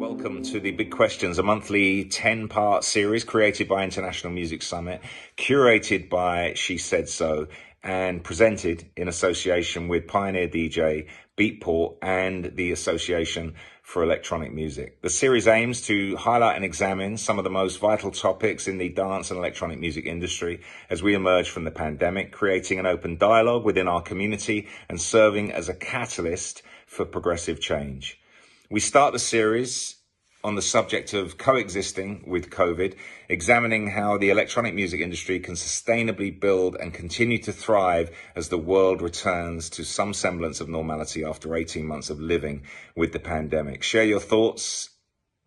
[0.00, 5.02] Welcome to the Big Questions, a monthly 10 part series created by International Music Summit,
[5.36, 7.48] curated by She Said So,
[7.82, 15.02] and presented in association with Pioneer DJ, Beatport, and the Association for Electronic Music.
[15.02, 18.88] The series aims to highlight and examine some of the most vital topics in the
[18.88, 23.66] dance and electronic music industry as we emerge from the pandemic, creating an open dialogue
[23.66, 28.16] within our community and serving as a catalyst for progressive change.
[28.72, 29.96] We start the series
[30.42, 32.94] on the subject of coexisting with COVID,
[33.28, 38.58] examining how the electronic music industry can sustainably build and continue to thrive as the
[38.58, 42.62] world returns to some semblance of normality after 18 months of living
[42.96, 43.82] with the pandemic.
[43.82, 44.90] Share your thoughts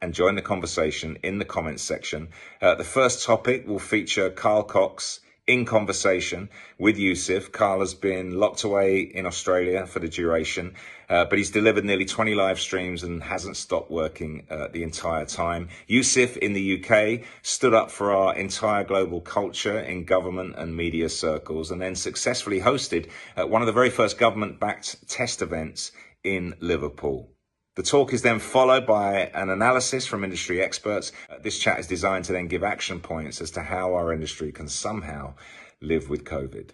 [0.02, 2.28] and join the conversation in the comments section.
[2.62, 7.52] Uh, the first topic will feature Carl Cox in conversation with Yousef.
[7.52, 10.74] Carl has been locked away in Australia for the duration,
[11.10, 15.26] uh, but he's delivered nearly 20 live streams and hasn't stopped working uh, the entire
[15.26, 15.68] time.
[15.90, 21.10] Yousef in the UK stood up for our entire global culture in government and media
[21.10, 25.92] circles and then successfully hosted uh, one of the very first government backed test events
[26.24, 27.33] in Liverpool.
[27.76, 31.12] The talk is then followed by an analysis from industry experts.
[31.28, 34.52] Uh, this chat is designed to then give action points as to how our industry
[34.52, 35.34] can somehow
[35.82, 36.70] live with COVID.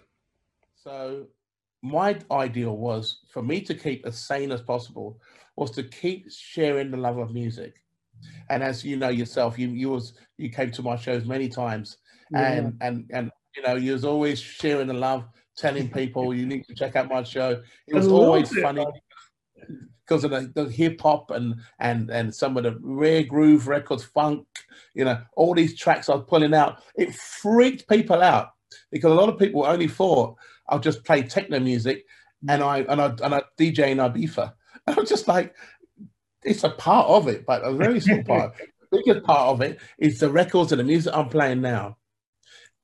[0.74, 1.26] So,
[1.82, 5.18] my ideal was for me to keep as sane as possible,
[5.56, 7.76] was to keep sharing the love of music.
[8.50, 11.96] And as you know yourself, you you was you came to my shows many times,
[12.30, 12.52] yeah.
[12.52, 15.24] and and and you know you was always sharing the love,
[15.56, 17.62] telling people you need to check out my show.
[17.86, 18.60] It was always it.
[18.60, 18.84] funny
[20.10, 24.02] because of the, the hip hop and and and some of the rare groove records,
[24.02, 24.44] funk,
[24.92, 26.82] you know, all these tracks I was pulling out.
[26.96, 28.50] It freaked people out
[28.90, 30.36] because a lot of people only thought
[30.68, 32.06] I'll just play techno music
[32.48, 34.52] and I and I and I DJ in Ibiza.
[34.86, 35.54] And I'm just like,
[36.42, 38.54] it's a part of it, but a very small part.
[38.90, 41.98] the biggest part of it is the records and the music I'm playing now.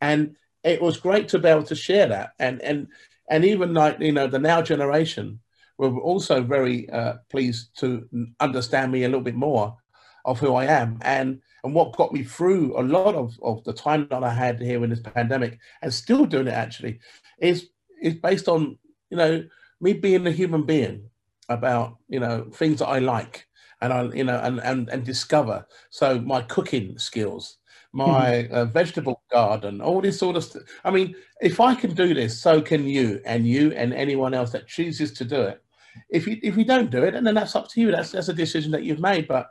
[0.02, 2.32] And it was great to be able to share that.
[2.38, 2.88] And and
[3.30, 5.40] and even like, you know, the now generation,
[5.78, 8.08] were also very uh, pleased to
[8.40, 9.76] understand me a little bit more
[10.24, 13.72] of who I am and and what got me through a lot of, of the
[13.72, 17.00] time that I had here in this pandemic and still doing it actually
[17.40, 17.70] is
[18.00, 18.78] is based on
[19.10, 19.44] you know
[19.80, 21.08] me being a human being
[21.48, 23.46] about you know things that I like
[23.80, 27.58] and I you know and and, and discover so my cooking skills
[27.92, 28.54] my mm-hmm.
[28.54, 32.40] uh, vegetable garden all this sort of stuff I mean if I can do this
[32.40, 35.62] so can you and you and anyone else that chooses to do it
[36.08, 37.90] if you if you don't do it, and then that's up to you.
[37.90, 39.28] That's that's a decision that you've made.
[39.28, 39.50] But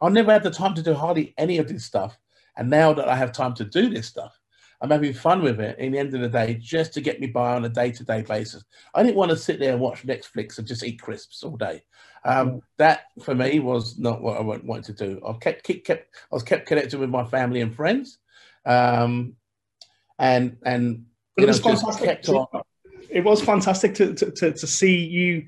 [0.00, 2.18] I've never had the time to do hardly any of this stuff.
[2.56, 4.38] And now that I have time to do this stuff,
[4.80, 7.28] I'm having fun with it in the end of the day, just to get me
[7.28, 8.64] by on a day to day basis.
[8.94, 11.82] I didn't want to sit there and watch Netflix and just eat crisps all day.
[12.24, 15.20] Um, that for me was not what I wanted to do.
[15.26, 18.18] I kept, kept, kept I was kept connected with my family and friends,
[18.66, 19.36] um,
[20.18, 21.06] and and
[21.36, 22.46] you know, just kept on
[23.12, 25.44] it was fantastic to, to, to, to see you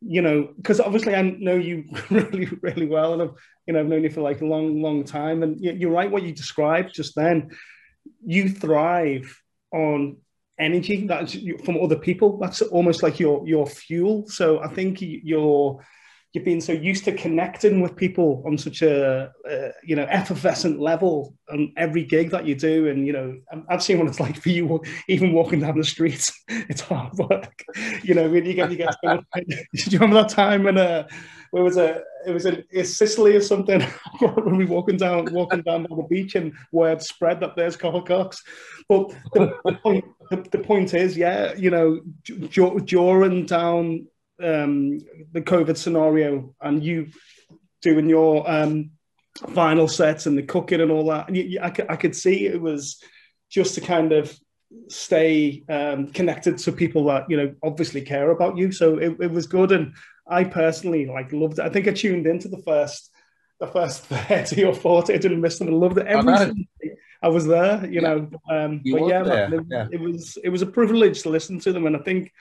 [0.00, 3.34] you know, because obviously I know you really, really well, and I've,
[3.66, 5.42] you know, I've known you for like a long, long time.
[5.42, 7.50] And you're right, what you described just then.
[8.24, 9.42] You thrive
[9.72, 10.18] on
[10.58, 12.38] energy that's from other people.
[12.38, 14.26] That's almost like your your fuel.
[14.28, 15.84] So I think you're
[16.32, 20.78] you've been so used to connecting with people on such a uh, you know effervescent
[20.80, 22.88] level on every gig that you do.
[22.88, 26.32] And you know i've seen what it's like for you even walking down the streets
[26.48, 27.64] it's hard work.
[28.02, 29.44] You know when you get you get do
[29.76, 31.06] you remember that time when uh
[31.50, 33.80] where was a it was in Sicily or something.
[34.20, 38.02] When we walking down walking down by the beach and word spread that there's Carl
[38.02, 38.42] Cox.
[38.88, 42.00] But the, the point the, the, point is, yeah, you know,
[42.48, 44.06] during down
[44.42, 45.00] um,
[45.32, 47.08] the COVID scenario and you
[47.82, 48.90] doing your um,
[49.54, 52.16] final sets and the cooking and all that, and you, you, I, could, I could
[52.16, 53.02] see it was
[53.50, 54.36] just to kind of
[54.88, 58.72] stay um, connected to people that you know obviously care about you.
[58.72, 59.94] So it, it was good, and
[60.26, 61.64] I personally like loved it.
[61.64, 63.10] I think I tuned into the first
[63.60, 65.14] the first 30 or 40.
[65.14, 65.68] I didn't miss them.
[65.68, 66.06] I loved it.
[66.06, 66.52] Every I,
[67.22, 68.00] I was there, you yeah.
[68.00, 68.30] know.
[68.48, 71.58] Um, you but yeah, man, it, yeah, it, was it was a privilege to listen
[71.60, 72.32] to them, and I think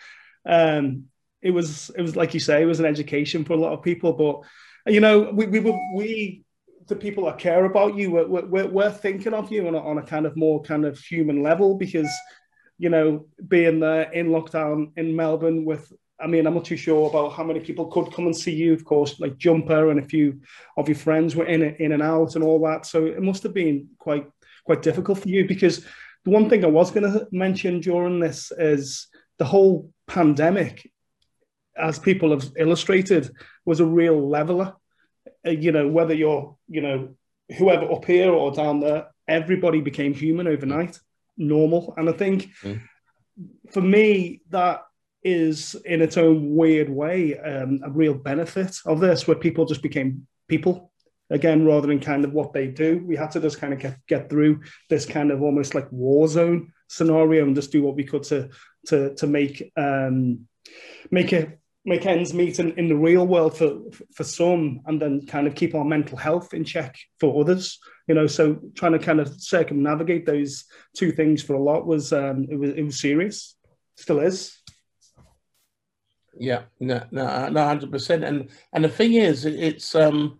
[0.46, 1.06] um,
[1.42, 3.84] it was it was like you say, it was an education for a lot of
[3.84, 4.14] people.
[4.14, 6.44] But you know, we we were we
[6.88, 9.98] the people that care about you, we're, we're, we're thinking of you on a, on
[9.98, 12.10] a kind of more kind of human level because
[12.78, 17.10] you know being there in lockdown in Melbourne with I mean, I'm not too sure
[17.10, 18.74] about how many people could come and see you.
[18.74, 20.42] Of course, like Jumper and a few
[20.76, 22.88] of your friends were in in and out, and all that.
[22.88, 24.28] So it must have been quite
[24.66, 25.86] quite difficult for you because
[26.26, 29.08] the one thing I was going to mention during this is
[29.38, 30.90] the whole pandemic
[31.80, 33.30] as people have illustrated,
[33.66, 34.76] was a real leveler.
[35.46, 37.16] uh, you know, whether you're, you know,
[37.58, 41.00] whoever up here or down there, everybody became human overnight,
[41.38, 41.94] normal.
[41.98, 42.82] And I think mm.
[43.72, 44.82] for me, that
[45.24, 49.82] is in its own weird way um, a real benefit of this, where people just
[49.82, 50.92] became people
[51.30, 53.04] again rather than kind of what they do.
[53.06, 56.28] We had to just kind of get get through this kind of almost like war
[56.28, 58.50] zone scenario and just do what we could to
[58.88, 60.48] to to make um,
[61.12, 63.80] make it make ends meet in, in the real world for
[64.14, 68.16] for some and then kind of keep our mental health in check for others you
[68.16, 68.28] know?
[68.28, 72.56] So trying to kind of circumnavigate those two things for a lot was um it
[72.56, 73.56] was it was serious.
[73.96, 74.58] Still is.
[76.40, 80.40] Yeah no no no 100% and and the thing is it's um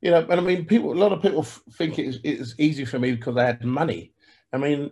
[0.00, 3.00] you know and i mean people a lot of people think it's, it's easy for
[3.00, 4.12] me because i had money.
[4.52, 4.90] I mean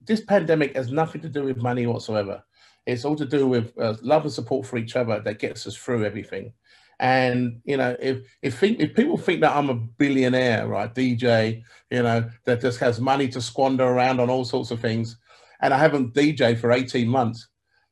[0.00, 2.44] this pandemic has nothing to do with money whatsoever
[2.86, 5.76] it's all to do with uh, love and support for each other that gets us
[5.76, 6.52] through everything.
[6.98, 11.62] And you know, if if think, if people think that I'm a billionaire, right, DJ,
[11.90, 15.18] you know, that just has money to squander around on all sorts of things,
[15.60, 17.48] and I haven't DJ for 18 months,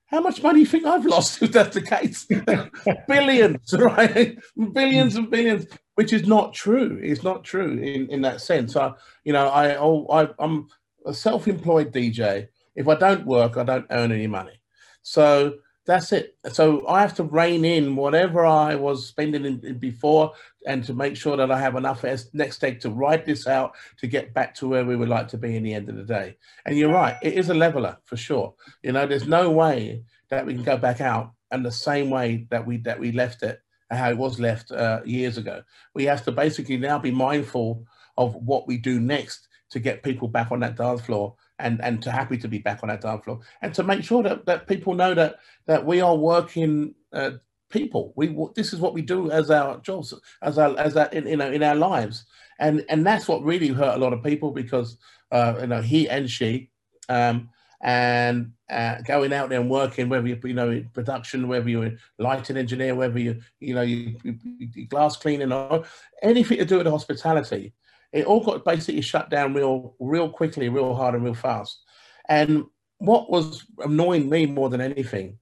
[0.06, 2.26] how much money do you think I've lost if that's the case?
[3.08, 4.38] billions, right?
[4.73, 6.99] billions and billions, which is not true.
[7.02, 8.76] It's not true in, in that sense.
[8.76, 8.93] I,
[9.25, 10.69] you know, I, oh, I, I'm
[11.05, 12.49] a self-employed DJ.
[12.76, 14.61] If I don't work, I don't earn any money.
[15.04, 16.36] So that's it.
[16.50, 20.32] So I have to rein in whatever I was spending in, in before
[20.66, 24.06] and to make sure that I have enough next egg to ride this out to
[24.06, 26.36] get back to where we would like to be in the end of the day.
[26.64, 28.54] And you're right, it is a leveler for sure.
[28.82, 32.46] You know, there's no way that we can go back out and the same way
[32.48, 33.60] that we that we left it
[33.90, 35.62] and how it was left uh, years ago.
[35.94, 37.84] We have to basically now be mindful
[38.16, 42.02] of what we do next to get people back on that dance floor and and
[42.02, 44.66] to happy to be back on that dance floor and to make sure that, that
[44.66, 45.36] people know that
[45.66, 47.32] that we are working uh,
[47.70, 48.12] people.
[48.16, 51.36] We this is what we do as our jobs as our as that in, you
[51.36, 52.24] know in our lives.
[52.58, 54.96] And and that's what really hurt a lot of people because
[55.32, 56.70] uh, you know he and she
[57.08, 61.68] um, and uh, going out there and working, whether you you know in production, whether
[61.68, 65.84] you're a lighting engineer, whether you you know you, you, you glass cleaning or
[66.22, 67.74] anything to do with hospitality,
[68.14, 71.82] it all got basically shut down real, real quickly, real hard, and real fast.
[72.28, 72.64] And
[72.99, 75.38] what was annoying me more than anything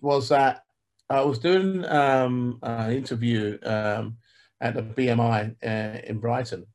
[0.00, 0.64] was that
[1.08, 4.16] I was doing um, an interview um,
[4.60, 6.66] at the BMI uh, in Brighton,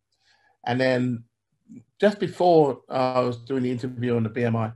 [0.65, 1.25] and then
[1.99, 4.73] just before I was doing the interview on the BMI,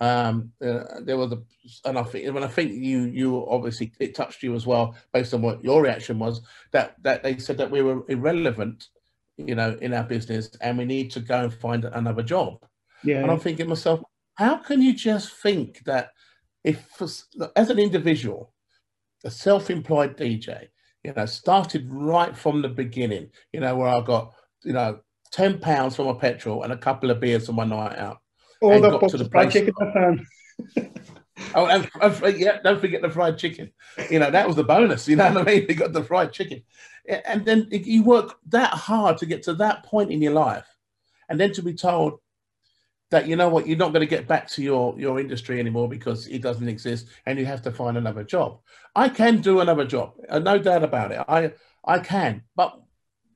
[0.00, 1.42] um, uh, there was a,
[1.84, 5.34] and I think, and I think you, you obviously it touched you as well, based
[5.34, 6.40] on what your reaction was.
[6.72, 8.88] That that they said that we were irrelevant
[9.46, 12.58] you know, in our business and we need to go and find another job.
[13.04, 13.22] Yeah.
[13.22, 14.00] And I'm thinking myself,
[14.34, 16.10] how can you just think that
[16.64, 16.84] if,
[17.56, 18.52] as an individual,
[19.24, 20.68] a self-employed DJ,
[21.02, 24.32] you know, started right from the beginning, you know, where I got,
[24.64, 25.00] you know,
[25.32, 28.18] 10 pounds for my petrol and a couple of beers for my night out.
[28.60, 29.56] Or the got to the place.
[31.54, 33.72] Oh, and, and, yeah, don't forget the fried chicken.
[34.10, 35.08] You know, that was the bonus.
[35.08, 35.66] You know what I mean?
[35.68, 36.62] We got the fried chicken
[37.08, 40.66] and then you work that hard to get to that point in your life
[41.28, 42.20] and then to be told
[43.10, 45.88] that you know what you're not going to get back to your your industry anymore
[45.88, 48.60] because it doesn't exist and you have to find another job
[48.94, 51.52] i can do another job uh, no doubt about it i
[51.84, 52.80] i can but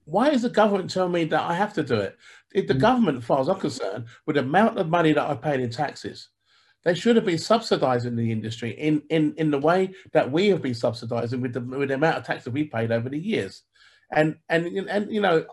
[0.04, 2.16] why is the government telling me that i have to do it
[2.54, 2.80] if the mm.
[2.80, 5.70] government as far as i'm concerned with the amount of money that i paid in
[5.70, 6.28] taxes
[6.84, 10.62] they should have been subsidizing the industry in, in, in the way that we have
[10.62, 13.62] been subsidizing with the, with the amount of tax that we paid over the years.
[14.12, 15.44] And, and, and you know,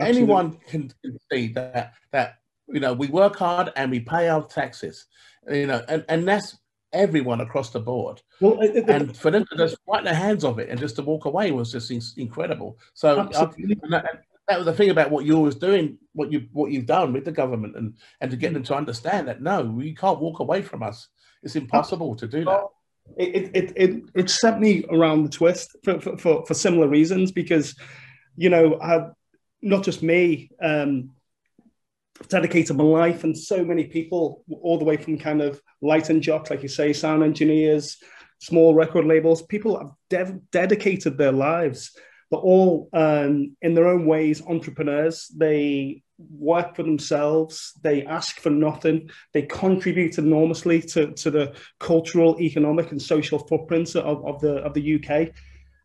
[0.00, 0.22] Absolutely.
[0.22, 0.92] anyone can
[1.30, 5.06] see that, that, you know, we work hard and we pay our taxes,
[5.48, 6.58] you know, and, and that's
[6.92, 8.20] everyone across the board.
[8.40, 11.02] Well, it, and for them to just wipe their hands of it and just to
[11.02, 12.78] walk away was just incredible.
[12.94, 13.50] So uh,
[13.92, 14.02] I,
[14.48, 17.24] that was the thing about what you was doing, what you what you've done with
[17.24, 20.62] the government, and and to get them to understand that no, you can't walk away
[20.62, 21.08] from us.
[21.42, 22.64] It's impossible to do that.
[23.16, 27.32] It it it, it sent me around the twist for for, for, for similar reasons
[27.32, 27.74] because,
[28.36, 29.08] you know, I,
[29.62, 30.50] not just me.
[30.62, 31.10] Um,
[32.28, 36.22] dedicated my life and so many people all the way from kind of light and
[36.22, 37.98] jocks like you say sound engineers
[38.40, 41.94] small record labels people have de- dedicated their lives
[42.30, 45.28] but all um, in their own ways entrepreneurs.
[45.28, 47.72] They work for themselves.
[47.82, 49.10] They ask for nothing.
[49.32, 54.74] They contribute enormously to, to the cultural, economic, and social footprints of, of the of
[54.74, 55.30] the UK.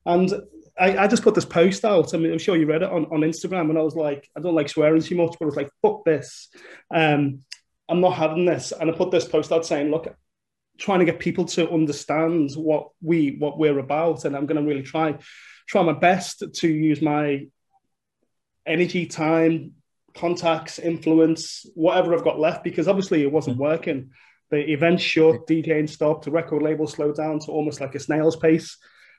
[0.05, 0.33] And
[0.79, 2.13] I, I, just put this post out.
[2.13, 4.39] I mean, I'm sure you read it on, on Instagram, and I was like, I
[4.39, 6.49] don't like swearing too much, but I was like, fuck this.
[6.93, 7.43] Um,
[7.89, 8.71] I'm not having this.
[8.71, 10.07] And I put this post out saying, look,
[10.79, 14.67] trying to get people to understand what we what we're about, and I'm going to
[14.67, 15.17] really try
[15.67, 17.47] try my best to use my
[18.65, 19.73] energy, time,
[20.13, 23.63] contacts, influence, whatever I've got left, because obviously it wasn't mm-hmm.
[23.63, 24.11] working.
[24.49, 28.35] The event shut, DJing stopped, the record label slowed down to almost like a snail's
[28.35, 28.77] pace.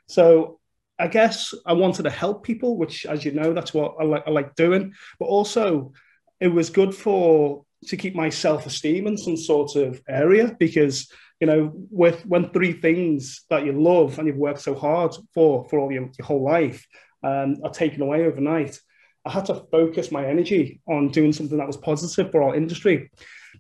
[0.09, 0.61] So
[0.99, 4.25] I guess I wanted to help people, which, as you know, that's what I like,
[4.27, 4.93] I like doing.
[5.19, 5.93] But also,
[6.39, 11.11] it was good for to keep my self esteem in some sort of area because
[11.43, 15.67] you know with when three things that you love and you've worked so hard for
[15.69, 16.87] for all your, your whole life
[17.25, 18.79] um, are taken away overnight.
[19.25, 23.11] I had to focus my energy on doing something that was positive for our industry.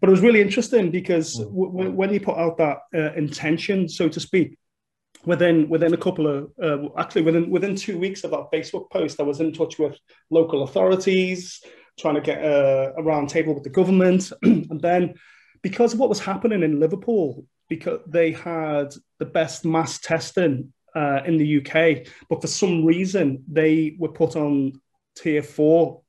[0.00, 1.44] But it was really interesting because mm.
[1.44, 4.56] w- when you put out that uh, intention, so to speak,
[5.24, 9.18] within within a couple of uh, actually within within two weeks of that Facebook post,
[9.18, 9.98] I was in touch with
[10.30, 11.60] local authorities,
[11.98, 15.14] trying to get a, a round table with the government, and then
[15.62, 21.21] because of what was happening in Liverpool, because they had the best mass testing uh,
[21.25, 24.79] in the UK, but for some reason they were put on
[25.17, 26.02] tier four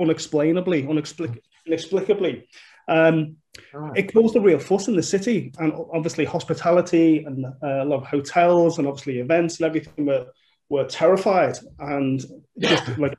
[0.00, 2.48] unexplainably, unexplic- inexplicably.
[2.88, 3.36] Um,
[3.74, 3.98] right.
[3.98, 8.00] It caused a real fuss in the city, and obviously hospitality and uh, a lot
[8.00, 10.28] of hotels and obviously events and everything were
[10.70, 12.24] were terrified and
[12.58, 13.18] just like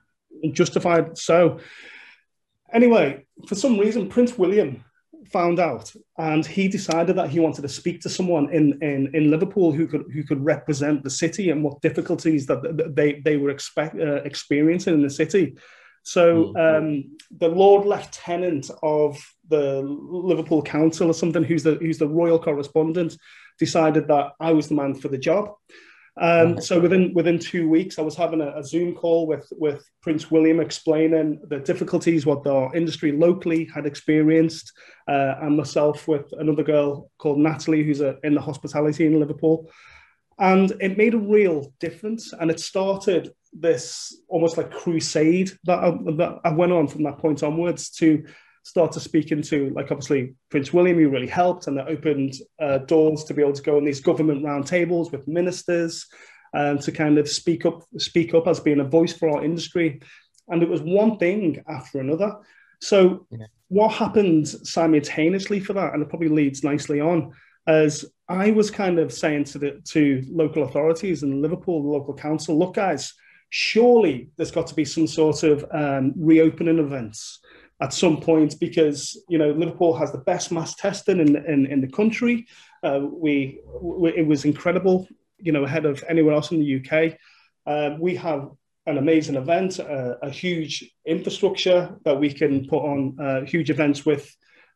[0.54, 1.20] justified.
[1.20, 1.60] So,
[2.74, 4.84] anyway, for some reason, Prince William
[5.31, 9.31] found out, and he decided that he wanted to speak to someone in in, in
[9.31, 13.50] Liverpool who could who could represent the city and what difficulties that they they were
[13.50, 15.55] expect, uh, experiencing in the city.
[16.03, 16.77] So mm.
[16.77, 19.17] um, the Lord Lieutenant of
[19.48, 23.17] the Liverpool Council or something, who's the who's the royal correspondent,
[23.57, 25.53] decided that I was the man for the job.
[26.20, 29.84] Um, so within within two weeks, I was having a, a, Zoom call with with
[30.02, 34.74] Prince William, explaining the difficulties what the industry locally had experienced,
[35.08, 39.72] uh, and myself with another girl called Natalie, who's a, in the hospitality in Liverpool,
[40.38, 42.34] and it made a real difference.
[42.34, 47.20] And it started this almost like crusade that I, that I went on from that
[47.20, 48.26] point onwards to
[48.63, 52.80] start to speak into, like obviously Prince William, who really helped, and that opened uh,
[52.80, 56.06] doors to be able to go on these government roundtables with ministers
[56.54, 60.01] um, to kind of speak up, speak up as being a voice for our industry.
[60.48, 62.36] And it was one thing after another.
[62.82, 63.46] So yeah.
[63.68, 67.34] what happened simultaneously for that, and it probably leads nicely on,
[67.68, 72.16] as I was kind of saying to the to local authorities and Liverpool, the local
[72.16, 73.13] council, look, guys,
[73.50, 77.39] surely there's got to be some sort of um, reopening events
[77.81, 81.81] at some point because you know Liverpool has the best mass testing in in, in
[81.81, 82.48] the country.
[82.83, 85.07] Uh, we, we, it was incredible,
[85.38, 87.17] you know, ahead of anywhere else in the UK.
[87.65, 88.50] Uh, we have
[88.86, 94.05] an amazing event, uh, a huge infrastructure that we can put on uh, huge events
[94.05, 94.33] with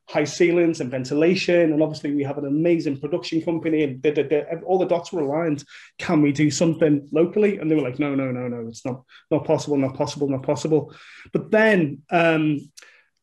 [0.10, 1.72] high ceilings and ventilation.
[1.72, 5.14] And obviously, we have an amazing production company, and they, they, they, all the dots
[5.14, 5.64] were aligned.
[5.98, 7.58] Can we do something locally?
[7.58, 10.44] And they were like, no, no, no, no, it's not not possible, not possible, not
[10.44, 10.94] possible.
[11.32, 12.02] But then.
[12.10, 12.72] Um,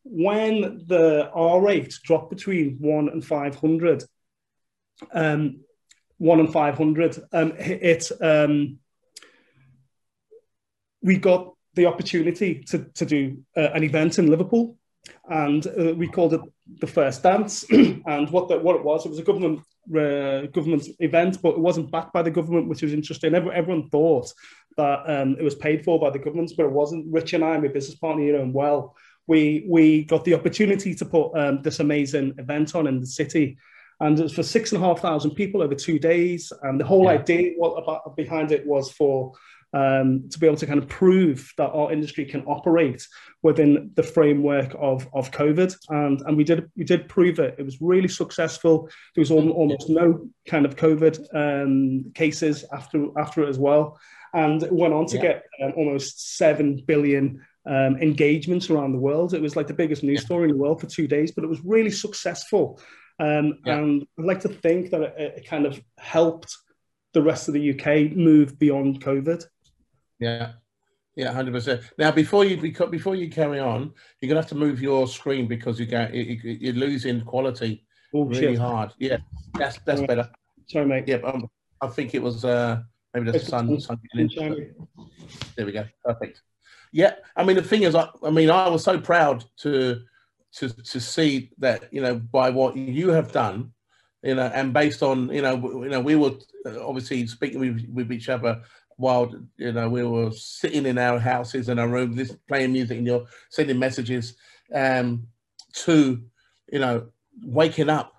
[0.03, 4.03] when the R rate dropped between one and 500,
[5.13, 5.61] um,
[6.17, 8.79] one and 500, um, it, um,
[11.01, 14.77] we got the opportunity to, to do uh, an event in Liverpool
[15.29, 16.41] and uh, we called it
[16.79, 17.65] the first dance.
[18.05, 21.59] And what the, what it was it was a government uh, government event but it
[21.59, 23.33] wasn't backed by the government which was interesting.
[23.33, 24.31] Everyone, everyone thought
[24.77, 27.11] that um, it was paid for by the government but it wasn't.
[27.11, 28.95] Rich and i my business partner you know well
[29.27, 33.57] we we got the opportunity to put um, this amazing event on in the city,
[33.99, 36.51] and it was for six and a half thousand people over two days.
[36.63, 37.11] And the whole yeah.
[37.11, 39.33] idea what about behind it was for
[39.73, 43.07] um, to be able to kind of prove that our industry can operate
[43.41, 45.75] within the framework of, of COVID.
[45.89, 47.55] And, and we did we did prove it.
[47.57, 48.89] It was really successful.
[49.15, 53.99] There was almost no kind of COVID um, cases after after it as well.
[54.33, 55.21] And it went on to yeah.
[55.21, 59.33] get um, almost 7 billion um, engagements around the world.
[59.33, 60.25] It was like the biggest news yeah.
[60.25, 62.79] story in the world for two days, but it was really successful.
[63.19, 63.77] Um, yeah.
[63.77, 66.55] And I'd like to think that it, it, kind of helped
[67.13, 69.43] the rest of the UK move beyond COVID.
[70.19, 70.53] Yeah.
[71.15, 71.81] Yeah, hundred percent.
[71.97, 72.55] Now, before you
[72.89, 76.73] before you carry on, you're gonna have to move your screen because you get you're
[76.73, 78.57] losing quality oh, really shit.
[78.57, 78.93] hard.
[78.97, 79.17] Yeah,
[79.53, 80.29] that's that's better.
[80.67, 81.03] Sorry, mate.
[81.07, 81.49] Yeah, um,
[81.81, 82.81] I think it was uh,
[83.13, 83.77] maybe the sun.
[83.81, 83.99] sun
[85.57, 85.85] there we go.
[86.05, 86.41] Perfect.
[86.91, 90.01] Yeah, I mean the thing is, I, I mean I was so proud to
[90.53, 93.71] to to see that you know by what you have done,
[94.23, 96.31] you know, and based on you know you know we were
[96.81, 98.61] obviously speaking with, with each other
[98.97, 102.97] while you know we were sitting in our houses in our rooms, this playing music,
[102.97, 104.35] and you're sending messages
[104.73, 105.27] um,
[105.73, 106.21] to
[106.71, 107.07] you know
[107.43, 108.13] waking up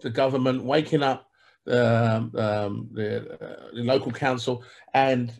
[0.00, 1.28] the government, waking up
[1.68, 5.32] um, um, the, uh, the local council, and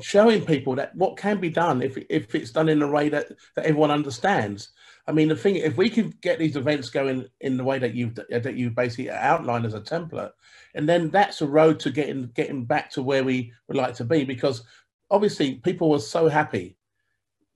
[0.00, 3.28] showing people that what can be done if if it's done in a way that
[3.56, 4.70] that everyone understands.
[5.06, 7.94] I mean, the thing if we can get these events going in the way that
[7.94, 10.32] you've that you basically outlined as a template,
[10.74, 14.04] and then that's a road to getting getting back to where we would like to
[14.04, 14.24] be.
[14.24, 14.62] Because
[15.10, 16.76] obviously, people were so happy,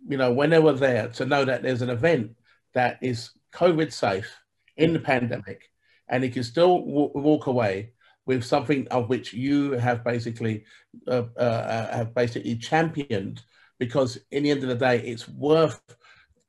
[0.08, 2.36] you know, when they were there to know that there's an event
[2.72, 4.34] that is COVID safe
[4.76, 5.70] in the pandemic,
[6.08, 7.92] and you can still w- walk away
[8.26, 10.64] with something of which you have basically
[11.08, 13.42] uh, uh, uh, have basically championed
[13.78, 15.80] because in the end of the day it's worth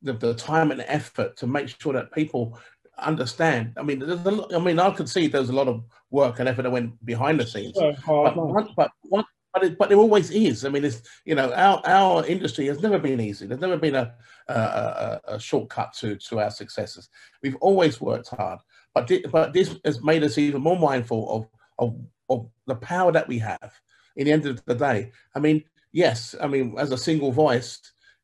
[0.01, 2.57] the, the time and effort to make sure that people
[2.97, 3.73] understand.
[3.77, 6.61] I mean a, i mean i could see there's a lot of work and effort
[6.61, 7.73] that went behind the scenes.
[7.75, 10.63] But, one, but, one, but, it, but there always is.
[10.63, 13.47] I mean it's you know our, our industry has never been easy.
[13.47, 14.13] There's never been a,
[14.47, 17.09] a, a shortcut to to our successes.
[17.43, 18.59] We've always worked hard.
[18.93, 21.47] But, but this has made us even more mindful of
[21.79, 23.73] of, of the power that we have
[24.15, 25.11] in the end of the day.
[25.33, 27.79] I mean, yes, I mean, as a single voice,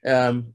[0.05, 0.53] um,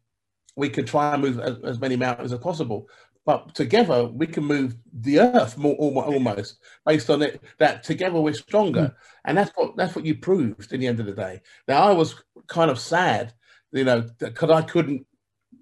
[0.57, 2.89] we can try and move as, as, many mountains as possible.
[3.25, 7.43] But together, we can move the earth more, almost based on it.
[7.59, 8.95] That together we're stronger, mm.
[9.25, 11.41] and that's what that's what you proved in the end of the day.
[11.67, 12.15] Now I was
[12.47, 13.35] kind of sad,
[13.73, 15.05] you know, because I couldn't,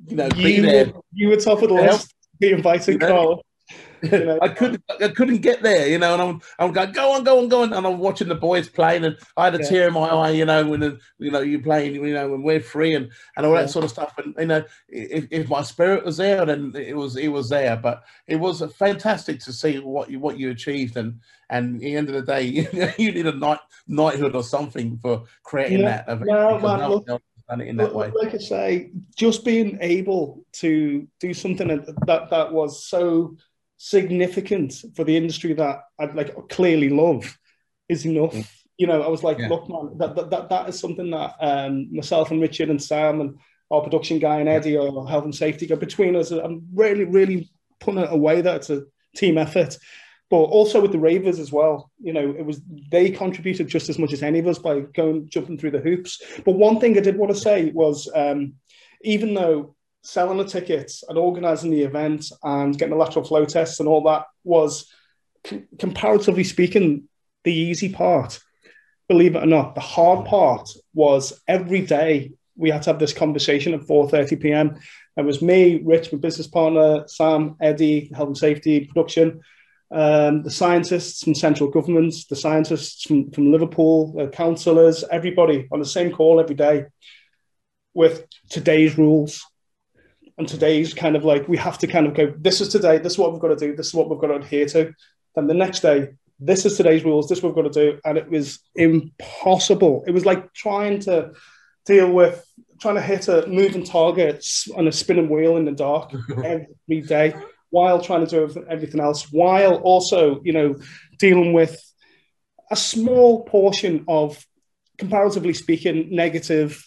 [0.06, 0.92] you know, you, be there.
[1.12, 2.14] You were top of the list.
[2.38, 3.46] Be invited, you know, Carl.
[4.02, 4.38] You know?
[4.42, 6.12] I couldn't, I couldn't get there, you know.
[6.14, 7.72] And I'm, I'm going, go on, go on, go on.
[7.72, 9.68] And I'm watching the boys playing, and I had a yeah.
[9.68, 12.42] tear in my eye, you know, when the, you know you're playing, you know, when
[12.42, 14.14] we're free and and all that sort of stuff.
[14.18, 17.76] And you know, if, if my spirit was there, then it was it was there.
[17.76, 21.96] But it was fantastic to see what you what you achieved, and and at the
[21.96, 26.02] end of the day, you, you need a night knighthood or something for creating yeah.
[26.04, 26.30] that event.
[26.30, 27.06] No, man, look,
[27.48, 28.10] done it in that way.
[28.14, 33.36] Like I say, just being able to do something that that was so
[33.76, 37.38] significant for the industry that I'd like clearly love
[37.88, 38.34] is enough.
[38.34, 38.50] Mm.
[38.76, 39.48] You know, I was like, yeah.
[39.48, 43.20] look, man, that, that that that is something that um, myself and Richard and Sam
[43.20, 43.38] and
[43.70, 46.30] our production guy and Eddie or health and safety go between us.
[46.30, 48.82] I'm really, really putting it away that it's a
[49.16, 49.78] team effort.
[50.30, 53.98] But also with the Ravers as well, you know, it was they contributed just as
[53.98, 56.20] much as any of us by going jumping through the hoops.
[56.44, 58.54] But one thing I did want to say was, um,
[59.02, 63.80] even though selling the tickets and organising the event and getting the lateral flow tests
[63.80, 64.92] and all that was,
[65.46, 67.08] c- comparatively speaking,
[67.42, 68.38] the easy part.
[69.08, 73.12] Believe it or not, the hard part was every day we had to have this
[73.12, 74.78] conversation at 4:30 p.m.
[75.16, 79.40] It was me, Rich, my business partner, Sam, Eddie, health and safety, production,
[79.90, 85.78] um, the scientists from central governments, the scientists from, from Liverpool, the councillors, everybody on
[85.78, 86.84] the same call every day
[87.94, 89.44] with today's rules
[90.38, 93.12] and today's kind of like we have to kind of go this is today this
[93.12, 94.92] is what we've got to do this is what we've got to adhere to.
[95.34, 97.98] Then the next day this is today's rules this is what we've got to do.
[98.04, 100.04] And it was impossible.
[100.06, 101.32] It was like trying to
[101.86, 102.44] deal with
[102.80, 104.44] trying to hit a moving target
[104.76, 106.12] on a spinning wheel in the dark
[106.44, 107.34] every day
[107.70, 110.76] while trying to do everything else while also you know
[111.18, 111.80] dealing with
[112.70, 114.44] a small portion of
[114.98, 116.84] comparatively speaking negative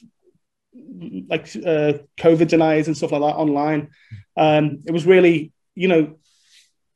[1.29, 3.89] like uh, COVID deniers and stuff like that online.
[4.35, 6.15] Um, it was really, you know,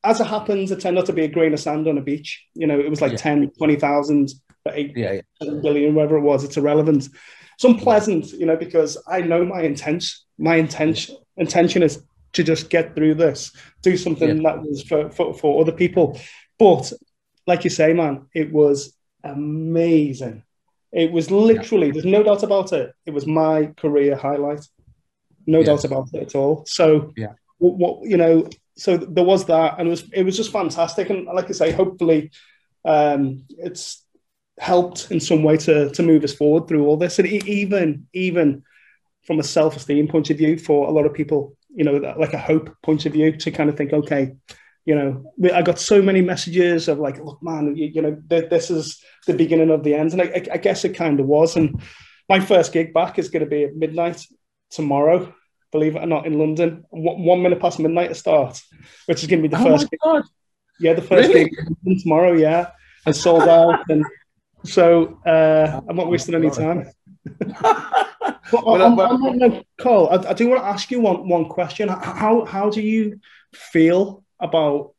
[0.03, 2.45] as it happens, it turned out to be a grain of sand on a beach.
[2.53, 3.17] You know, it was like yeah.
[3.17, 4.31] 10, 20,000,
[4.63, 5.51] but 8 yeah, yeah.
[5.61, 6.43] billion, whatever it was.
[6.43, 7.07] It's irrelevant.
[7.55, 10.05] It's unpleasant, you know, because I know my intent.
[10.37, 14.51] My intention intention is to just get through this, do something yeah.
[14.51, 16.19] that was for, for, for other people.
[16.57, 16.91] But
[17.45, 20.43] like you say, man, it was amazing.
[20.91, 21.93] It was literally, yeah.
[21.93, 22.93] there's no doubt about it.
[23.05, 24.65] It was my career highlight.
[25.47, 25.67] No yes.
[25.67, 26.65] doubt about it at all.
[26.67, 27.33] So, yeah.
[27.59, 31.09] What, what, you know, so there was that, and it was it was just fantastic.
[31.09, 32.31] And like I say, hopefully,
[32.85, 34.03] um, it's
[34.59, 38.63] helped in some way to to move us forward through all this, and even even
[39.23, 42.33] from a self esteem point of view, for a lot of people, you know, like
[42.33, 44.35] a hope point of view, to kind of think, okay,
[44.85, 48.49] you know, I got so many messages of like, look, man, you, you know, th-
[48.49, 50.13] this is the beginning of the end.
[50.13, 51.55] And I, I guess it kind of was.
[51.55, 51.81] And
[52.27, 54.25] my first gig back is going to be at midnight
[54.71, 55.33] tomorrow,
[55.71, 56.83] believe it or not, in London.
[56.89, 58.59] One, one minute past midnight to start,
[59.05, 59.99] which is going to be the oh first gig.
[60.03, 60.23] God.
[60.79, 61.51] Yeah, the first really?
[61.85, 62.71] gig tomorrow, yeah.
[63.05, 63.87] And sold out.
[63.87, 64.03] And
[64.65, 66.89] so uh, I'm not wasting any time.
[67.39, 71.29] but well, on, on, on, no, Cole, I, I do want to ask you one,
[71.29, 71.87] one question.
[71.87, 73.19] How, how do you
[73.53, 74.93] feel about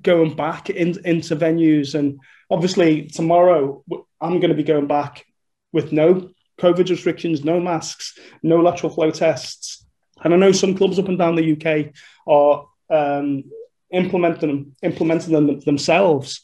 [0.00, 1.94] going back in, into venues.
[1.94, 3.84] And obviously, tomorrow
[4.20, 5.24] I'm going to be going back
[5.72, 6.30] with no
[6.60, 9.84] COVID restrictions, no masks, no lateral flow tests.
[10.22, 11.92] And I know some clubs up and down the UK
[12.26, 13.44] are um,
[13.92, 16.42] implementing them, implementing them themselves.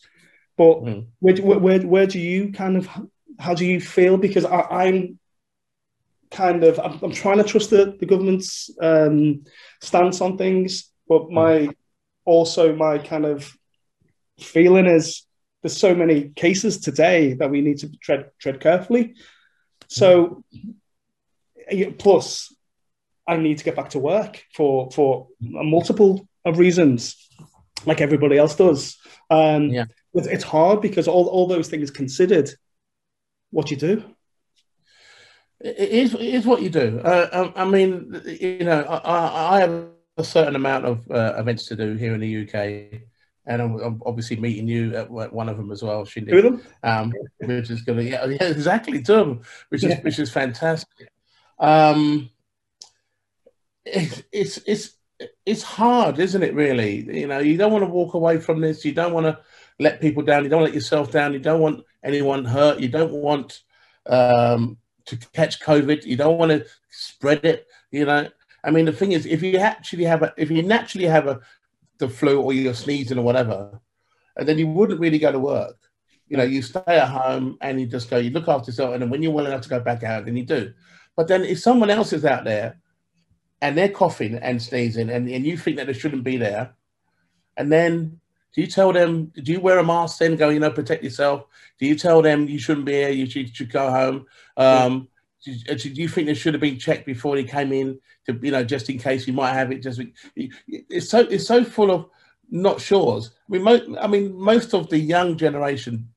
[0.56, 1.06] But mm.
[1.18, 2.88] where, where, where do you kind of,
[3.38, 4.16] how do you feel?
[4.16, 5.18] Because I, am
[6.30, 9.44] kind of, I'm, I'm, trying to trust the, the government's um,
[9.80, 11.70] stance on things, but my,
[12.24, 13.50] also my kind of
[14.38, 15.22] feeling is
[15.62, 19.14] there's so many cases today that we need to tread, tread carefully.
[19.88, 20.44] So,
[21.98, 22.54] plus,
[23.26, 27.16] I need to get back to work for for multiple of reasons,
[27.86, 28.98] like everybody else does.
[29.30, 32.50] Um, yeah it's hard because all, all those things considered,
[33.50, 34.04] what you do.
[35.60, 37.00] It is, it is what you do.
[37.02, 41.66] Uh, um, I, mean, you know, I, I, have a certain amount of uh, events
[41.66, 43.00] to do here in the UK,
[43.46, 46.30] and I'm, I'm, obviously meeting you at one of them as well, Shindy.
[46.30, 49.84] Two of them, um, which is going to yeah, yeah, exactly two of them, which
[49.84, 50.00] is yeah.
[50.02, 51.10] which is fantastic.
[51.58, 52.30] Um,
[53.84, 54.96] it, it's it's
[55.44, 56.54] it's hard, isn't it?
[56.54, 58.84] Really, you know, you don't want to walk away from this.
[58.84, 59.38] You don't want to
[59.78, 60.44] let people down.
[60.44, 61.32] You don't let yourself down.
[61.32, 62.80] You don't want anyone hurt.
[62.80, 63.62] You don't want
[64.06, 66.04] um, to catch COVID.
[66.04, 67.66] You don't want to spread it.
[67.90, 68.28] You know,
[68.64, 71.40] I mean, the thing is, if you actually have a, if you naturally have a,
[71.98, 73.80] the flu or you're sneezing or whatever,
[74.36, 75.76] and then you wouldn't really go to work.
[76.28, 79.02] You know, you stay at home and you just go, you look after yourself, and
[79.02, 80.72] then when you're well enough to go back out, then you do.
[81.16, 82.80] But then if someone else is out there
[83.60, 86.74] and they're coughing and sneezing, and, and you think that they shouldn't be there,
[87.56, 88.20] and then
[88.54, 91.44] do you tell them, do you wear a mask then go, you know, protect yourself?
[91.78, 94.26] Do you tell them you shouldn't be here, you should, should go home?
[94.56, 95.08] Um,
[95.44, 98.38] do, uh, do, you think they should have been checked before he came in to,
[98.42, 99.82] you know, just in case he might have it?
[99.82, 100.00] Just
[100.36, 102.06] It's so, it's so full of
[102.50, 103.30] not sures.
[103.48, 106.08] I mean, mo- I mean, most of the young generation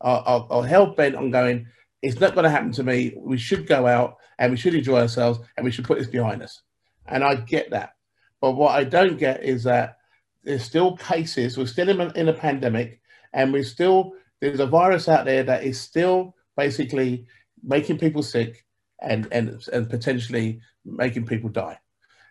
[0.00, 1.66] are, are, are hell bent on going,
[2.02, 3.14] it's not going to happen to me.
[3.16, 6.42] We should go out and we should enjoy ourselves and we should put this behind
[6.42, 6.62] us.
[7.06, 7.94] And I get that.
[8.40, 9.96] But what I don't get is that
[10.42, 11.56] there's still cases.
[11.56, 13.00] We're still in a, in a pandemic,
[13.32, 17.26] and we're still there's a virus out there that is still basically
[17.62, 18.63] making people sick
[19.04, 21.78] and and and potentially making people die.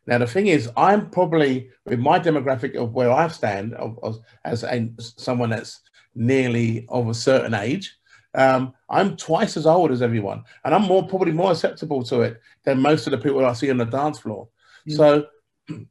[0.05, 4.19] Now the thing is, I'm probably with my demographic of where I stand of, of,
[4.43, 5.79] as a, someone that's
[6.13, 7.95] nearly of a certain age.
[8.35, 12.41] Um, I'm twice as old as everyone, and I'm more probably more acceptable to it
[12.65, 14.49] than most of the people I see on the dance floor.
[14.89, 14.97] Mm.
[14.97, 15.27] So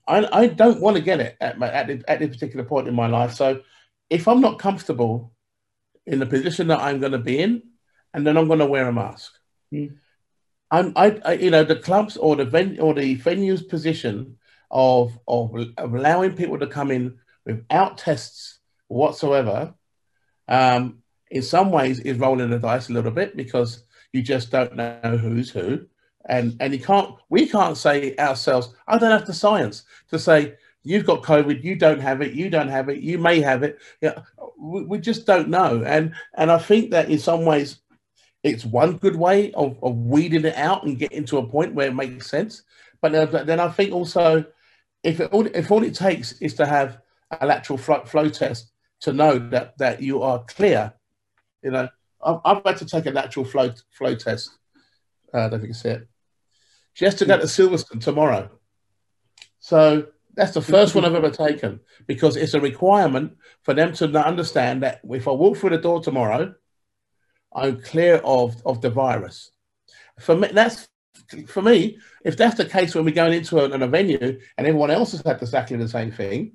[0.06, 2.88] I, I don't want to get it at, my, at, the, at this particular point
[2.88, 3.32] in my life.
[3.34, 3.62] So
[4.10, 5.32] if I'm not comfortable
[6.06, 7.62] in the position that I'm going to be in,
[8.12, 9.32] and then I'm going to wear a mask.
[9.72, 9.96] Mm.
[10.72, 14.38] I'm, I, I, you know, the clubs or the ven- or the venue's position
[14.70, 18.58] of, of, of allowing people to come in without tests
[18.88, 19.74] whatsoever,
[20.48, 24.74] um, in some ways is rolling the dice a little bit because you just don't
[24.74, 25.86] know who's who.
[26.26, 30.54] And and you can't we can't say ourselves i don't have the science to say
[30.84, 33.80] you've got covid you don't have it you don't have it you may have it.
[34.00, 34.22] Yeah
[34.56, 35.82] we, we just don't know.
[35.84, 37.81] And and i think that in some ways
[38.42, 41.88] it's one good way of, of weeding it out and getting to a point where
[41.88, 42.62] it makes sense.
[43.00, 43.12] But
[43.46, 44.44] then i think also
[45.02, 46.98] if it, if all it takes is to have
[47.40, 50.92] a lateral flow, test to know that that you are clear
[51.62, 51.88] you know
[52.24, 54.50] i've, I've had to take a lateral flow flow test.
[55.34, 56.08] Uh, I don't think you see it.
[56.92, 58.50] She has to go to Silverstone tomorrow.
[59.60, 64.06] So that's the first one I've ever taken because it's a requirement for them to
[64.18, 66.54] understand that if I walk through the door tomorrow,
[67.54, 69.50] I'm clear of, of the virus.
[70.20, 70.88] For me, that's
[71.48, 71.98] for me.
[72.24, 74.18] If that's the case when we're going into a, a venue
[74.58, 76.52] and everyone else has had exactly the same thing,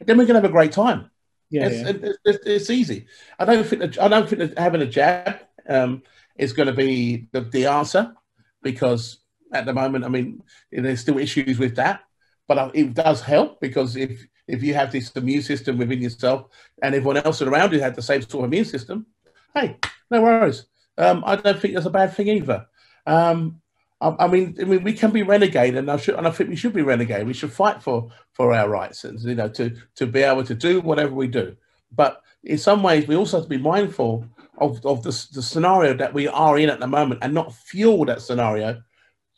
[0.00, 1.10] then we're going to have a great time.
[1.50, 2.10] Yeah, it's, yeah.
[2.24, 3.06] It's, it's, easy.
[3.38, 6.02] I don't think that, I don't think that having a jab um,
[6.38, 8.14] is going to be the, the answer
[8.62, 9.20] because
[9.52, 10.04] at the moment.
[10.04, 12.02] I mean, there's still issues with that,
[12.48, 16.46] but it does help because if if you have this immune system within yourself
[16.82, 19.06] and everyone else around you had the same sort of immune system,
[19.54, 19.76] hey,
[20.10, 20.66] no worries.
[20.98, 22.66] Um, I don't think that's a bad thing either.
[23.06, 23.60] Um,
[24.00, 26.50] I, I, mean, I mean, we can be renegade, and I should, and I think
[26.50, 27.26] we should be renegade.
[27.26, 30.54] We should fight for for our rights, and you know, to to be able to
[30.54, 31.56] do whatever we do.
[31.92, 34.26] But in some ways, we also have to be mindful
[34.58, 38.04] of of the, the scenario that we are in at the moment, and not fuel
[38.06, 38.82] that scenario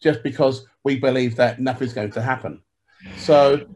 [0.03, 2.61] just because we believe that nothing's going to happen.
[3.17, 3.67] So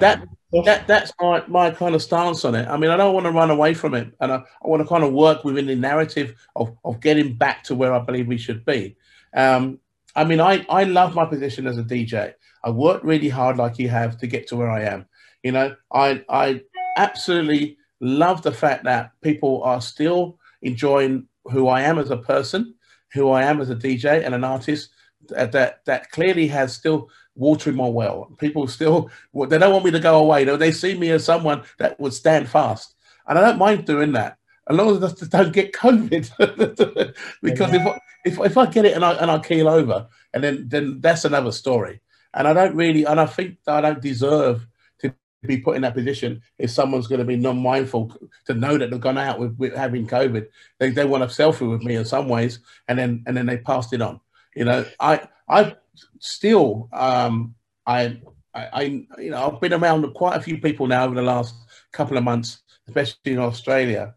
[0.00, 0.22] that
[0.64, 2.68] that that's my, my kind of stance on it.
[2.68, 4.88] I mean, I don't want to run away from it, and I, I want to
[4.88, 8.38] kind of work within the narrative of, of getting back to where I believe we
[8.38, 8.96] should be.
[9.34, 9.80] Um,
[10.14, 12.32] I mean, I, I love my position as a DJ.
[12.64, 15.06] I worked really hard, like you have, to get to where I am.
[15.42, 16.62] You know, I I
[16.96, 22.74] absolutely love the fact that people are still enjoying who I am as a person,
[23.12, 24.90] who I am as a DJ and an artist,
[25.28, 28.32] that that clearly has still watering my well.
[28.38, 30.44] People still they don't want me to go away.
[30.44, 32.94] They, see me as someone that would stand fast,
[33.28, 37.14] and I don't mind doing that as long as I don't get COVID.
[37.42, 40.42] because if, I, if if I get it and I and I keel over, and
[40.42, 42.00] then then that's another story.
[42.34, 44.66] And I don't really, and I think I don't deserve
[45.00, 48.14] to be put in that position if someone's going to be non-mindful
[48.46, 50.46] to know that they've gone out with, with having COVID.
[50.78, 53.58] They they want a selfie with me in some ways, and then and then they
[53.58, 54.20] passed it on.
[54.54, 55.76] You know, I I
[56.20, 57.54] still um
[57.86, 58.20] I
[58.54, 58.82] I, I
[59.18, 61.54] you know I've been around quite a few people now over the last
[61.92, 64.14] couple of months, especially in Australia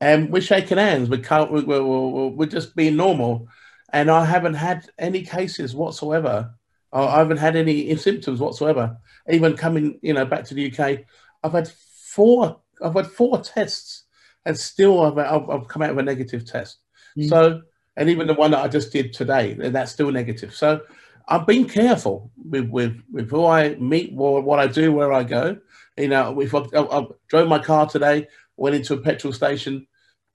[0.00, 1.08] and we're shaking hands.
[1.08, 1.50] We can't.
[1.50, 3.48] We're, we're, we're, just being normal,
[3.92, 6.54] and I haven't had any cases whatsoever.
[6.92, 8.96] I haven't had any symptoms whatsoever.
[9.30, 11.04] Even coming, you know, back to the UK,
[11.42, 12.60] I've had four.
[12.82, 14.04] I've had four tests,
[14.44, 16.78] and still I've, I've, I've come out with a negative test.
[17.18, 17.28] Mm.
[17.28, 17.62] So,
[17.96, 20.54] and even the one that I just did today, that's still negative.
[20.54, 20.82] So,
[21.28, 25.58] I've been careful with with, with who I meet, what, I do, where I go.
[25.96, 29.86] You know, if I, I, I drove my car today, went into a petrol station,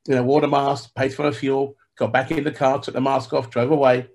[0.08, 2.94] you know, wore the mask, paid for the fuel, got back in the car, took
[2.94, 4.08] the mask off, drove away.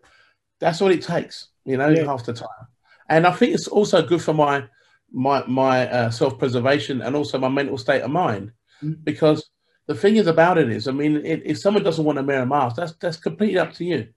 [0.61, 2.04] That's all it takes, you know, yeah.
[2.04, 2.48] half the time.
[3.09, 4.64] And I think it's also good for my
[5.12, 9.00] my my uh, self preservation and also my mental state of mind, mm-hmm.
[9.04, 9.48] because
[9.87, 12.42] the thing is about it is, I mean, if, if someone doesn't want to wear
[12.42, 14.09] a mask, that's that's completely up to you.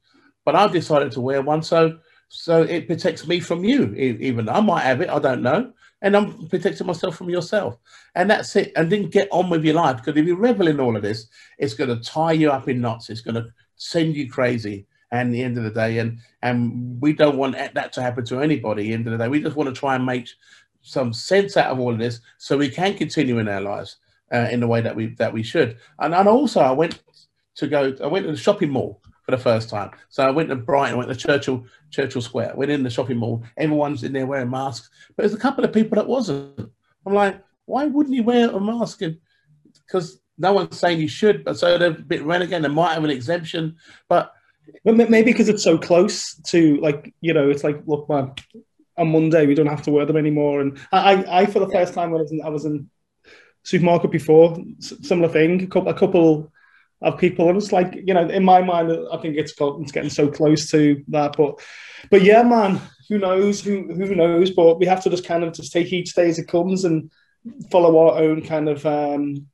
[0.45, 3.93] But I've decided to wear one, so so it protects me from you.
[3.95, 7.77] Even I might have it, I don't know and I'm protecting myself from yourself.
[8.15, 8.71] And that's it.
[8.75, 11.27] And then get on with your life because if you revel in all of this,
[11.57, 13.09] it's going to tie you up in knots.
[13.09, 14.87] It's going to send you crazy.
[15.11, 18.41] And the end of the day, and and we don't want that to happen to
[18.41, 18.93] anybody.
[18.93, 20.29] End of the day, we just want to try and make
[20.83, 23.97] some sense out of all of this so we can continue in our lives
[24.31, 25.77] uh, in the way that we that we should.
[25.99, 27.01] And and also, I went
[27.55, 27.95] to go.
[28.03, 29.91] I went to the shopping mall for the first time.
[30.09, 33.43] So I went to Brighton, went to Churchill Churchill Square, went in the shopping mall.
[33.57, 36.71] Everyone's in there wearing masks, but there's a couple of people that wasn't.
[37.05, 39.01] I'm like, why wouldn't you wear a mask?
[39.85, 42.63] Because no one's saying you should, but so they're a bit renegade.
[42.63, 43.75] They might have an exemption,
[44.07, 44.33] but
[44.83, 48.33] but maybe because it's so close to like you know, it's like look, man,
[48.97, 50.61] on Monday we don't have to wear them anymore.
[50.61, 52.89] And I, I for the first time when I was in, I was in
[53.63, 55.63] supermarket before, similar thing.
[55.63, 56.51] A couple, a couple
[57.01, 57.49] of people.
[57.49, 60.69] And it's like, you know, in my mind, I think it's it's getting so close
[60.71, 61.35] to that.
[61.37, 61.59] But
[62.09, 63.61] but yeah, man, who knows?
[63.61, 64.51] Who who knows?
[64.51, 67.11] But we have to just kind of just take each day as it comes and
[67.71, 69.47] follow our own kind of um,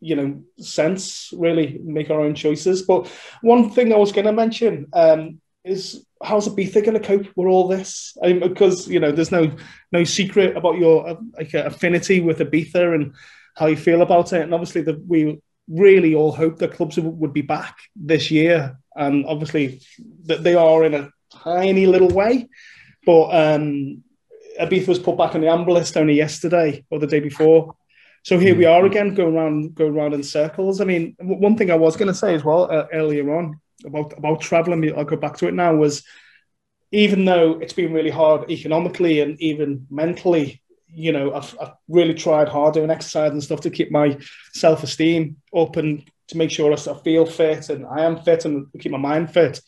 [0.00, 2.82] you know sense, really make our own choices.
[2.82, 3.08] But
[3.42, 7.48] one thing I was going to mention um, is how's Ibiza going to cope with
[7.48, 8.16] all this?
[8.22, 9.54] I mean, because you know, there's no
[9.92, 13.14] no secret about your uh, like affinity with Ibiza and
[13.56, 14.42] how you feel about it.
[14.42, 19.26] And obviously, the, we really all hoped that clubs would be back this year, and
[19.26, 19.80] obviously
[20.26, 22.48] that they are in a tiny little way.
[23.04, 24.02] But um,
[24.58, 27.74] was put back on the amber list only yesterday or the day before.
[28.24, 30.80] So here we are again, going around, going around in circles.
[30.80, 34.16] I mean, one thing I was going to say as well uh, earlier on about
[34.18, 35.76] about traveling, I'll go back to it now.
[35.76, 36.02] Was
[36.90, 42.14] even though it's been really hard economically and even mentally, you know, I've, I've really
[42.14, 44.18] tried hard doing exercise and stuff to keep my
[44.52, 48.66] self esteem up and to make sure I feel fit and I am fit and
[48.78, 49.60] keep my mind fit.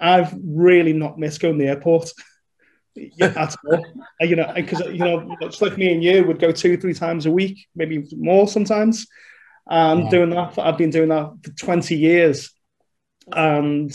[0.00, 2.10] I've really not missed going to the airport
[3.20, 3.84] at all.
[4.20, 7.26] You know, because you know, it's like me and you would go two, three times
[7.26, 9.06] a week, maybe more sometimes.
[9.68, 10.10] And yeah.
[10.10, 12.50] doing that, I've been doing that for twenty years,
[13.32, 13.92] and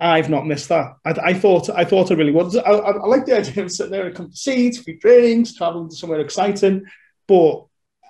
[0.00, 0.96] I've not missed that.
[1.04, 2.56] I, I thought I thought I really would.
[2.56, 5.54] I, I, I like the idea of sitting there and come to seats, few drinks,
[5.54, 6.86] traveling to somewhere exciting,
[7.28, 7.66] but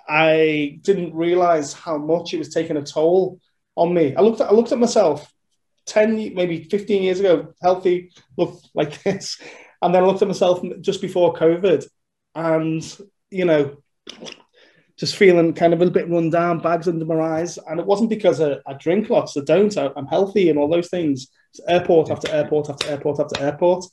[0.07, 3.39] I didn't realize how much it was taking a toll
[3.75, 4.15] on me.
[4.15, 5.31] I looked at I looked at myself
[5.85, 9.39] ten, maybe fifteen years ago, healthy, looked like this,
[9.81, 11.85] and then I looked at myself just before COVID,
[12.35, 12.97] and
[13.29, 13.75] you know,
[14.95, 18.09] just feeling kind of a bit run down, bags under my eyes, and it wasn't
[18.09, 19.35] because I, I drink lots.
[19.35, 19.77] I don't.
[19.77, 21.27] I, I'm healthy and all those things
[21.67, 23.85] airport after airport after airport after airport.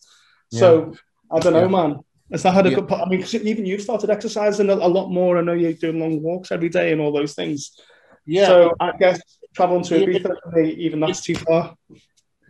[0.51, 0.61] Yeah.
[0.61, 0.94] So
[1.31, 1.68] I don't know, yeah.
[1.68, 2.01] man.
[2.31, 2.81] It's not had a yeah.
[2.81, 2.92] good.
[2.92, 5.38] I mean, even you started exercising a, a, lot more.
[5.38, 7.81] I know you're doing long walks every day and all those things.
[8.27, 8.47] Yeah.
[8.47, 9.21] So I guess
[9.55, 10.62] traveling to Ibiza, yeah.
[10.62, 11.75] even that's too far.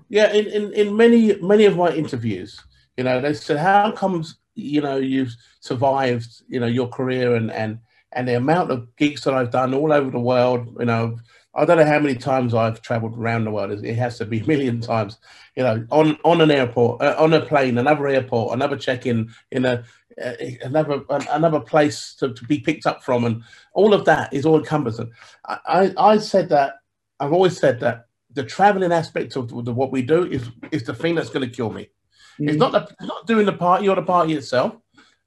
[0.09, 2.61] Yeah, in, in, in many many of my interviews,
[2.97, 7.53] you know, they said, "How comes you know you've survived, you know, your career and
[7.53, 7.79] and
[8.13, 11.19] and the amount of gigs that I've done all over the world, you know,
[11.59, 13.85] I don't know how many times I've traveled around the world.
[13.85, 15.19] It has to be a million times.
[15.57, 19.65] You know, on on an airport, uh, on a plane, another airport, another check-in in
[19.65, 19.85] a
[20.23, 23.43] uh, another another place to, to, be picked up from, and
[23.73, 25.11] all of that is all encompassing.
[25.47, 26.77] I, I, I said that
[27.21, 30.95] I've always said that the traveling aspect of the, what we do is is the
[30.95, 31.89] thing that's going to kill me.
[32.41, 32.51] Mm.
[32.51, 34.77] It's not the, not doing the party or the party itself.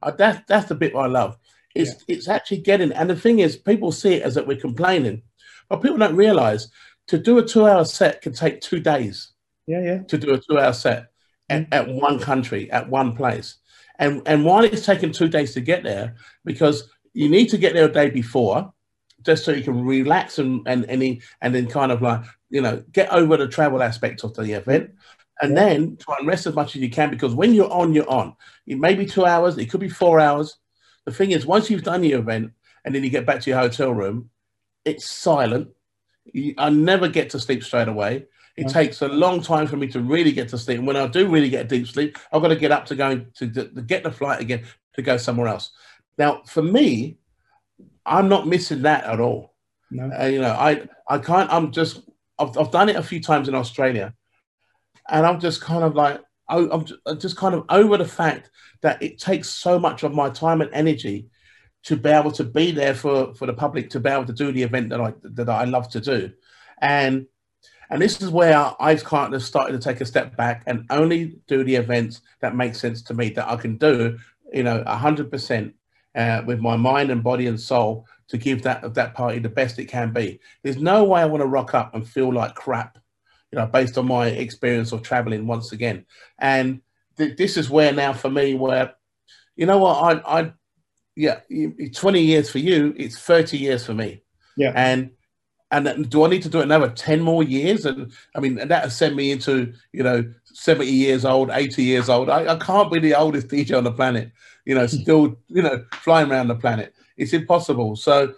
[0.01, 1.37] Uh, that's that's the bit I love.
[1.75, 2.15] It's yeah.
[2.15, 2.91] it's actually getting.
[2.91, 5.23] And the thing is, people see it as that we're complaining,
[5.71, 6.67] but people don't realize
[7.07, 9.31] to do a two-hour set can take two days.
[9.67, 9.97] Yeah, yeah.
[10.03, 11.07] To do a two-hour set
[11.49, 11.73] at, mm-hmm.
[11.73, 13.55] at one country at one place,
[13.97, 17.73] and and while it's taking two days to get there, because you need to get
[17.73, 18.73] there a day before,
[19.25, 22.83] just so you can relax and and and, and then kind of like you know
[22.91, 24.91] get over the travel aspect of the event
[25.41, 28.09] and then try and rest as much as you can because when you're on, you're
[28.09, 28.35] on.
[28.67, 30.57] It may be two hours, it could be four hours.
[31.05, 32.51] The thing is, once you've done your event
[32.83, 34.29] and then you get back to your hotel room,
[34.85, 35.69] it's silent.
[36.57, 38.25] I never get to sleep straight away.
[38.57, 38.85] It okay.
[38.85, 40.77] takes a long time for me to really get to sleep.
[40.77, 42.95] And when I do really get a deep sleep, I've got to get up to
[42.95, 44.63] go to, to, to get the flight again
[44.95, 45.71] to go somewhere else.
[46.17, 47.17] Now, for me,
[48.05, 49.53] I'm not missing that at all.
[49.89, 50.11] No.
[50.11, 51.51] Uh, you know, I I can't.
[51.51, 52.01] I'm just.
[52.39, 54.13] I've, I've done it a few times in Australia,
[55.09, 56.85] and I'm just kind of like, I'm
[57.17, 58.49] just kind of over the fact
[58.81, 61.27] that it takes so much of my time and energy
[61.83, 64.51] to be able to be there for, for the public to be able to do
[64.51, 66.31] the event that I that I love to do,
[66.79, 67.27] and
[67.89, 71.39] and this is where I've kind of started to take a step back and only
[71.47, 74.17] do the events that make sense to me that I can do,
[74.53, 75.75] you know, hundred uh, percent
[76.45, 79.85] with my mind and body and soul to give that that party the best it
[79.85, 80.39] can be.
[80.63, 82.97] There's no way I want to rock up and feel like crap
[83.51, 86.05] you know, based on my experience of traveling once again.
[86.39, 86.81] And
[87.17, 88.95] th- this is where now for me, where,
[89.55, 90.53] you know what, I, I,
[91.15, 91.39] yeah,
[91.93, 94.23] 20 years for you, it's 30 years for me.
[94.55, 94.73] Yeah.
[94.75, 95.11] And,
[95.71, 97.85] and do I need to do it another 10 more years?
[97.85, 101.83] And I mean, and that has sent me into, you know, 70 years old, 80
[101.83, 102.29] years old.
[102.29, 104.31] I, I can't be the oldest DJ on the planet,
[104.65, 106.93] you know, still, you know, flying around the planet.
[107.17, 107.95] It's impossible.
[107.95, 108.33] So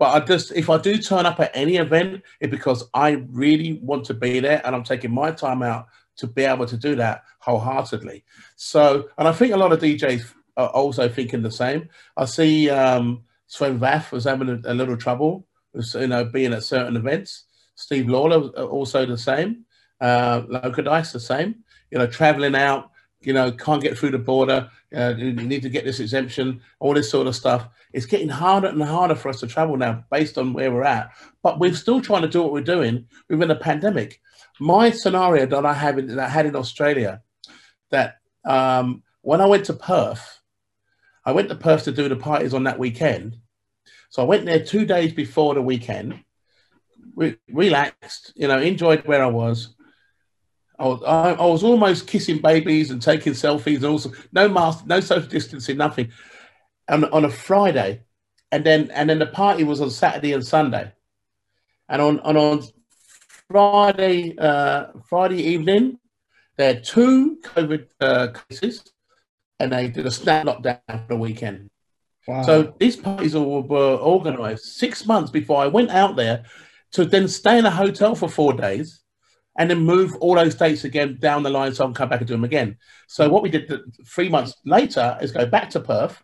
[0.00, 3.74] but I just, if I do turn up at any event, it's because I really
[3.82, 6.94] want to be there and I'm taking my time out to be able to do
[6.96, 8.24] that wholeheartedly.
[8.56, 11.88] So, and I think a lot of DJs are also thinking the same.
[12.16, 16.52] I see um, Sven Vath was having a, a little trouble, with, you know, being
[16.52, 17.44] at certain events.
[17.74, 19.64] Steve Lawler also the same.
[20.00, 21.56] Uh, Dice the same.
[21.90, 22.90] You know, traveling out,
[23.22, 24.70] you know, can't get through the border.
[24.94, 27.68] Uh, you need to get this exemption, all this sort of stuff.
[27.92, 31.10] It's getting harder and harder for us to travel now based on where we're at.
[31.42, 34.20] But we're still trying to do what we're doing within a pandemic.
[34.58, 37.22] My scenario that I have in, that I had in Australia,
[37.90, 40.39] that um, when I went to Perth,
[41.24, 43.36] I went to Perth to do the parties on that weekend.
[44.08, 46.24] So I went there two days before the weekend,
[47.14, 49.74] re- relaxed, you know, enjoyed where I was.
[50.78, 54.86] I was, I, I was almost kissing babies and taking selfies and also no mask,
[54.86, 56.10] no social distancing, nothing
[56.88, 58.02] on, on a Friday,
[58.50, 60.90] and then and then the party was on Saturday and Sunday,
[61.88, 62.62] and on and on
[63.50, 65.98] Friday uh, Friday evening,
[66.56, 68.82] there had two COVID uh, cases,
[69.60, 71.70] and they did a snap lockdown for the weekend.
[72.26, 72.42] Wow.
[72.42, 76.44] So these parties were, were organised six months before I went out there
[76.92, 79.02] to then stay in a hotel for four days
[79.58, 82.20] and then move all those dates again down the line so I can come back
[82.20, 82.78] and do them again.
[83.06, 83.70] So what we did
[84.06, 86.22] three months later is go back to Perth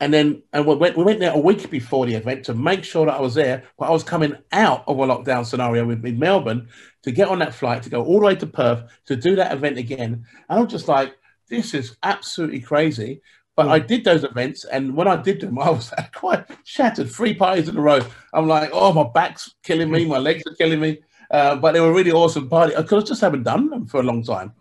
[0.00, 2.84] and then and we went, we went there a week before the event to make
[2.84, 3.64] sure that I was there.
[3.78, 6.68] But I was coming out of a lockdown scenario in Melbourne
[7.02, 9.52] to get on that flight to go all the way to Perth to do that
[9.52, 10.24] event again.
[10.48, 11.16] And I'm just like,
[11.48, 13.20] this is absolutely crazy.
[13.56, 13.68] But.
[13.68, 17.10] I did those events, and when I did them, I was quite shattered.
[17.10, 18.00] Three parties in a row.
[18.32, 20.98] I'm like, oh, my back's killing me, my legs are killing me.
[21.30, 24.04] Uh, but they were really awesome party because I just haven't done them for a
[24.04, 24.52] long time.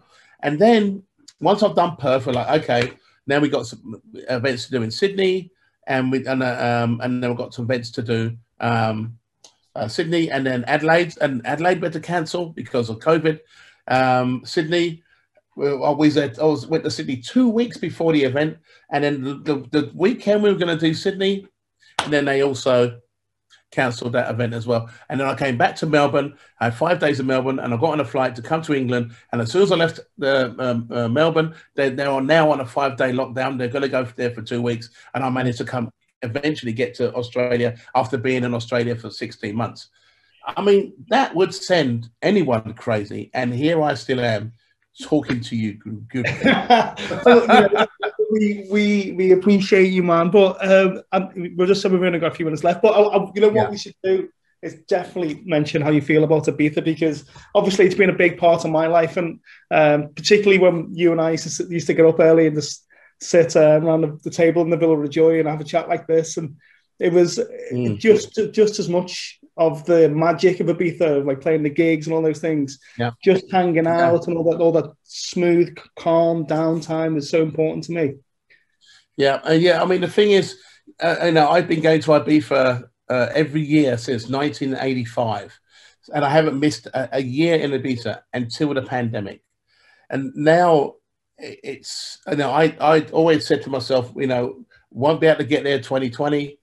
[0.42, 1.04] And then
[1.40, 2.92] once I've done Perth, we're like, okay,
[3.26, 5.52] now we got some events to do in Sydney,
[5.86, 9.18] and we and uh, um, and then we've got some events to do um,
[9.76, 13.40] uh, Sydney, and then Adelaide, and Adelaide to cancel because of COVID.
[13.88, 15.04] Um, Sydney,
[15.60, 18.58] I was at, I was went to Sydney two weeks before the event,
[18.92, 21.48] and then the, the, the weekend we were going to do Sydney,
[22.04, 23.00] and then they also
[23.72, 24.90] cancelled that event as well.
[25.10, 26.38] And then I came back to Melbourne.
[26.60, 28.74] I had five days in Melbourne, and I got on a flight to come to
[28.74, 29.14] England.
[29.32, 32.60] And as soon as I left the um, uh, Melbourne, they they are now on
[32.60, 33.58] a five day lockdown.
[33.58, 35.92] They're going to go there for two weeks, and I managed to come
[36.24, 39.90] eventually get to Australia after being in Australia for 16 months.
[40.46, 43.30] I mean, that would send anyone crazy.
[43.34, 44.54] And here I still am
[45.02, 45.74] talking to you.
[46.10, 46.26] Good.
[48.32, 50.30] we, we we appreciate you, man.
[50.30, 51.02] But um,
[51.56, 52.82] we're just saying we've only got a few minutes left.
[52.82, 53.70] But I, I, you know what yeah.
[53.70, 54.30] we should do
[54.62, 58.66] is definitely mention how you feel about Ibiza because obviously it's been a big part
[58.66, 59.40] of my life, and
[59.72, 62.86] um, particularly when you and I used to, used to get up early and just
[63.20, 65.88] sit uh, around the, the, table in the Villa of Joy and have a chat
[65.88, 66.58] like this, and
[67.00, 67.40] it was
[67.72, 67.98] mm.
[67.98, 72.16] just just as much of the magic of Ibiza, of like playing the gigs and
[72.16, 72.80] all those things.
[72.98, 73.12] Yeah.
[73.24, 74.28] Just hanging out Yeah.
[74.28, 78.14] and all that, all that smooth, calm downtime is so important to me.
[79.16, 79.82] Yeah, uh, yeah.
[79.82, 80.58] I mean, the thing is,
[81.00, 85.60] uh, you know, I've been going to Ibiza uh, every year since 1985,
[86.14, 89.42] and I haven't missed a, a year in Ibiza until the pandemic.
[90.10, 90.96] And now
[91.38, 95.46] it's, you know, I I always said to myself, you know, won't be able to
[95.46, 96.57] get there 2020.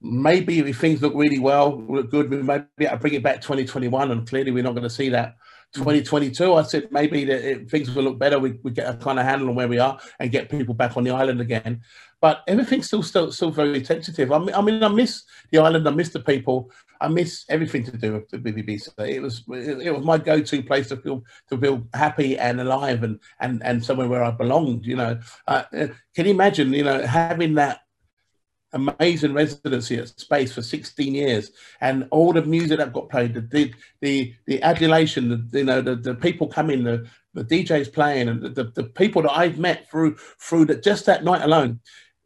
[0.00, 3.22] Maybe if things look really well, look good, we might be able to bring it
[3.22, 5.36] back 2021, and clearly we're not going to see that.
[5.74, 8.38] 2022, I said maybe that it, things will look better.
[8.38, 10.96] We, we get a kind of handle on where we are and get people back
[10.96, 11.82] on the island again.
[12.20, 14.32] But everything's still still still very tentative.
[14.32, 15.86] I mean, I mean, I miss the island.
[15.86, 16.70] I miss the people.
[17.00, 18.88] I miss everything to do with the BBC.
[18.98, 23.02] It was it, it was my go-to place to feel to feel happy and alive
[23.04, 24.84] and and and somewhere where I belonged.
[24.86, 26.72] You know, uh, uh, can you imagine?
[26.72, 27.82] You know, having that
[28.72, 31.50] amazing residency at space for 16 years.
[31.80, 35.80] And all the music that got played the the the, the adulation the you know
[35.80, 39.58] the, the people coming the the DJs playing and the, the, the people that I've
[39.58, 41.80] met through through that just that night alone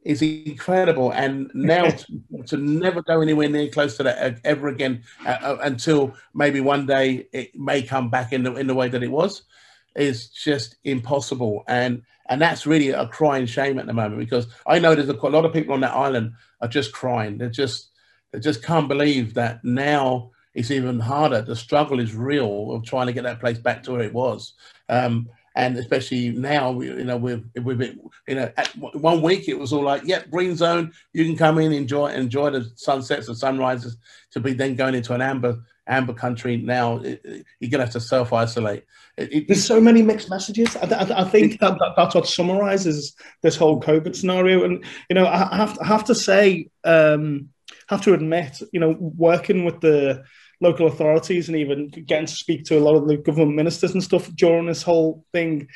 [0.05, 1.13] is incredible.
[1.13, 5.59] And now to, to never go anywhere near close to that ever again uh, uh,
[5.63, 9.11] until maybe one day it may come back in the in the way that it
[9.11, 9.43] was
[9.95, 11.65] is just impossible.
[11.69, 12.03] And
[12.33, 15.29] and that's really a crying shame at the moment because I know there's a, a
[15.29, 17.37] lot of people on that island are just crying.
[17.37, 17.91] They're just
[18.33, 21.43] they just can't believe that now it's even harder.
[21.43, 24.55] The struggle is real of trying to get that place back to where it was.
[24.89, 28.51] Um, and especially now, you know, we've, we've you know,
[28.95, 32.49] one week it was all like, yep, green zone, you can come in, enjoy, enjoy
[32.49, 33.99] the sunsets and sunrises.
[34.31, 38.33] To be then going into an amber, amber country now, you're gonna have to self
[38.33, 38.85] isolate.
[39.17, 40.77] It, There's so many mixed messages.
[40.77, 44.65] I, I, I think that, that that's what summarizes this whole COVID scenario.
[44.65, 47.49] And you know, I, have I have to say, um,
[47.89, 50.25] have to admit, you know, working with the
[50.61, 54.03] local authorities and even getting to speak to a lot of the government ministers and
[54.03, 55.69] stuff during this whole thing.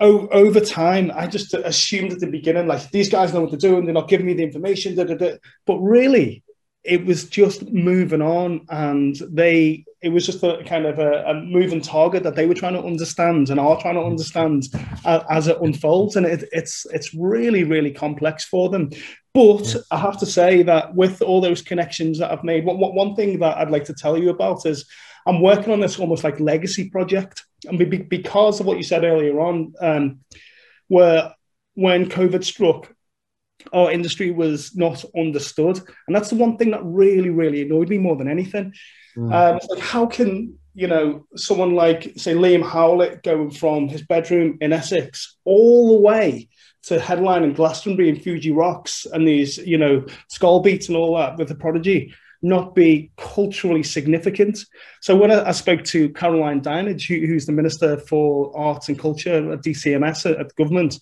[0.00, 3.84] Over time, I just assumed at the beginning, like these guys know what they're doing.
[3.84, 4.96] They're not giving me the information.
[4.96, 5.36] Da, da, da.
[5.64, 6.42] But really,
[6.84, 11.34] it was just moving on, and they it was just a kind of a, a
[11.34, 14.64] moving target that they were trying to understand and are trying to understand
[15.04, 18.90] uh, as it unfolds, and it, it's it's really really complex for them.
[19.32, 22.94] But I have to say that with all those connections that I've made, one, one
[22.94, 24.84] one thing that I'd like to tell you about is
[25.26, 28.82] I'm working on this almost like legacy project, and be- be- because of what you
[28.82, 30.20] said earlier on, um,
[30.88, 31.32] where
[31.74, 32.92] when COVID struck,
[33.72, 37.98] our industry was not understood, and that's the one thing that really, really annoyed me
[37.98, 38.72] more than anything.
[39.16, 44.58] Um, like, how can you know someone like say Liam Howlett going from his bedroom
[44.60, 46.48] in Essex all the way
[46.84, 51.16] to headline in Glastonbury and Fuji Rocks and these you know skull beats and all
[51.16, 54.58] that with the Prodigy not be culturally significant?
[55.00, 58.98] So when I, I spoke to Caroline Dinenage, who, who's the Minister for Arts and
[58.98, 60.98] Culture at DCMS at, at the government,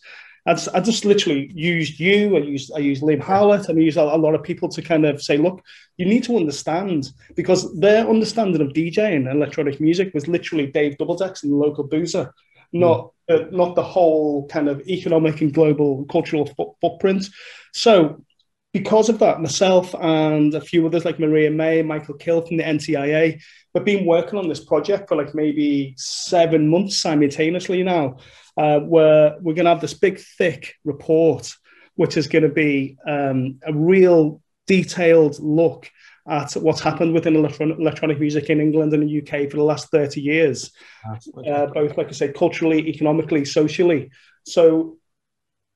[0.47, 2.36] I just, I just literally used you.
[2.36, 4.82] I used I used Liam Howlett, and I used a, a lot of people to
[4.82, 5.62] kind of say, look,
[5.99, 10.97] you need to understand because their understanding of DJing and electronic music was literally Dave
[10.97, 12.32] Doubledecks and the local boozer,
[12.72, 17.28] not uh, not the whole kind of economic and global cultural fo- footprint.
[17.72, 18.24] So.
[18.72, 22.62] Because of that, myself and a few others like Maria May, Michael Kill from the
[22.62, 23.40] NTIA,
[23.74, 28.18] we've been working on this project for like maybe seven months simultaneously now
[28.56, 31.52] uh, where we're going to have this big, thick report,
[31.96, 35.90] which is going to be um, a real detailed look
[36.28, 40.20] at what's happened within electronic music in England and the UK for the last 30
[40.20, 40.70] years,
[41.48, 44.12] uh, both, like I say, culturally, economically, socially.
[44.46, 44.98] So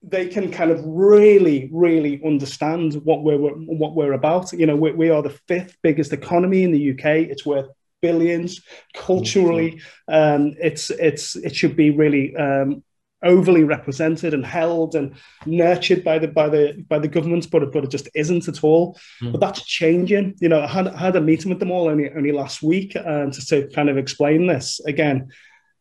[0.06, 4.52] they can kind of really, really understand what we're what we're about.
[4.52, 7.28] You know, we, we are the fifth biggest economy in the UK.
[7.30, 7.68] It's worth
[8.02, 8.60] billions.
[8.94, 12.82] Culturally, um, it's it's it should be really um,
[13.22, 15.14] overly represented and held and
[15.46, 18.98] nurtured by the by the by the government, but but it just isn't at all.
[19.22, 19.32] Mm.
[19.32, 20.34] But that's changing.
[20.40, 22.94] You know, I had, I had a meeting with them all only only last week
[22.96, 25.28] um, just to kind of explain this again,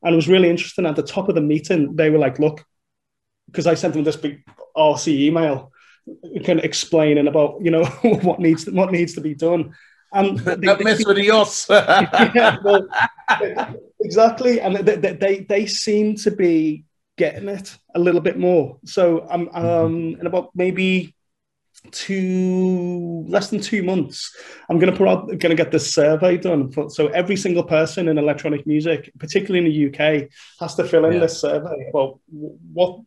[0.02, 0.86] and it was really interesting.
[0.86, 2.66] At the top of the meeting, they were like, "Look,"
[3.48, 4.44] because I sent them this big
[4.76, 5.72] RC email,
[6.46, 7.86] kind of explaining about you know
[8.22, 9.74] what needs what needs to be done.
[10.12, 11.66] And they- they- mess with the yachts.
[11.70, 12.88] yeah, well,
[14.02, 14.62] exactly.
[14.62, 16.86] And they, they, they, seem to be
[17.18, 18.78] getting it a little bit more.
[18.86, 21.16] So I'm um, in about maybe
[21.92, 24.34] two less than two months
[24.70, 27.64] i'm going to put out going to get this survey done For- so every single
[27.64, 30.30] person in electronic music particularly in the uk
[30.60, 31.20] has to fill in Yeah.
[31.20, 33.02] this survey about what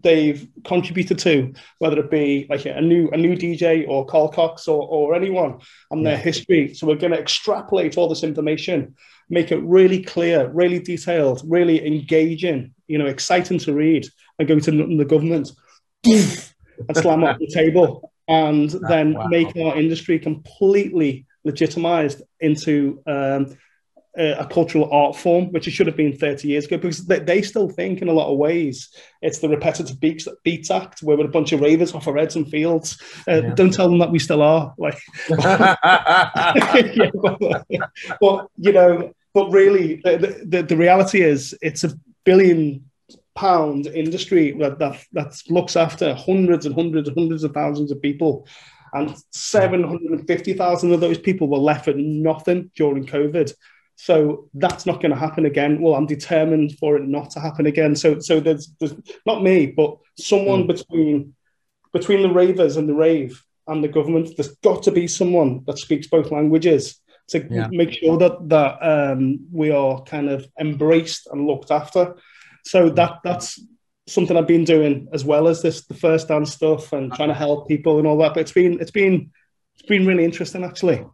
[0.00, 4.68] they've contributed to, whether it be like a new a new DJ or Carl Cox
[4.68, 6.74] or, or anyone and their history.
[6.74, 8.94] So we're going to extrapolate all this information,
[9.28, 14.06] make it really clear, really detailed, really engaging, you know, exciting to read,
[14.38, 15.52] and go to the government
[16.04, 19.26] and slam up the table, and then wow.
[19.26, 23.56] make our industry completely legitimized into um,
[24.16, 27.42] a, cultural art form, which it should have been 30 years ago, because they, they
[27.42, 28.90] still think in a lot of ways
[29.22, 32.36] it's the repetitive beats, beats act where we're a bunch of ravers off of Reds
[32.36, 33.00] and Fields.
[33.28, 33.54] Uh, yeah.
[33.54, 34.74] Don't tell them that we still are.
[34.78, 34.98] Like,
[35.28, 37.38] yeah, but,
[38.20, 41.92] but, you know, but really, the, the, the reality is it's a
[42.24, 42.84] billion
[43.34, 48.00] pound industry that, that that looks after hundreds and hundreds and hundreds of thousands of
[48.00, 48.46] people
[48.94, 53.52] and 750,000 of those people were left with nothing during COVID.
[53.96, 55.80] So that's not going to happen again.
[55.80, 57.94] Well, I'm determined for it not to happen again.
[57.94, 60.68] So, so there's, there's not me, but someone mm.
[60.68, 61.34] between
[61.94, 64.30] between the ravers and the rave and the government.
[64.36, 67.68] There's got to be someone that speaks both languages to yeah.
[67.70, 72.16] make sure that that um, we are kind of embraced and looked after.
[72.66, 73.58] So that that's
[74.06, 77.34] something I've been doing as well as this the first dance stuff and trying to
[77.34, 78.34] help people and all that.
[78.34, 79.30] But it's been it's been
[79.74, 81.06] it's been really interesting actually.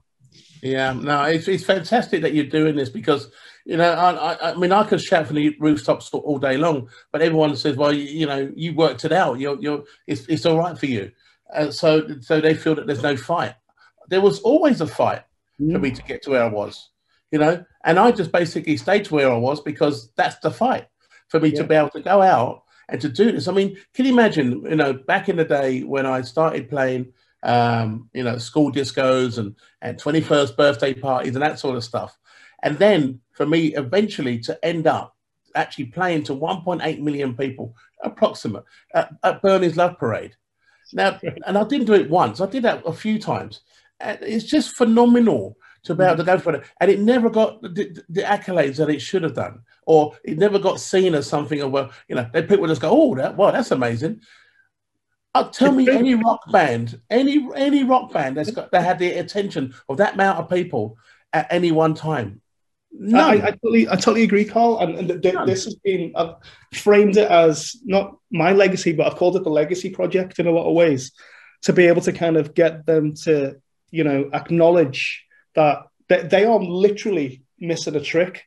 [0.63, 3.31] Yeah, no, it's, it's fantastic that you're doing this because
[3.65, 6.89] you know I, I, I mean I could shout from the rooftops all day long,
[7.13, 9.41] but everyone says, well, you, you know, you worked it out.
[9.41, 11.13] You're you're it's it's all right for you.
[11.55, 13.55] Uh, so so they feel that there's no fight.
[14.09, 15.23] There was always a fight
[15.61, 15.73] mm.
[15.73, 16.91] for me to get to where I was,
[17.31, 20.89] you know, and I just basically stayed to where I was because that's the fight
[21.29, 21.63] for me yeah.
[21.63, 23.49] to be able to go out and to do this.
[23.49, 27.13] I mean, can you imagine, you know, back in the day when I started playing,
[27.43, 32.19] um, you know, school discos and, and 21st birthday parties and that sort of stuff.
[32.63, 35.17] And then for me, eventually to end up
[35.55, 38.65] actually playing to 1.8 million people, approximate,
[38.95, 40.37] at, at Berlin's Love Parade.
[40.93, 43.63] Now, and I didn't do it once, I did that a few times.
[44.01, 46.65] And it's just phenomenal to be able to go for it.
[46.81, 50.59] And it never got the, the, accolades that it should have done, or it never
[50.59, 53.53] got seen as something of, well, you know, they people just go, oh, that, well,
[53.53, 54.21] that's amazing.
[55.35, 59.13] Uh, tell me any rock band, any any rock band that's got that had the
[59.13, 60.97] attention of that amount of people
[61.33, 62.41] at any one time.
[62.93, 64.81] No, I, I, totally, I totally agree, Carl.
[64.81, 66.35] And, and th- this has been, I've
[66.75, 70.51] framed it as not my legacy, but I've called it the legacy project in a
[70.51, 71.13] lot of ways
[71.63, 73.61] to be able to kind of get them to,
[73.91, 75.25] you know, acknowledge
[75.55, 78.47] that they, they are literally missing a trick.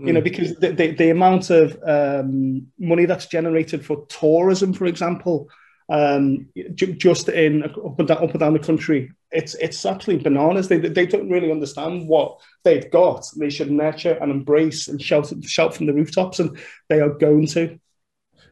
[0.00, 0.06] Mm.
[0.06, 0.24] You know, mm.
[0.24, 5.50] because the, the, the amount of um, money that's generated for tourism, for example,
[5.90, 10.68] um, just in up and, down, up and down the country, it's it's absolutely bananas.
[10.68, 13.26] They, they don't really understand what they've got.
[13.36, 16.58] They should nurture and embrace and shout shout from the rooftops, and
[16.88, 17.78] they are going to.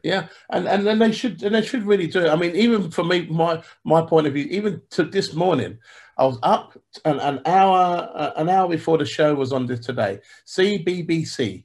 [0.03, 2.29] Yeah, and and then they should and they should really do it.
[2.29, 5.79] I mean, even for me, my my point of view, even to this morning,
[6.17, 10.19] I was up an, an hour uh, an hour before the show was on today.
[10.45, 11.63] CBBC,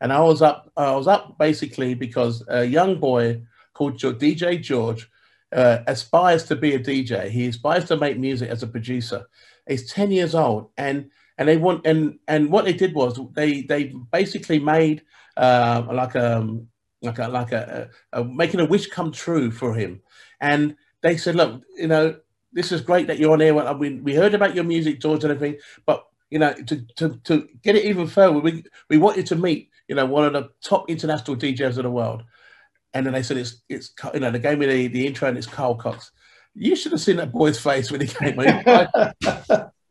[0.00, 3.42] and I was up I was up basically because a young boy
[3.80, 5.08] called DJ George
[5.52, 7.30] uh, aspires to be a DJ.
[7.30, 9.24] He aspires to make music as a producer.
[9.66, 13.62] He's ten years old, and and they want and and what they did was they
[13.62, 15.02] they basically made
[15.36, 16.68] uh, like a um,
[17.00, 20.02] like a like a, a, a making a wish come true for him,
[20.40, 22.16] and they said, look, you know
[22.52, 23.54] this is great that you're on here.
[23.74, 27.48] We, we heard about your music, George, and everything, but you know, to, to, to
[27.62, 30.48] get it even further, we, we want you to meet, you know, one of the
[30.62, 32.22] top international DJs of the world.
[32.94, 35.38] And then they said, it's, it's you know, they gave me the, the intro and
[35.38, 36.10] it's Carl Cox.
[36.54, 38.64] You should have seen that boy's face when he came in.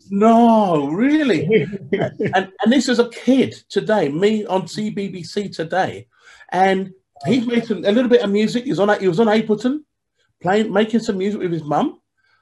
[0.10, 1.46] no, really.
[1.94, 6.08] and, and this is a kid today, me on CBBC today.
[6.52, 6.92] And
[7.26, 8.66] he's making a little bit of music.
[8.66, 9.80] He was on, he was on Ableton,
[10.42, 12.00] playing, making some music with his mum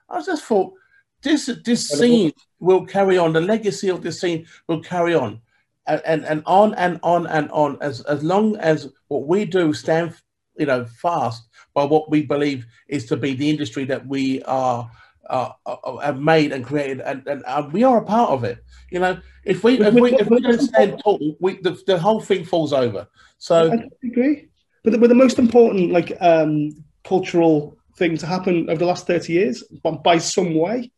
[0.10, 0.74] I just thought
[1.22, 3.34] this this scene will carry on.
[3.34, 5.42] The legacy of this scene will carry on,
[5.86, 9.74] and and, and on and on and on as as long as what we do
[9.74, 10.16] stand,
[10.58, 14.90] you know, fast by what we believe is to be the industry that we are.
[15.30, 18.64] Uh, uh, have made and created, and, and uh, we are a part of it.
[18.90, 22.22] You know, if we if we, if we don't stand tall, we the, the whole
[22.22, 23.10] thing falls over.
[23.38, 24.48] So I agree.
[24.86, 26.72] But the, but the most important, like um,
[27.04, 29.64] cultural thing to happen over the last 30 years
[30.04, 30.92] by some way.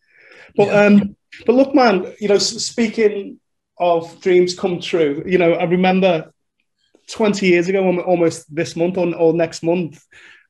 [0.56, 0.86] But yeah.
[0.86, 3.40] um, but look, man, you know, speaking
[3.78, 6.34] of dreams come true, you know, I remember
[7.12, 10.04] 20 years ago, almost this month or, or next month,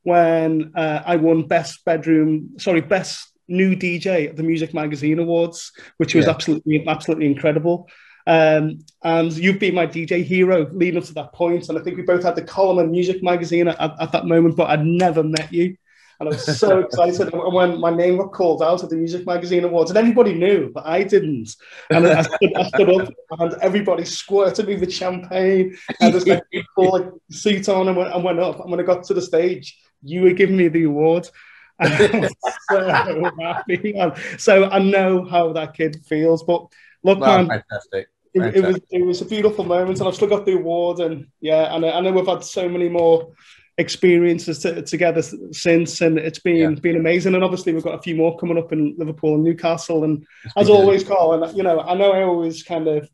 [0.04, 5.72] when uh, I won best bedroom, sorry, best new DJ at the Muzik Magazine Awards,
[5.98, 6.32] which was yeah.
[6.32, 7.90] absolutely absolutely incredible.
[8.28, 11.68] Um, and you've been my DJ hero leading up to that point.
[11.68, 14.56] And I think we both had the column in Muzik Magazine at, at that moment,
[14.56, 15.76] but I'd never met you.
[16.20, 19.64] And I was so excited when my name got called out at the Muzik Magazine
[19.64, 21.56] Awards, and everybody knew, but I didn't.
[21.90, 26.44] And I stood, I stood up, and everybody squirted me with champagne, and just like
[26.78, 28.60] like seat on and went, and went up.
[28.60, 31.30] And when I got to the stage, you were giving me the award.
[31.82, 31.94] And
[32.26, 32.30] I
[32.70, 33.96] so happy.
[33.96, 36.44] And so I know how that kid feels.
[36.44, 36.66] But
[37.04, 38.10] look, man, fantastic.
[38.34, 41.28] It, it, was it was a beautiful moment, and I've still got the award, and
[41.40, 43.32] yeah, and I, I know we've had so many more
[43.80, 46.80] experiences to, together since, and it's been yeah.
[46.80, 47.34] been amazing.
[47.34, 50.04] And obviously, we've got a few more coming up in Liverpool and Newcastle.
[50.04, 50.26] And
[50.56, 53.10] as always, Carl, and you know, I know I always kind of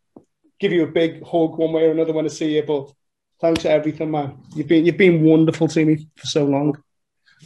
[0.60, 2.92] give you a big hug one way or another when I see you, but
[3.40, 4.38] thanks for everything, man.
[4.56, 6.82] You've been you've been wonderful to me for so long.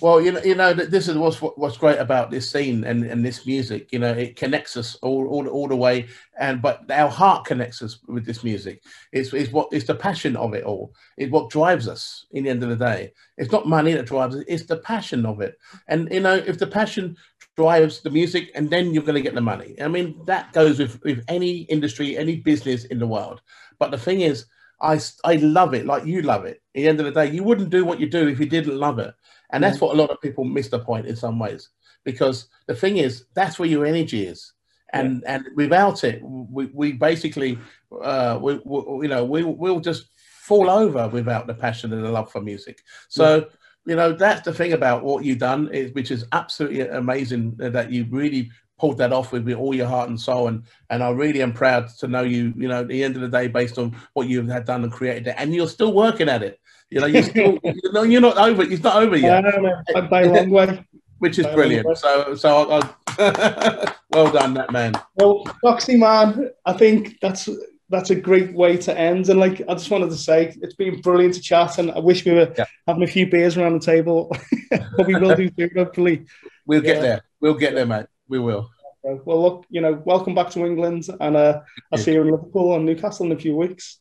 [0.01, 3.25] Well, you know, you know, this is what's what's great about this scene and, and
[3.25, 3.91] this music.
[3.91, 6.07] You know, it connects us all, all, all the way,
[6.39, 8.83] and but our heart connects us with this music.
[9.11, 10.93] It's, it's what it's the passion of it all.
[11.17, 12.25] It's what drives us.
[12.31, 14.43] In the end of the day, it's not money that drives us.
[14.47, 15.55] It's the passion of it.
[15.87, 17.17] And you know, if the passion
[17.57, 19.75] drives the music, and then you're going to get the money.
[19.81, 23.41] I mean, that goes with with any industry, any business in the world.
[23.79, 24.45] But the thing is,
[24.81, 26.61] I I love it like you love it.
[26.75, 28.77] At the end of the day, you wouldn't do what you do if you didn't
[28.77, 29.13] love it.
[29.51, 31.69] And that's what a lot of people miss the point in some ways.
[32.03, 34.53] Because the thing is, that's where your energy is.
[34.93, 35.35] And yeah.
[35.35, 37.59] and without it, we, we basically,
[38.01, 42.09] uh, we, we, you know, we, we'll just fall over without the passion and the
[42.09, 42.81] love for music.
[43.07, 43.45] So, yeah.
[43.85, 47.91] you know, that's the thing about what you've done, is, which is absolutely amazing that
[47.91, 50.47] you really pulled that off with all your heart and soul.
[50.47, 52.53] And and I really am proud to know you.
[52.55, 54.83] You know, at the end of the day, based on what you have had done
[54.83, 56.59] and created, it, and you're still working at it.
[56.89, 58.63] You know, you're still, you know, you're not over.
[58.63, 59.43] It's not over yet.
[59.43, 60.85] No, by a long way.
[61.19, 61.97] Which is by brilliant.
[61.97, 64.93] So, so I, I, well done, that man.
[65.15, 67.49] Well, Foxy man, I think that's
[67.89, 69.29] that's a great way to end.
[69.29, 72.23] And like, I just wanted to say, it's been brilliant to chat, and I wish
[72.23, 72.65] we were yeah.
[72.87, 74.35] having a few beers around the table,
[74.69, 76.25] but we will do soon, hopefully.
[76.65, 76.93] We'll yeah.
[76.93, 77.21] get there.
[77.41, 78.05] We'll get there, mate.
[78.27, 78.69] We will.
[79.03, 81.61] Well, look, you know, welcome back to England, and uh,
[81.91, 83.99] I'll see you in Liverpool and Newcastle in a few weeks.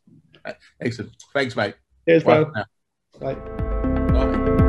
[0.80, 1.12] Excellent.
[1.32, 1.74] Thanks, mate.
[2.06, 2.52] Cheers, bro.
[3.20, 3.36] Bye.
[4.14, 4.67] I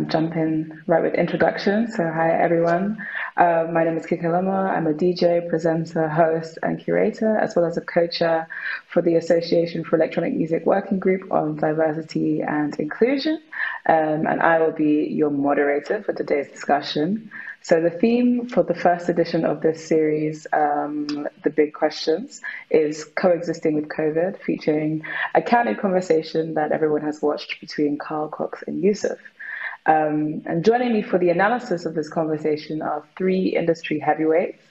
[0.00, 1.90] um, jump in right with introduction.
[1.90, 3.04] So, hi everyone.
[3.36, 4.70] Uh, my name is Kikelomo.
[4.70, 8.48] I'm a DJ, presenter, host, and curator, as well as a co-chair
[8.88, 13.40] for the Association for Electronic Music Working Group on Diversity and Inclusion.
[13.86, 17.30] Um, and I will be your moderator for today's discussion.
[17.62, 22.40] So the theme for the first edition of this series, um, The Big Questions,
[22.70, 25.02] is coexisting with COVID, featuring
[25.34, 29.18] a candid conversation that everyone has watched between Carl Cox and Yousef.
[29.86, 34.62] Um, and joining me for the analysis of this conversation are three industry heavyweights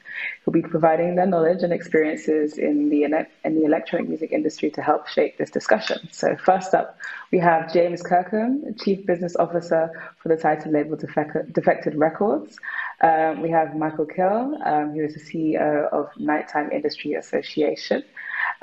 [0.43, 4.81] who'll be providing their knowledge and experiences in the, in the electronic music industry to
[4.81, 6.07] help shape this discussion.
[6.11, 6.97] So first up,
[7.31, 9.91] we have James Kirkham, Chief Business Officer
[10.21, 12.57] for the title label Defected Records.
[13.01, 18.03] Um, we have Michael Kill, um, who is the CEO of Nighttime Industry Association.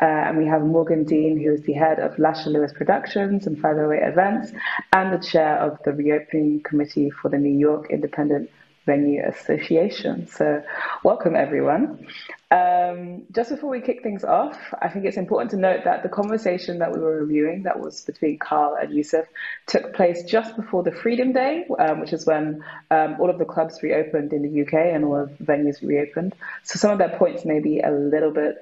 [0.01, 3.59] Uh, and we have Morgan Dean, who is the head of Lasher Louis Productions and
[3.59, 4.53] 508 Events,
[4.93, 8.51] and the chair of the reopening committee for the New York Independent
[8.87, 10.28] Venue Association.
[10.28, 10.62] So,
[11.03, 12.07] welcome everyone.
[12.51, 16.09] Um, just before we kick things off, I think it's important to note that the
[16.09, 19.26] conversation that we were reviewing, that was between Carl and Yousef,
[19.66, 23.45] took place just before the Freedom Day, um, which is when um, all of the
[23.45, 26.34] clubs reopened in the UK and all of the venues reopened.
[26.62, 28.55] So, some of their points may be a little bit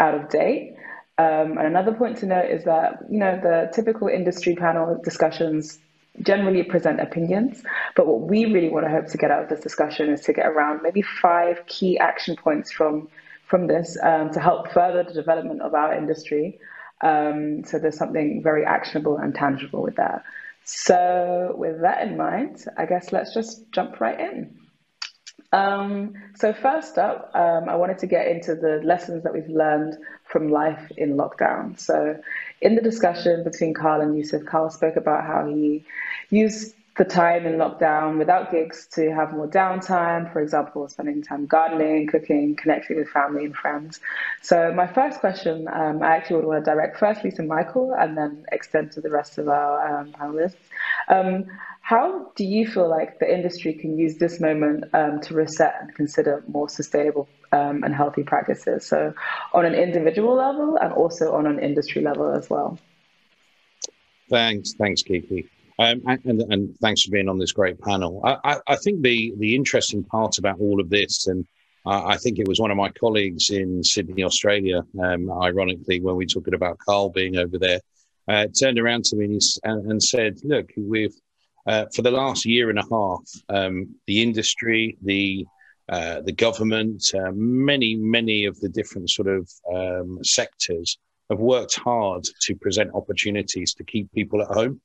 [0.00, 0.74] out of date.
[1.16, 5.78] Um, and another point to note is that, you know, the typical industry panel discussions
[6.22, 7.62] generally present opinions,
[7.96, 10.32] but what we really want to hope to get out of this discussion is to
[10.32, 13.08] get around maybe five key action points from
[13.46, 16.58] from this um, to help further the development of our industry.
[17.00, 20.22] Um, so there's something very actionable and tangible with that.
[20.64, 24.56] So with that in mind, I guess let's just jump right in.
[25.52, 29.96] Um, so first up, um, I wanted to get into the lessons that we've learned
[30.30, 31.78] from life in lockdown.
[31.78, 32.16] So
[32.60, 35.84] in the discussion between Carl and Yousef, Carl spoke about how he
[36.30, 41.46] used the time in lockdown without gigs to have more downtime, for example, spending time
[41.46, 44.00] gardening, cooking, connecting with family and friends.
[44.42, 48.18] So my first question, um, I actually would want to direct firstly to Michael and
[48.18, 50.56] then extend to the rest of our um, panelists.
[51.08, 51.46] Um,
[51.80, 55.94] how do you feel like the industry can use this moment um, to reset and
[55.94, 58.86] consider more sustainable um, and healthy practices.
[58.86, 59.12] So,
[59.52, 62.78] on an individual level and also on an industry level as well.
[64.28, 65.48] Thanks, thanks, Kiki.
[65.78, 68.20] Um, and, and, thanks for being on this great panel.
[68.22, 71.46] I, I, I, think the the interesting part about all of this, and
[71.86, 76.26] I think it was one of my colleagues in Sydney, Australia, um, ironically, when we
[76.26, 77.80] talked about Carl being over there,
[78.28, 81.14] uh, turned around to me and, and said, "Look, we've
[81.66, 85.46] uh, for the last year and a half, um, the industry, the
[85.90, 91.76] uh, the government, uh, many many of the different sort of um, sectors have worked
[91.78, 94.80] hard to present opportunities to keep people at home."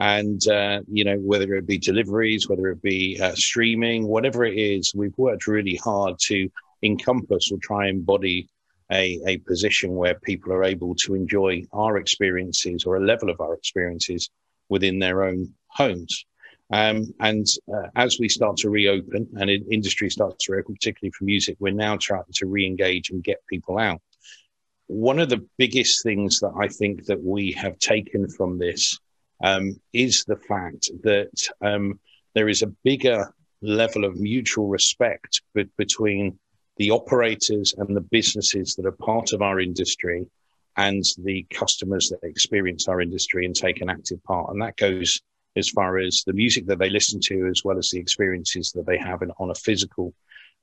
[0.00, 4.58] and uh, you know whether it be deliveries whether it be uh, streaming whatever it
[4.58, 6.50] is we've worked really hard to
[6.82, 8.48] encompass or try and embody
[8.90, 13.40] a, a position where people are able to enjoy our experiences or a level of
[13.40, 14.28] our experiences
[14.68, 16.26] within their own homes
[16.74, 21.24] um, and uh, as we start to reopen and industry starts to reopen particularly for
[21.24, 24.00] music we're now trying to re-engage and get people out
[24.86, 28.98] one of the biggest things that i think that we have taken from this
[29.42, 31.98] um, is the fact that um,
[32.34, 36.38] there is a bigger level of mutual respect be- between
[36.76, 40.26] the operators and the businesses that are part of our industry
[40.76, 44.50] and the customers that experience our industry and take an active part.
[44.50, 45.20] And that goes
[45.56, 48.86] as far as the music that they listen to, as well as the experiences that
[48.86, 50.14] they have in, on a physical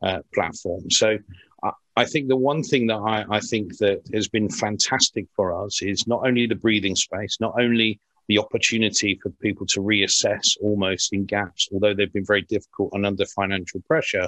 [0.02, 0.90] uh, platform.
[0.90, 1.18] So
[1.64, 5.64] I, I, think the one thing that I, I think that has been fantastic for
[5.64, 10.58] us is not only the breathing space, not only the opportunity for people to reassess
[10.62, 14.28] almost in gaps, although they've been very difficult and under financial pressure.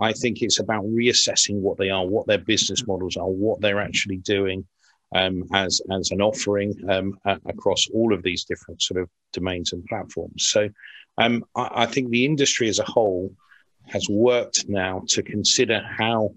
[0.00, 3.80] I think it's about reassessing what they are, what their business models are, what they're
[3.80, 4.66] actually doing
[5.14, 9.84] um, as as an offering um, across all of these different sort of domains and
[9.86, 10.46] platforms.
[10.46, 10.68] So
[11.18, 13.32] um, I, I think the industry as a whole
[13.86, 16.34] has worked now to consider how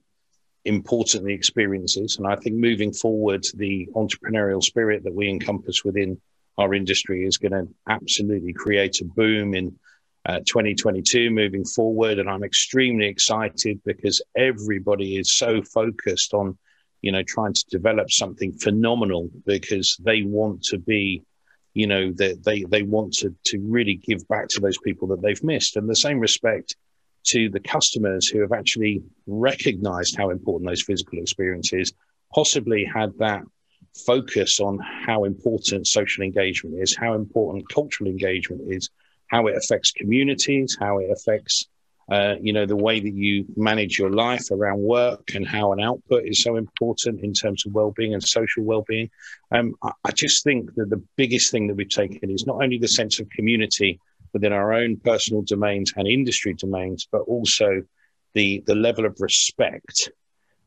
[0.65, 2.17] important the experience is.
[2.17, 6.19] And I think moving forward, the entrepreneurial spirit that we encompass within
[6.57, 9.77] our industry is going to absolutely create a boom in
[10.25, 12.19] uh, 2022 moving forward.
[12.19, 16.57] And I'm extremely excited because everybody is so focused on,
[17.01, 21.23] you know, trying to develop something phenomenal because they want to be,
[21.73, 25.21] you know, they, they, they want to, to really give back to those people that
[25.21, 25.75] they've missed.
[25.75, 26.75] And the same respect
[27.25, 31.93] to the customers who have actually recognized how important those physical experiences
[32.33, 33.43] possibly had that
[34.05, 38.89] focus on how important social engagement is, how important cultural engagement is,
[39.27, 41.67] how it affects communities, how it affects
[42.11, 45.79] uh, you know the way that you manage your life around work and how an
[45.79, 49.09] output is so important in terms of well-being and social well-being
[49.51, 52.77] um, I, I, just think that the biggest thing that we've taken is not only
[52.77, 53.99] the sense of community
[54.33, 57.83] within our own personal domains and industry domains but also
[58.33, 60.09] the the level of respect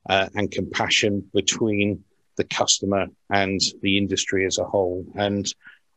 [0.08, 2.02] uh, and compassion between
[2.36, 5.04] the customer and the industry as a whole.
[5.14, 5.46] And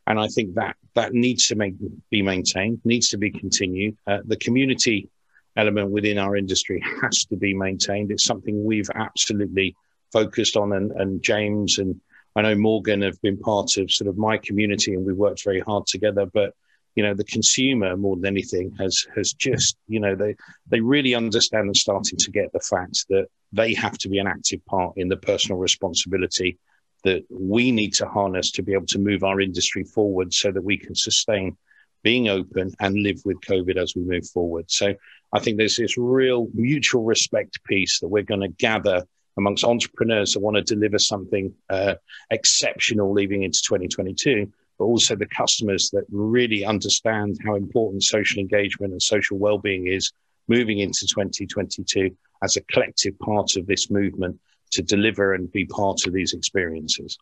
[0.06, 1.76] and I think that that needs to make,
[2.12, 3.96] be maintained, needs to be continued.
[4.06, 5.10] Uh, the community
[5.56, 8.12] element within our industry has to be maintained.
[8.12, 9.76] It's something we've absolutely
[10.12, 12.00] focused on, and, and James and
[12.36, 15.60] I know Morgan have been part of sort of my community, and we've worked very
[15.60, 16.26] hard together.
[16.26, 16.54] But
[16.96, 20.36] you know, the consumer more than anything has has just you know they
[20.68, 24.28] they really understand and starting to get the fact that they have to be an
[24.28, 26.58] active part in the personal responsibility
[27.04, 30.64] that we need to harness to be able to move our industry forward so that
[30.64, 31.56] we can sustain
[32.04, 34.70] being open and live with COVID as we move forward.
[34.70, 34.94] So
[35.32, 39.04] I think there's this real mutual respect piece that we're going to gather
[39.38, 41.96] amongst entrepreneurs that want to deliver something uh,
[42.30, 48.92] exceptional leaving into 2022, but also the customers that really understand how important social engagement
[48.92, 50.12] and social well-being is
[50.48, 54.40] moving into 2022 as a collective part of this movement
[54.72, 57.18] to deliver and be part of these experiences.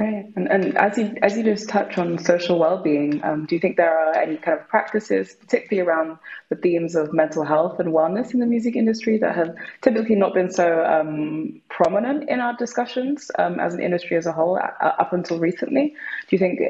[0.00, 3.60] Right, and, and as you as you just touch on social well-being, um, do you
[3.60, 6.18] think there are any kind of practices, particularly around
[6.50, 10.34] the themes of mental health and wellness in the music industry, that have typically not
[10.34, 14.86] been so um, prominent in our discussions um, as an industry as a whole uh,
[14.86, 15.96] up until recently?
[16.28, 16.60] Do you think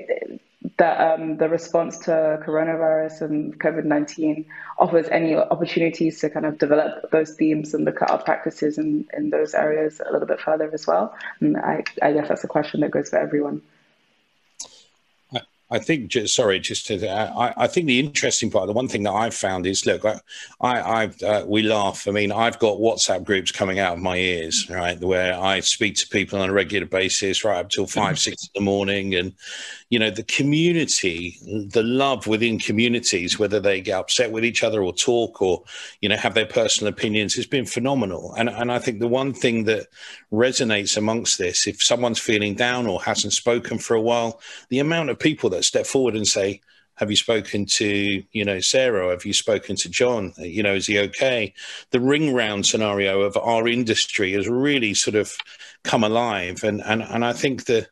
[0.76, 4.44] that um, the response to coronavirus and COVID 19
[4.78, 9.06] offers any opportunities to kind of develop those themes and look at our practices in,
[9.16, 11.14] in those areas a little bit further as well.
[11.40, 13.62] And I, I guess that's a question that goes for everyone.
[15.70, 19.02] I think, just, sorry, just to, I, I, think the interesting part, the one thing
[19.02, 20.20] that I've found is, look, I,
[20.60, 22.08] I, uh, we laugh.
[22.08, 25.96] I mean, I've got WhatsApp groups coming out of my ears, right, where I speak
[25.96, 28.30] to people on a regular basis, right up till five, mm-hmm.
[28.30, 29.34] six in the morning, and
[29.90, 31.38] you know, the community,
[31.70, 35.64] the love within communities, whether they get upset with each other or talk or
[36.02, 38.34] you know have their personal opinions, has been phenomenal.
[38.36, 39.86] And and I think the one thing that
[40.30, 45.08] resonates amongst this, if someone's feeling down or hasn't spoken for a while, the amount
[45.08, 46.61] of people that step forward and say,
[46.98, 49.11] have you spoken to you know sarah?
[49.11, 50.32] Have you spoken to john?
[50.38, 51.54] You know is he okay?
[51.90, 55.32] The ring round scenario of our industry has really sort of
[55.84, 56.64] come alive.
[56.64, 57.86] And and, and i think the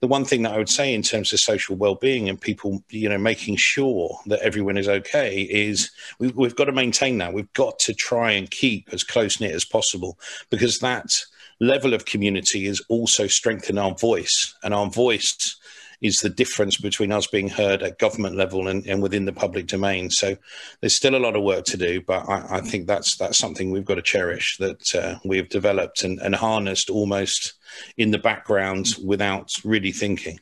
[0.00, 3.08] the one thing that i would say in terms of social well-being and people you
[3.08, 7.32] know making sure that everyone is okay is we, we've got to maintain that.
[7.32, 10.18] We've got to try and keep as close knit as possible
[10.50, 11.24] because that
[11.60, 14.54] level of community is also strengthen our voice.
[14.62, 15.56] And our voice
[16.00, 19.66] is the difference between us being heard at government level and, and within the public
[19.66, 20.10] domain.
[20.10, 20.36] So
[20.80, 23.70] there's still a lot of work to do, but I, I think that's that's something
[23.70, 27.54] we've got to cherish that uh, we've developed and, and harnessed almost
[27.96, 30.38] in the background without really thinking.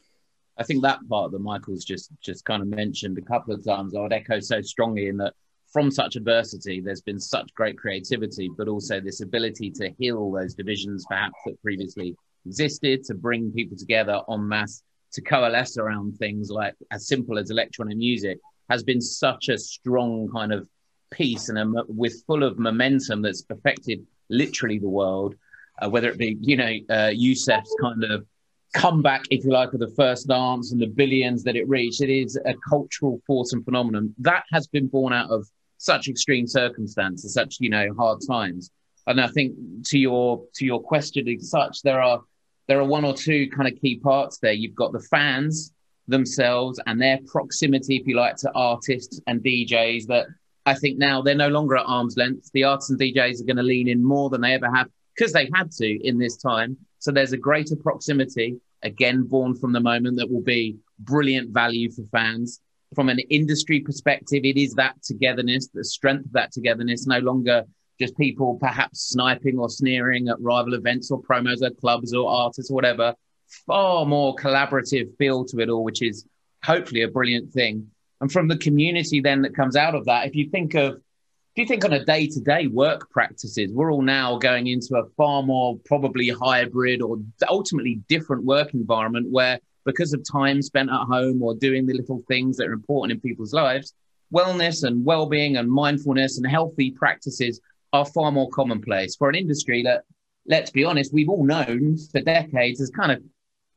[0.56, 3.94] I think that part that Michael's just just kind of mentioned a couple of times,
[3.94, 5.34] I would echo so strongly in that
[5.72, 10.54] from such adversity, there's been such great creativity, but also this ability to heal those
[10.54, 14.82] divisions perhaps that previously existed, to bring people together en masse
[15.12, 18.38] to coalesce around things like as simple as electronic music
[18.70, 20.68] has been such a strong kind of
[21.10, 25.34] piece and a, with full of momentum that's affected literally the world.
[25.80, 28.26] Uh, whether it be you know uh, Yousef's kind of
[28.74, 32.10] comeback, if you like, of the first dance and the billions that it reached, it
[32.10, 35.48] is a cultural force and phenomenon that has been born out of
[35.78, 38.70] such extreme circumstances, such you know hard times.
[39.06, 39.54] And I think
[39.86, 42.20] to your to your question, as such, there are
[42.68, 44.52] there are one or two kind of key parts there.
[44.52, 45.72] You've got the fans
[46.06, 50.26] themselves and their proximity, if you like, to artists and DJs that
[50.66, 52.50] I think now they're no longer at arm's length.
[52.52, 55.32] The artists and DJs are going to lean in more than they ever have because
[55.32, 56.76] they've had to in this time.
[56.98, 61.90] So there's a greater proximity, again, born from the moment that will be brilliant value
[61.90, 62.60] for fans.
[62.94, 67.64] From an industry perspective, it is that togetherness, the strength of that togetherness, no longer
[67.98, 72.70] just people perhaps sniping or sneering at rival events or promos at clubs or artists
[72.70, 73.14] or whatever.
[73.66, 76.26] Far more collaborative feel to it all, which is
[76.64, 77.88] hopefully a brilliant thing.
[78.20, 81.00] And from the community then that comes out of that, if you think of
[81.54, 85.42] if you think on a day-to-day work practices, we're all now going into a far
[85.42, 87.16] more probably hybrid or
[87.48, 92.22] ultimately different work environment where because of time spent at home or doing the little
[92.28, 93.94] things that are important in people's lives,
[94.32, 97.60] wellness and well-being and mindfulness and healthy practices
[97.92, 100.04] are far more commonplace for an industry that,
[100.46, 103.22] let's be honest, we've all known for decades has kind of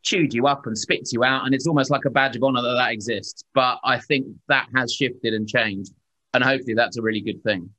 [0.04, 1.46] chewed you up and spits you out.
[1.46, 3.44] And it's almost like a badge of honor that that exists.
[3.54, 5.94] But I think that has shifted and changed.
[6.34, 7.70] And hopefully that's a really good thing.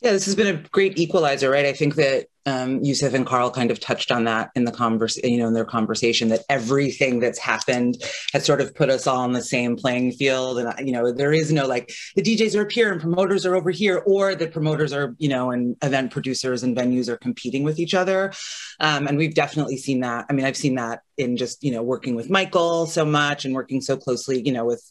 [0.00, 1.64] Yeah, this has been a great equalizer, right?
[1.64, 5.16] I think that um, Yousef and Carl kind of touched on that in the converse,
[5.18, 7.96] you know, in their conversation that everything that's happened
[8.32, 11.32] has sort of put us all on the same playing field, and you know, there
[11.32, 14.46] is no like the DJs are up here and promoters are over here, or the
[14.46, 18.32] promoters are, you know, and event producers and venues are competing with each other,
[18.78, 20.26] um, and we've definitely seen that.
[20.30, 23.54] I mean, I've seen that in just you know working with Michael so much and
[23.54, 24.82] working so closely, you know, with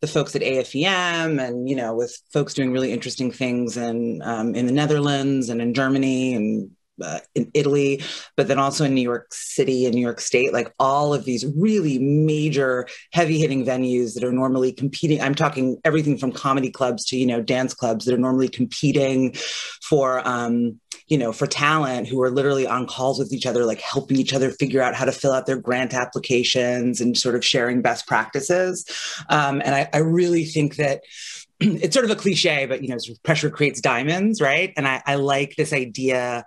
[0.00, 4.54] the folks at AFEM and you know with folks doing really interesting things and um,
[4.54, 6.70] in the Netherlands and in Germany and
[7.02, 8.02] uh, in Italy,
[8.36, 11.44] but then also in New York City and New York State, like all of these
[11.56, 15.20] really major heavy hitting venues that are normally competing.
[15.20, 19.34] I'm talking everything from comedy clubs to, you know, dance clubs that are normally competing
[19.82, 23.80] for, um, you know, for talent who are literally on calls with each other, like
[23.80, 27.44] helping each other figure out how to fill out their grant applications and sort of
[27.44, 28.86] sharing best practices.
[29.28, 31.02] Um, and I, I really think that
[31.60, 34.72] it's sort of a cliche, but you know, pressure creates diamonds, right?
[34.76, 36.44] And I, I like this idea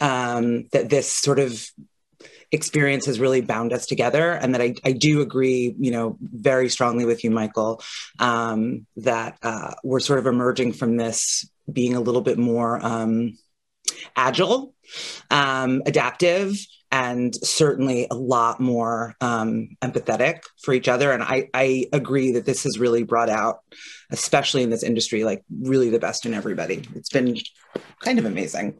[0.00, 1.64] um, that this sort of
[2.52, 4.32] experience has really bound us together.
[4.32, 7.82] And that I, I do agree you know very strongly with you michael
[8.18, 13.36] um, that uh, we're sort of emerging from this being a little bit more um,
[14.16, 14.74] agile
[15.30, 16.54] um, adaptive
[16.92, 21.10] and certainly a lot more um, empathetic for each other.
[21.10, 23.60] And I, I agree that this has really brought out
[24.10, 26.84] especially in this industry like really the best in everybody.
[26.94, 27.36] It's been
[28.00, 28.78] kind of amazing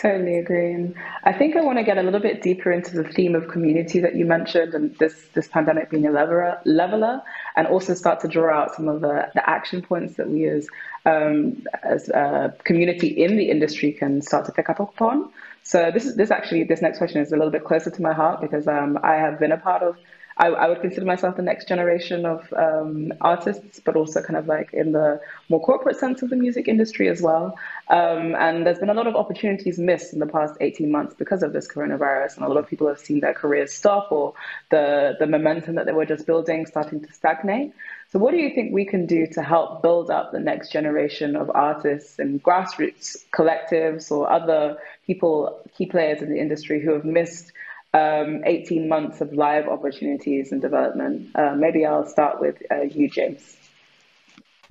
[0.00, 0.72] Totally agree.
[0.72, 0.94] And
[1.24, 4.00] I think I want to get a little bit deeper into the theme of community
[4.00, 7.20] that you mentioned and this, this pandemic being a leveler, leveler
[7.54, 10.68] and also start to draw out some of the, the action points that we as,
[11.04, 15.30] um, as a community in the industry can start to pick up upon.
[15.64, 18.14] So this is this actually this next question is a little bit closer to my
[18.14, 19.98] heart because um, I have been a part of
[20.40, 24.46] I, I, would consider myself the next generation of um, artists, but also kind of
[24.46, 25.20] like in the
[25.50, 27.58] more corporate sense of the music industry as well.
[27.88, 31.42] Um, and there's been a lot of opportunities missed in the past 18 months because
[31.42, 34.32] of this coronavirus, and a lot of people have seen their careers stop or
[34.70, 37.74] the the momentum that they were just building starting to stagnate.
[38.08, 41.36] So, what do you think we can do to help build up the next generation
[41.36, 47.04] of artists and grassroots collectives or other people, key players in the industry who have
[47.04, 47.52] missed?
[47.92, 51.30] Um, 18 months of live opportunities and development.
[51.34, 53.56] Uh, maybe I'll start with uh, you, James.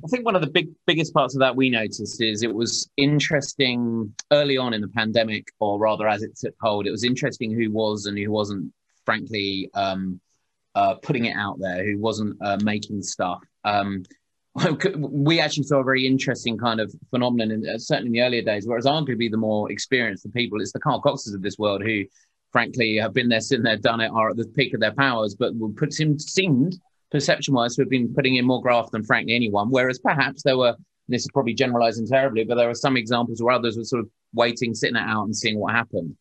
[0.03, 2.89] I think one of the big biggest parts of that we noticed is it was
[2.95, 6.88] interesting early on in the pandemic, or rather as it took hold.
[6.88, 8.72] It was interesting who was and who wasn't,
[9.05, 10.22] frankly, um,
[10.74, 13.41] uh, putting it out there, who wasn't uh, making stuff.
[13.65, 14.03] Um,
[14.97, 18.41] we actually saw a very interesting kind of phenomenon, in, uh, certainly in the earlier
[18.41, 21.84] days, whereas arguably the more experienced the people, it's the Carl Coxes of this world
[21.84, 22.05] who
[22.52, 25.36] frankly, have been there, sitting there, done it, are at the peak of their powers,
[25.36, 26.80] but will put him seemed
[27.12, 29.70] perception wise to have been putting in more graft than frankly anyone.
[29.70, 30.76] Whereas perhaps there were,
[31.08, 34.10] this is probably generalizing terribly, but there were some examples where others were sort of
[34.34, 36.16] waiting, sitting it out and seeing what happened.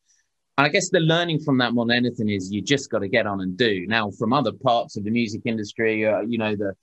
[0.56, 3.08] And I guess the learning from that more than anything is you just got to
[3.08, 3.86] get on and do.
[3.86, 6.74] Now, from other parts of the music industry, uh, you know, the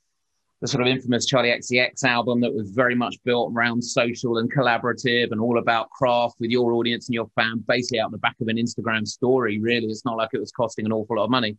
[0.66, 4.52] the sort of infamous Charli XCX album that was very much built around social and
[4.52, 8.36] collaborative and all about craft with your audience and your fan, basically out the back
[8.42, 9.60] of an Instagram story.
[9.60, 11.56] Really, it's not like it was costing an awful lot of money.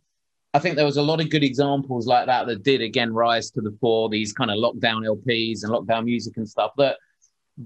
[0.53, 3.49] I think there was a lot of good examples like that that did again rise
[3.51, 4.09] to the fore.
[4.09, 6.97] These kind of lockdown LPs and lockdown music and stuff that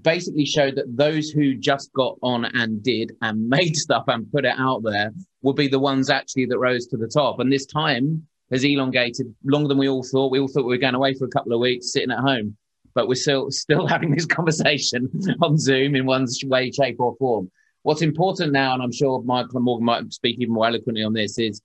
[0.00, 4.44] basically showed that those who just got on and did and made stuff and put
[4.44, 5.10] it out there
[5.42, 7.40] would be the ones actually that rose to the top.
[7.40, 10.30] And this time has elongated longer than we all thought.
[10.30, 12.56] We all thought we were going away for a couple of weeks, sitting at home,
[12.94, 15.10] but we're still still having this conversation
[15.42, 17.50] on Zoom in one way, shape, or form.
[17.82, 21.12] What's important now, and I'm sure Michael and Morgan might speak even more eloquently on
[21.12, 21.60] this, is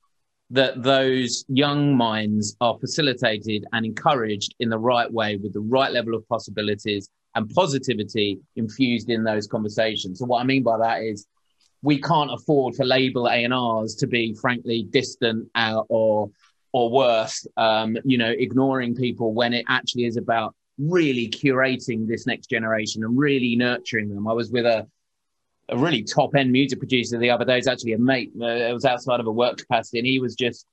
[0.49, 5.91] that those young minds are facilitated and encouraged in the right way with the right
[5.91, 10.19] level of possibilities and positivity infused in those conversations.
[10.19, 11.27] So what I mean by that is
[11.81, 15.47] we can't afford for label A&Rs to be frankly distant
[15.89, 16.31] or
[16.72, 22.28] or worse, um, you know, ignoring people when it actually is about really curating this
[22.28, 24.28] next generation and really nurturing them.
[24.28, 24.88] I was with a
[25.70, 27.57] a really top end music producer the other day.
[27.57, 28.32] It's actually a mate.
[28.39, 30.65] Uh, it was outside of a work capacity, and he was just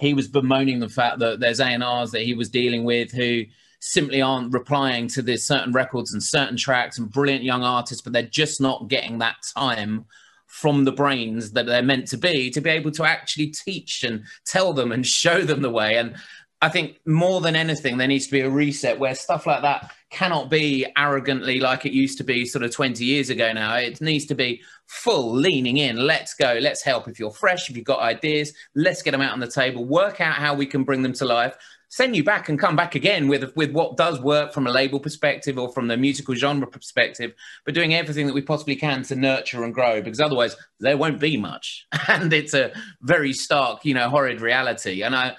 [0.00, 3.12] he was bemoaning the fact that there's A and R's that he was dealing with
[3.12, 3.44] who
[3.80, 8.12] simply aren't replying to this certain records and certain tracks and brilliant young artists, but
[8.12, 10.06] they're just not getting that time
[10.52, 14.22] from the brains that they're meant to be to be able to actually teach and
[14.44, 15.96] tell them and show them the way.
[15.96, 16.14] And
[16.60, 19.92] I think more than anything, there needs to be a reset where stuff like that
[20.10, 23.76] cannot be arrogantly like it used to be sort of 20 years ago now.
[23.76, 25.96] It needs to be full leaning in.
[25.96, 26.58] Let's go.
[26.60, 27.08] Let's help.
[27.08, 30.20] If you're fresh, if you've got ideas, let's get them out on the table, work
[30.20, 31.56] out how we can bring them to life
[31.92, 34.98] send you back and come back again with with what does work from a label
[34.98, 37.34] perspective or from the musical genre perspective,
[37.66, 41.20] but doing everything that we possibly can to nurture and grow because otherwise there won't
[41.20, 42.72] be much, and it's a
[43.02, 45.02] very stark, you know, horrid reality.
[45.02, 45.36] And I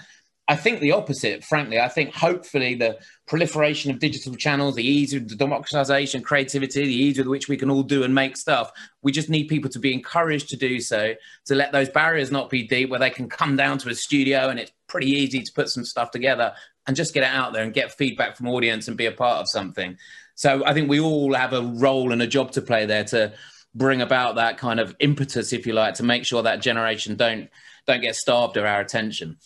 [0.48, 1.80] I think the opposite, frankly.
[1.80, 6.94] I think hopefully the proliferation of digital channels, the ease of the democratization, creativity, the
[6.94, 8.72] ease with which we can all do and make stuff.
[9.02, 12.50] We just need people to be encouraged to do so, to let those barriers not
[12.50, 15.52] be deep, where they can come down to a studio and it's pretty easy to
[15.52, 16.54] put some stuff together
[16.88, 19.42] and just get it out there and get feedback from audience and be a part
[19.42, 19.98] of something.
[20.36, 23.34] So I think we all have a role and a job to play there to
[23.76, 27.50] bring about that kind of impetus, if you like, to make sure that generation don't
[27.86, 29.38] don't get starved of our attention.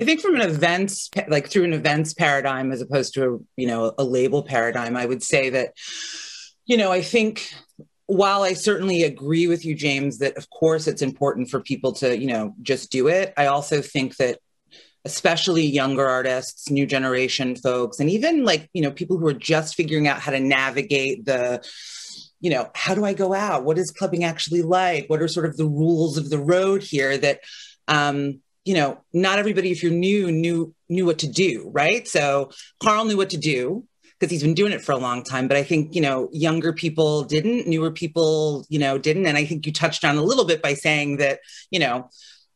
[0.00, 3.66] I think from an events, like through an events paradigm as opposed to a, you
[3.66, 5.74] know, a label paradigm, I would say that,
[6.64, 7.52] you know, I think
[8.06, 12.16] while I certainly agree with you, James, that of course it's important for people to,
[12.16, 13.32] you know, just do it.
[13.36, 14.38] I also think that
[15.06, 19.74] especially younger artists, new generation folks, and even like, you know, people who are just
[19.74, 21.62] figuring out how to navigate the,
[22.40, 23.64] you know, how do I go out?
[23.64, 25.06] What is clubbing actually like?
[25.08, 27.40] What are sort of the rules of the road here that
[27.88, 32.06] um, you know, not everybody, if you're new, knew knew what to do, right?
[32.08, 32.50] So
[32.82, 33.86] Carl knew what to do
[34.18, 35.48] because he's been doing it for a long time.
[35.48, 39.26] But I think, you know, younger people didn't, newer people, you know, didn't.
[39.26, 41.40] And I think you touched on a little bit by saying that,
[41.70, 42.08] you know,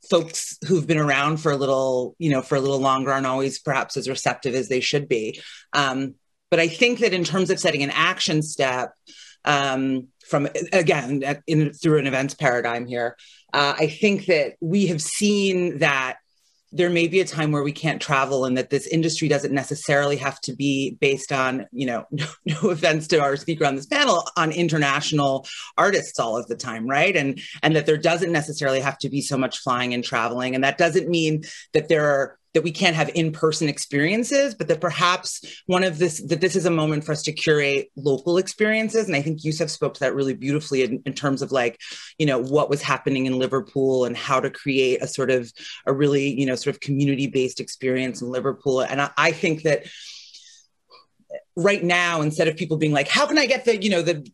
[0.09, 3.59] folks who've been around for a little, you know, for a little longer aren't always
[3.59, 5.41] perhaps as receptive as they should be.
[5.73, 6.15] Um,
[6.51, 8.93] but I think that in terms of setting an action step,
[9.45, 13.17] um, from again in, through an events paradigm here,
[13.53, 16.19] uh, I think that we have seen that
[16.73, 20.17] there may be a time where we can't travel and that this industry doesn't necessarily
[20.17, 23.87] have to be based on you know no, no, offense to our speaker on this
[23.87, 25.47] panel on international
[25.77, 27.17] artists all of the time right?
[27.17, 30.55] And and that there doesn't necessarily have to be so much flying and traveling.
[30.55, 34.81] And that doesn't mean that there are that we can't have in-person experiences but that
[34.81, 39.07] perhaps one of this that this is a moment for us to curate local experiences.
[39.07, 41.81] And i think Yousef spoke to that really beautifully in, in terms of like
[42.19, 45.53] you know what was happening in liverpool and how to create a sort of
[45.87, 48.81] a really you know sort of community-based experience in liverpool.
[48.81, 49.85] And I, I think that
[51.59, 54.25] right now instead of people being like how can i get the you know the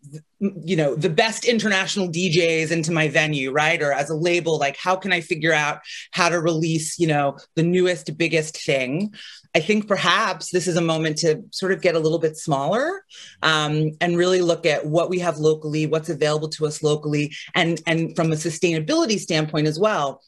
[0.41, 3.81] you know the best international djs into my venue right?
[3.83, 7.39] Or as a label like how can i figure out how to release you know
[7.55, 9.15] the newest biggest thing?
[9.57, 13.05] I think perhaps this is a moment to sort of get a little bit smaller
[13.41, 17.81] um, and really look at what we have locally what's available to us locally and
[17.87, 20.21] and from a sustainability standpoint as well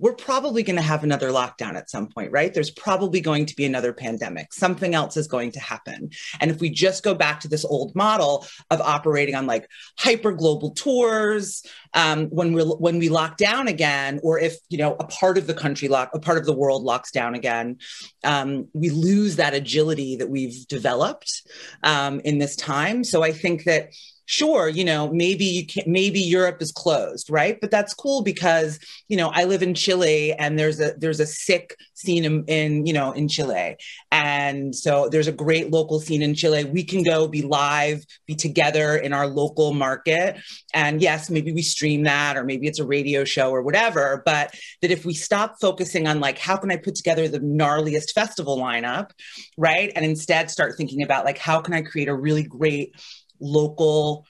[0.00, 2.52] we're probably going to have another lockdown at some point, right?
[2.52, 4.52] There's probably going to be another pandemic.
[4.52, 6.10] Something else is going to happen.
[6.40, 10.32] And if we just go back to this old model of operating on like hyper
[10.32, 15.04] global tours, um, when we when we lock down again, or if you know a
[15.04, 17.78] part of the country lock, a part of the world locks down again,
[18.24, 21.42] um, we lose that agility that we've developed
[21.82, 23.04] um, in this time.
[23.04, 23.90] So I think that
[24.30, 27.60] sure, you know, maybe you can maybe Europe is closed, right?
[27.60, 28.78] But that's cool because,
[29.08, 32.86] you know, I live in Chile and there's a there's a sick scene in, in,
[32.86, 33.76] you know, in Chile.
[34.12, 36.64] And so there's a great local scene in Chile.
[36.64, 40.38] We can go be live, be together in our local market.
[40.72, 44.54] And yes, maybe we stream that or maybe it's a radio show or whatever, but
[44.80, 48.56] that if we stop focusing on like how can I put together the gnarliest festival
[48.58, 49.10] lineup,
[49.56, 49.90] right?
[49.96, 52.94] And instead start thinking about like how can I create a really great
[53.40, 54.26] local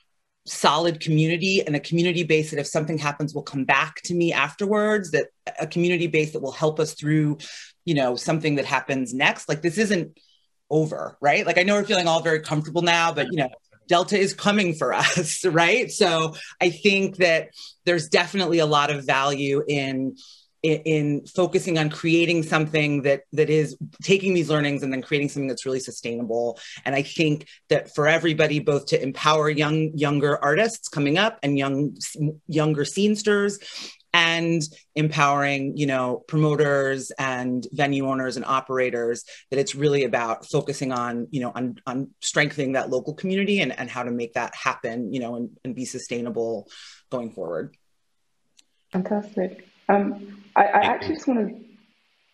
[0.47, 4.33] solid community and a community base that if something happens will come back to me
[4.33, 5.27] afterwards that
[5.61, 7.39] a community base that will help us through
[7.85, 9.49] you know something that happens next.
[9.49, 10.19] Like this isn't
[10.71, 11.45] over right?
[11.47, 13.51] Like i know we're feeling all very comfortable now but you know
[13.89, 15.91] delta is coming for us right?
[15.91, 17.51] So i think that
[17.85, 20.17] there's definitely a lot of value in
[20.63, 25.29] in, in, focusing on creating something that that is taking these learnings and then creating
[25.29, 26.59] something that's really sustainable.
[26.85, 31.59] And i think that for everybody both to empower young younger artists coming up and
[31.59, 31.97] young
[32.47, 33.59] younger scenesters
[34.13, 34.63] and
[34.97, 41.29] empowering you know promoters and venue owners and operators that it's really about focusing on
[41.31, 45.13] you know on, on strengthening that local community and, and how to make that happen
[45.13, 46.69] you know and, and be sustainable
[47.11, 47.77] going forward.
[48.93, 49.69] Fantastic.
[49.89, 51.71] Um, I, I actually just want to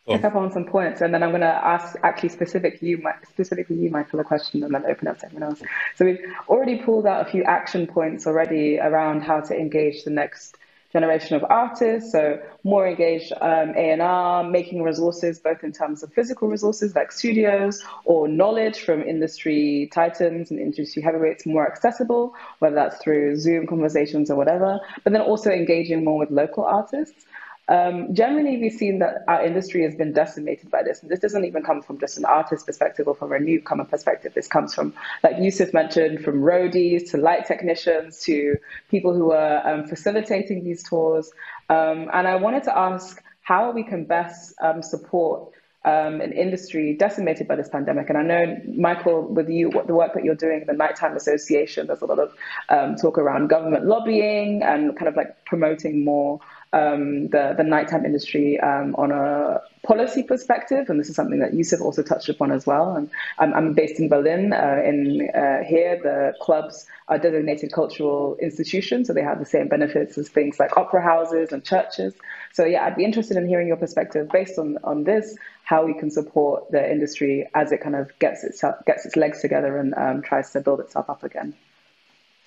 [0.07, 3.77] pick up on some points, and then I'm going to ask actually specifically you, specifically
[3.77, 5.63] you, Michael, a question, and then open up to everyone else.
[5.97, 10.11] So we've already pulled out a few action points already around how to engage the
[10.11, 10.57] next
[10.93, 12.13] generation of artists.
[12.13, 17.85] So more engaged um, A&R, making resources both in terms of physical resources like studios
[18.05, 24.31] or knowledge from industry titans and industry heavyweights more accessible, whether that's through Zoom conversations
[24.31, 24.81] or whatever.
[25.05, 27.27] But then also engaging more with local artists.
[27.69, 31.03] Um, generally, we've seen that our industry has been decimated by this.
[31.03, 34.35] And this doesn't even come from just an artist perspective or from a newcomer perspective.
[34.35, 34.95] This comes from,
[35.25, 38.57] like Yousef mentioned, from roadies to light technicians to
[38.89, 41.31] people who are um, facilitating these tours.
[41.69, 45.53] Um, and I wanted to ask how we can best um, support
[45.85, 48.09] um, an industry decimated by this pandemic.
[48.11, 51.17] And I know, Michael, with you, what the work that you're doing in the Nighttime
[51.17, 52.35] Association, there's a lot of
[52.69, 56.41] um, talk around government lobbying and kind of like promoting more
[56.73, 61.53] um, the, the nighttime industry um, on a policy perspective, and this is something that
[61.53, 62.97] Yousef also touched upon as well.
[62.97, 64.53] And I'm, I'm based in Berlin.
[64.53, 69.69] Uh, in uh, here, the clubs are designated cultural institutions, so they have the same
[69.69, 72.15] benefits as things like opera houses and churches.
[72.53, 75.95] So yeah, I'd be interested in hearing your perspective based on on this, how we
[75.95, 79.95] can support the industry as it kind of gets its gets its legs together and
[79.95, 81.55] um, tries to build itself up again.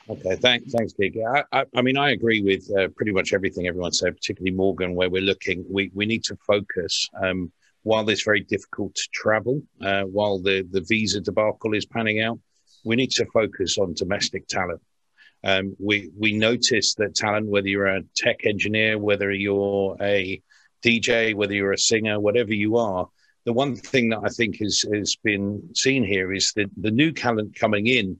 [0.09, 1.23] Okay, thanks, thanks, Kiki.
[1.23, 4.95] I, I, I, mean, I agree with uh, pretty much everything everyone said, particularly Morgan,
[4.95, 5.63] where we're looking.
[5.69, 7.07] We we need to focus.
[7.21, 7.51] Um,
[7.83, 12.39] while it's very difficult to travel, uh, while the the visa debacle is panning out,
[12.83, 14.81] we need to focus on domestic talent.
[15.43, 20.41] Um, we we notice that talent, whether you're a tech engineer, whether you're a
[20.83, 23.07] DJ, whether you're a singer, whatever you are,
[23.45, 27.11] the one thing that I think has has been seen here is that the new
[27.11, 28.19] talent coming in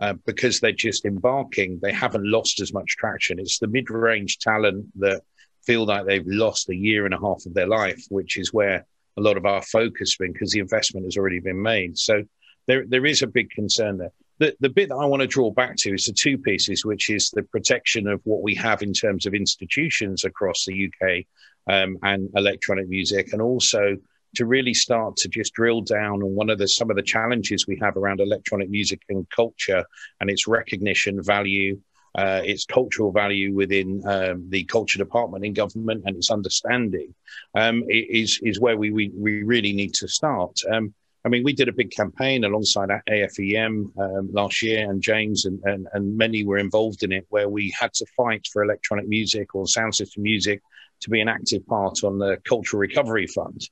[0.00, 3.38] uh, because they're just embarking, they haven't lost as much traction.
[3.38, 5.22] It's the mid range talent that
[5.64, 8.86] feel like they've lost a year and a half of their life, which is where
[9.16, 11.96] a lot of our focus has been because the investment has already been made.
[11.96, 12.24] So
[12.66, 14.12] there, there is a big concern there.
[14.38, 17.08] The, the bit that I want to draw back to is the two pieces, which
[17.08, 21.24] is the protection of what we have in terms of institutions across the UK
[21.72, 23.96] um, and electronic music, and also
[24.34, 27.66] to really start to just drill down on one of the some of the challenges
[27.66, 29.84] we have around electronic music and culture
[30.20, 31.78] and its recognition value
[32.16, 37.12] uh, its cultural value within um, the culture department in government and its understanding
[37.54, 40.56] um, is is where we, we we really need to start.
[40.70, 40.94] Um,
[41.26, 45.58] I mean, we did a big campaign alongside AFEM um, last year, and James and,
[45.64, 49.54] and, and many were involved in it, where we had to fight for electronic music
[49.54, 50.62] or sound system music
[51.00, 53.68] to be an active part on the Cultural Recovery Fund.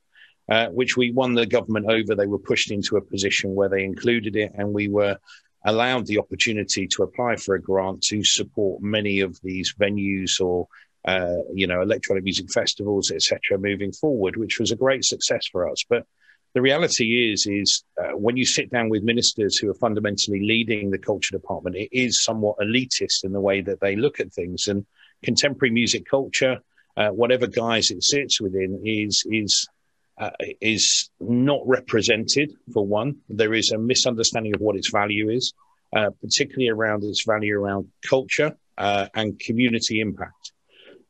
[0.50, 2.16] Uh, which we won the government over.
[2.16, 5.16] They were pushed into a position where they included it, and we were
[5.64, 10.66] allowed the opportunity to apply for a grant to support many of these venues or
[11.04, 15.68] uh, you know electronic music festivals etc moving forward which was a great success for
[15.68, 16.06] us but
[16.54, 20.90] the reality is is uh, when you sit down with ministers who are fundamentally leading
[20.90, 24.68] the culture department it is somewhat elitist in the way that they look at things
[24.68, 24.86] and
[25.24, 26.58] contemporary music culture
[26.96, 29.68] uh, whatever guise it sits within is is
[30.18, 30.30] uh,
[30.60, 33.16] is not represented, for one.
[33.28, 35.52] There is a misunderstanding of what its value is,
[35.94, 40.52] uh, particularly around its value around culture uh, and community impact.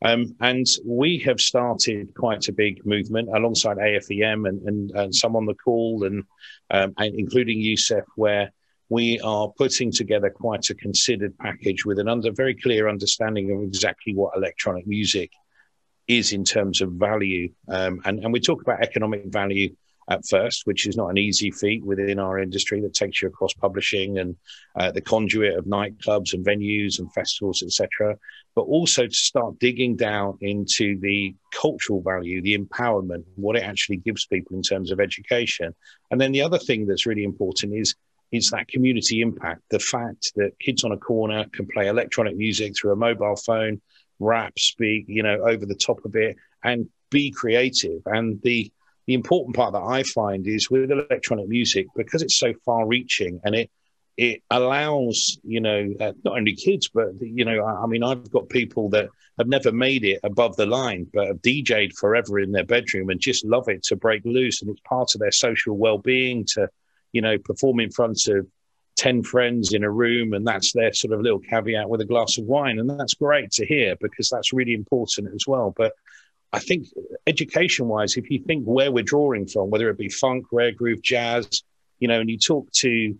[0.05, 5.37] Um, and we have started quite a big movement alongside AFEM and, and, and some
[5.37, 6.25] on the call, and,
[6.71, 8.51] um, and including Yousef, where
[8.89, 13.63] we are putting together quite a considered package with an under very clear understanding of
[13.63, 15.31] exactly what electronic music
[16.09, 17.53] is in terms of value.
[17.69, 19.75] Um, and, and we talk about economic value
[20.09, 23.55] at first, which is not an easy feat within our industry that takes you across
[23.55, 24.37] publishing and
[24.77, 28.17] uh, the conduit of nightclubs and venues and festivals, etc.
[28.55, 33.99] But also to start digging down into the cultural value, the empowerment, what it actually
[33.99, 35.75] gives people in terms of education.
[36.11, 37.95] And then the other thing that's really important is
[38.33, 39.61] is that community impact.
[39.69, 43.81] The fact that kids on a corner can play electronic music through a mobile phone
[44.23, 48.03] rap, speak, you know, over the top of it, and be creative.
[48.07, 48.73] And the
[49.07, 53.55] the important part that I find is with electronic music because it's so far-reaching and
[53.55, 53.71] it
[54.17, 58.31] it allows you know uh, not only kids but you know I, I, mean I've
[58.31, 59.09] got people that
[59.39, 63.19] have never made it above the line but have DJed forever in their bedroom and
[63.19, 66.69] just love it to break loose and it's part of their social well-being to
[67.13, 68.47] you know perform in front of
[68.97, 72.39] 10 friends in a room and that's their sort of little caveat with a glass
[72.39, 75.93] of wine and that's great to hear because that's really important as well but
[76.53, 76.87] i think
[77.27, 81.03] education wise if you think where we're drawing from whether it be funk rare groove
[81.03, 81.63] jazz
[82.01, 83.15] you know and you talk to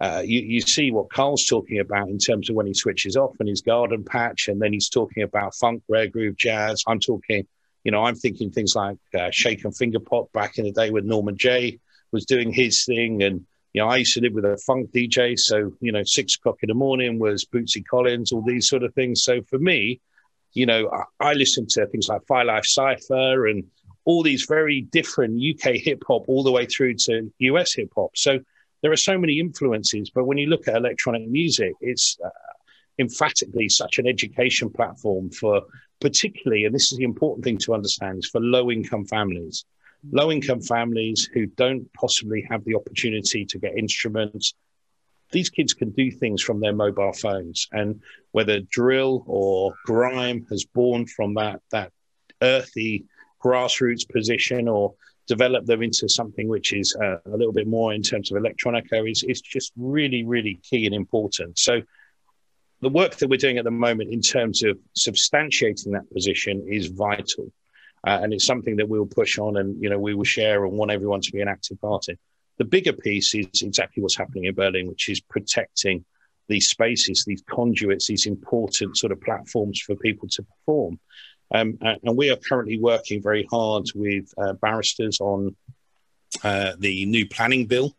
[0.00, 3.34] uh, you, you see what Carl's talking about in terms of when he switches off
[3.40, 6.84] and his garden patch, and then he's talking about funk, rare groove, jazz.
[6.86, 7.46] I'm talking,
[7.82, 10.90] you know, I'm thinking things like uh, shake and finger pop back in the day
[10.90, 11.80] when Norman Jay
[12.12, 13.44] was doing his thing, and
[13.78, 16.56] you know, I used to live with a funk DJ, so you know, six o'clock
[16.62, 19.22] in the morning was Bootsy Collins, all these sort of things.
[19.22, 20.00] So for me,
[20.52, 23.62] you know, I, I listened to things like Phi Life Cypher and
[24.04, 28.16] all these very different UK hip hop, all the way through to US hip hop.
[28.16, 28.40] So
[28.82, 30.10] there are so many influences.
[30.12, 32.30] But when you look at electronic music, it's uh,
[32.98, 35.62] emphatically such an education platform for,
[36.00, 39.64] particularly, and this is the important thing to understand, is for low income families
[40.10, 44.54] low income families who don't possibly have the opportunity to get instruments.
[45.30, 47.68] These kids can do things from their mobile phones.
[47.72, 48.00] And
[48.32, 51.92] whether drill or grime has born from that, that
[52.40, 53.04] earthy
[53.42, 54.94] grassroots position or
[55.26, 59.08] develop them into something which is uh, a little bit more in terms of electronica
[59.10, 61.58] is, is just really, really key and important.
[61.58, 61.82] So
[62.80, 66.86] the work that we're doing at the moment in terms of substantiating that position is
[66.86, 67.52] vital.
[68.06, 70.72] Uh, and it's something that we'll push on and you know we will share and
[70.72, 72.16] want everyone to be an active part in.
[72.58, 76.04] The bigger piece is exactly what's happening in Berlin, which is protecting
[76.48, 80.98] these spaces, these conduits, these important sort of platforms for people to perform.
[81.54, 85.56] Um, and we are currently working very hard with uh, barristers on
[86.44, 87.96] uh, the new planning bill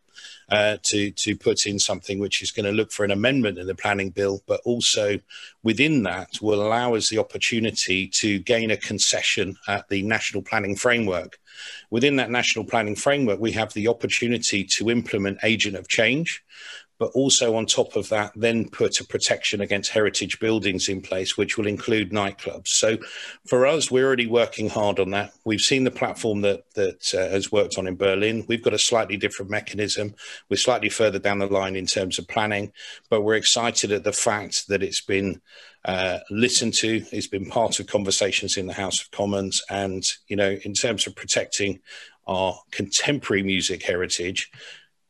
[0.50, 3.66] uh, to to put in something which is going to look for an amendment in
[3.66, 5.18] the planning bill, but also
[5.62, 10.76] within that will allow us the opportunity to gain a concession at the national planning
[10.76, 11.38] framework.
[11.90, 16.42] Within that national planning framework, we have the opportunity to implement agent of change,
[17.00, 21.34] but also on top of that, then put a protection against heritage buildings in place,
[21.34, 22.68] which will include nightclubs.
[22.68, 22.98] So
[23.46, 25.32] for us, we're already working hard on that.
[25.46, 28.44] We've seen the platform that that uh, has worked on in Berlin.
[28.48, 30.14] We've got a slightly different mechanism.
[30.50, 32.70] We're slightly further down the line in terms of planning,
[33.08, 35.40] but we're excited at the fact that it's been
[35.86, 37.02] uh, listened to.
[37.12, 41.06] It's been part of conversations in the House of Commons, and you know, in terms
[41.06, 41.80] of protecting
[42.26, 44.50] our contemporary music heritage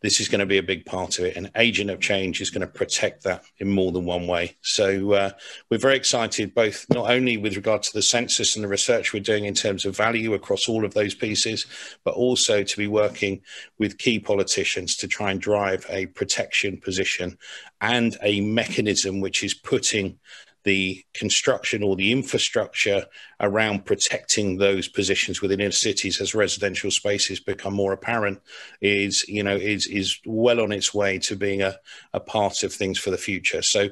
[0.03, 1.37] this is going to be a big part of it.
[1.37, 4.57] And Agent of Change is going to protect that in more than one way.
[4.63, 5.31] So uh,
[5.71, 9.21] we're very excited, both not only with regard to the census and the research we're
[9.21, 11.67] doing in terms of value across all of those pieces,
[12.05, 13.43] but also to be working
[13.79, 17.37] with key politicians to try and drive a protection position
[17.81, 20.19] and a mechanism which is putting
[20.65, 23.07] the construction or the infrastructure
[23.41, 28.41] around protecting those positions within inner cities as residential spaces become more apparent
[28.81, 31.77] is you know is is well on its way to being a,
[32.13, 33.89] a part of things for the future so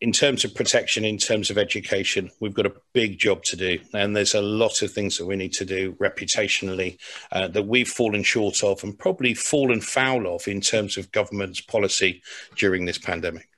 [0.00, 3.78] in terms of protection, in terms of education, we've got a big job to do.
[3.94, 6.98] And there's a lot of things that we need to do reputationally
[7.32, 11.62] uh, that we've fallen short of and probably fallen foul of in terms of government's
[11.62, 12.22] policy
[12.56, 13.48] during this pandemic.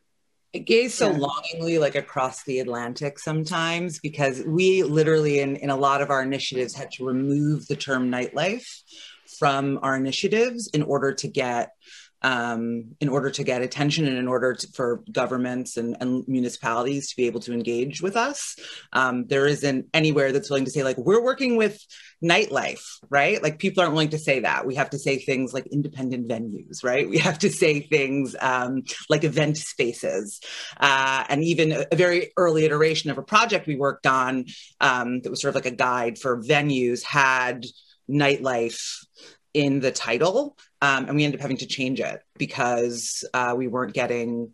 [0.57, 1.19] I gaze so yeah.
[1.19, 6.23] longingly like across the Atlantic sometimes because we literally in, in a lot of our
[6.23, 8.67] initiatives had to remove the term nightlife
[9.39, 11.73] from our initiatives in order to get
[12.23, 17.11] um, in order to get attention and in order to, for governments and, and, municipalities
[17.11, 18.57] to be able to engage with us.
[18.93, 21.79] Um, there isn't anywhere that's willing to say, like, we're working with
[22.25, 23.43] nightlife, right?
[23.43, 24.67] Like, people aren't willing to say that.
[24.67, 27.09] We have to say things like independent venues, right?
[27.09, 30.41] We have to say things um, like event spaces.
[30.79, 34.47] Uh, and even a, a, very early iteration of a project we worked on
[34.81, 37.67] um, that was sort of like a guide for venues had
[38.11, 39.05] nightlife
[39.53, 43.69] in the title um, and we ended up having to change it because uh, we
[43.69, 44.51] weren't getting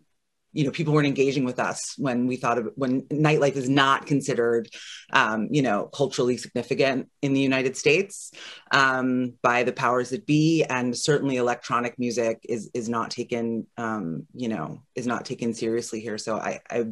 [0.53, 4.05] you know people weren't engaging with us when we thought of when nightlife is not
[4.05, 4.69] considered
[5.11, 8.31] um, you know culturally significant in the united states
[8.71, 14.25] um, by the powers that be and certainly electronic music is is not taken um,
[14.33, 16.85] you know is not taken seriously here so i i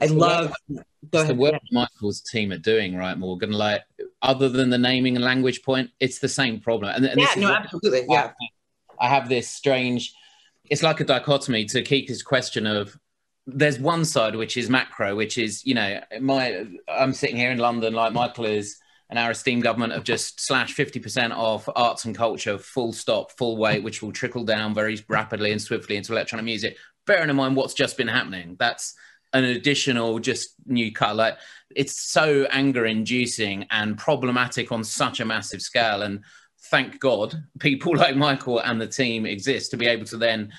[0.00, 0.52] I love.
[1.12, 3.52] The work Michael's team are doing, right, Morgan?
[3.52, 3.82] Like,
[4.24, 6.94] other than the naming and language point, it's the same problem.
[6.96, 8.06] And, and yeah, no, absolutely.
[8.08, 8.32] Yeah.
[8.98, 10.14] I have this strange,
[10.70, 12.98] it's like a dichotomy to Kiki's question of
[13.46, 17.58] there's one side which is macro, which is, you know, my I'm sitting here in
[17.58, 18.78] London like Michael is,
[19.10, 23.58] and our esteemed government have just slashed 50% off arts and culture, full stop, full
[23.58, 26.78] weight, which will trickle down very rapidly and swiftly into electronic music.
[27.06, 28.56] Bearing in mind what's just been happening.
[28.58, 28.94] That's
[29.34, 31.16] an additional just new cut.
[31.16, 31.36] Like
[31.74, 36.02] it's so anger inducing and problematic on such a massive scale.
[36.02, 36.24] And
[36.70, 40.52] thank God people like Michael and the team exist to be able to then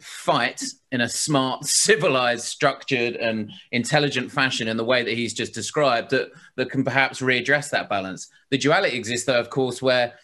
[0.00, 0.62] fight
[0.92, 6.10] in a smart, civilized, structured, and intelligent fashion in the way that he's just described
[6.10, 8.28] that, that can perhaps readdress that balance.
[8.50, 10.14] The duality exists, though, of course, where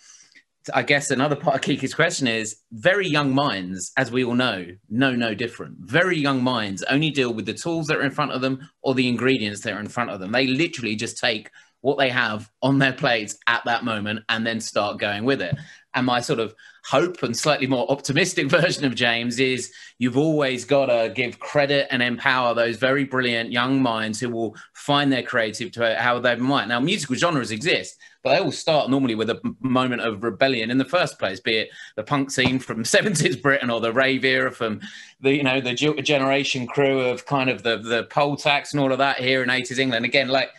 [0.73, 4.67] I guess another part of Kiki's question is very young minds, as we all know,
[4.89, 5.77] know no different.
[5.81, 8.95] Very young minds only deal with the tools that are in front of them or
[8.95, 10.33] the ingredients that are in front of them.
[10.33, 14.61] They literally just take what they have on their plates at that moment and then
[14.61, 15.57] start going with it.
[15.95, 16.55] And my sort of
[16.85, 21.87] hope and slightly more optimistic version of James is you've always got to give credit
[21.91, 26.35] and empower those very brilliant young minds who will find their creative to how they
[26.37, 26.69] might.
[26.69, 30.79] Now, musical genres exist, but they all start normally with a moment of rebellion in
[30.79, 34.51] the first place, be it the punk scene from 70s Britain or the rave era
[34.51, 34.81] from
[35.21, 38.93] the, you know, the generation crew of kind of the, the poll tax and all
[38.93, 40.05] of that here in 80s England.
[40.05, 40.51] Again, like,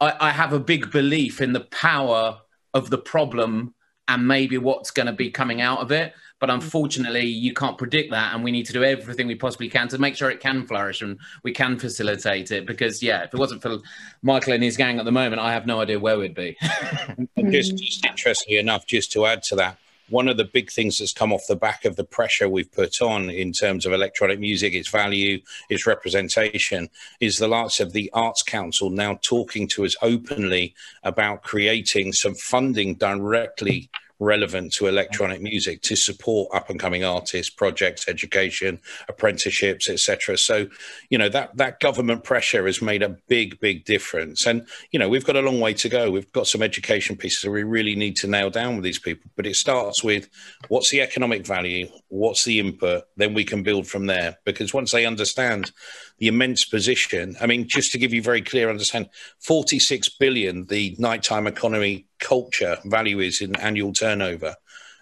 [0.00, 2.40] I, I have a big belief in the power
[2.72, 3.73] of the problem
[4.08, 6.14] and maybe what's going to be coming out of it.
[6.40, 6.54] But mm.
[6.54, 9.98] unfortunately, you can't predict that, and we need to do everything we possibly can to
[9.98, 12.66] make sure it can flourish and we can facilitate it.
[12.66, 13.78] Because yeah, if it wasn't for
[14.22, 16.56] Michael and his gang at the moment, I have no idea where we'd be.
[17.50, 19.78] just, just interestingly enough, just to add to that,
[20.10, 23.00] one of the big things that's come off the back of the pressure we've put
[23.00, 25.40] on in terms of electronic music, its value,
[25.70, 26.88] its representation,
[27.20, 32.34] is the likes of the Arts Council now talking to us openly about creating some
[32.34, 33.88] funding directly
[34.24, 40.66] relevant to electronic music to support up and coming artists projects education apprenticeships etc so
[41.10, 44.46] you know that that government pressure has made a big big difference.
[44.46, 46.10] And you know we've got a long way to go.
[46.10, 49.30] We've got some education pieces that we really need to nail down with these people.
[49.36, 50.28] But it starts with
[50.68, 51.88] what's the economic value?
[52.08, 53.04] What's the input?
[53.16, 54.38] Then we can build from there.
[54.44, 55.72] Because once they understand
[56.18, 57.36] the immense position.
[57.40, 59.10] I mean, just to give you very clear understanding,
[59.40, 64.54] 46 billion the nighttime economy culture value is in annual turnover.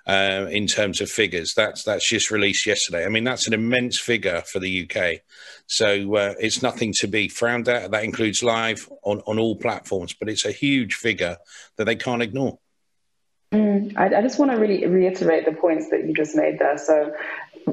[0.04, 3.04] Uh, in terms of figures, that's that's just released yesterday.
[3.04, 5.20] I mean, that's an immense figure for the UK.
[5.68, 7.92] So uh, it's nothing to be frowned at.
[7.92, 11.36] That includes live on, on all platforms, but it's a huge figure
[11.76, 12.58] that they can't ignore.
[13.52, 16.78] Mm, I, I, just want to really reiterate the points that you just made there.
[16.78, 17.14] So,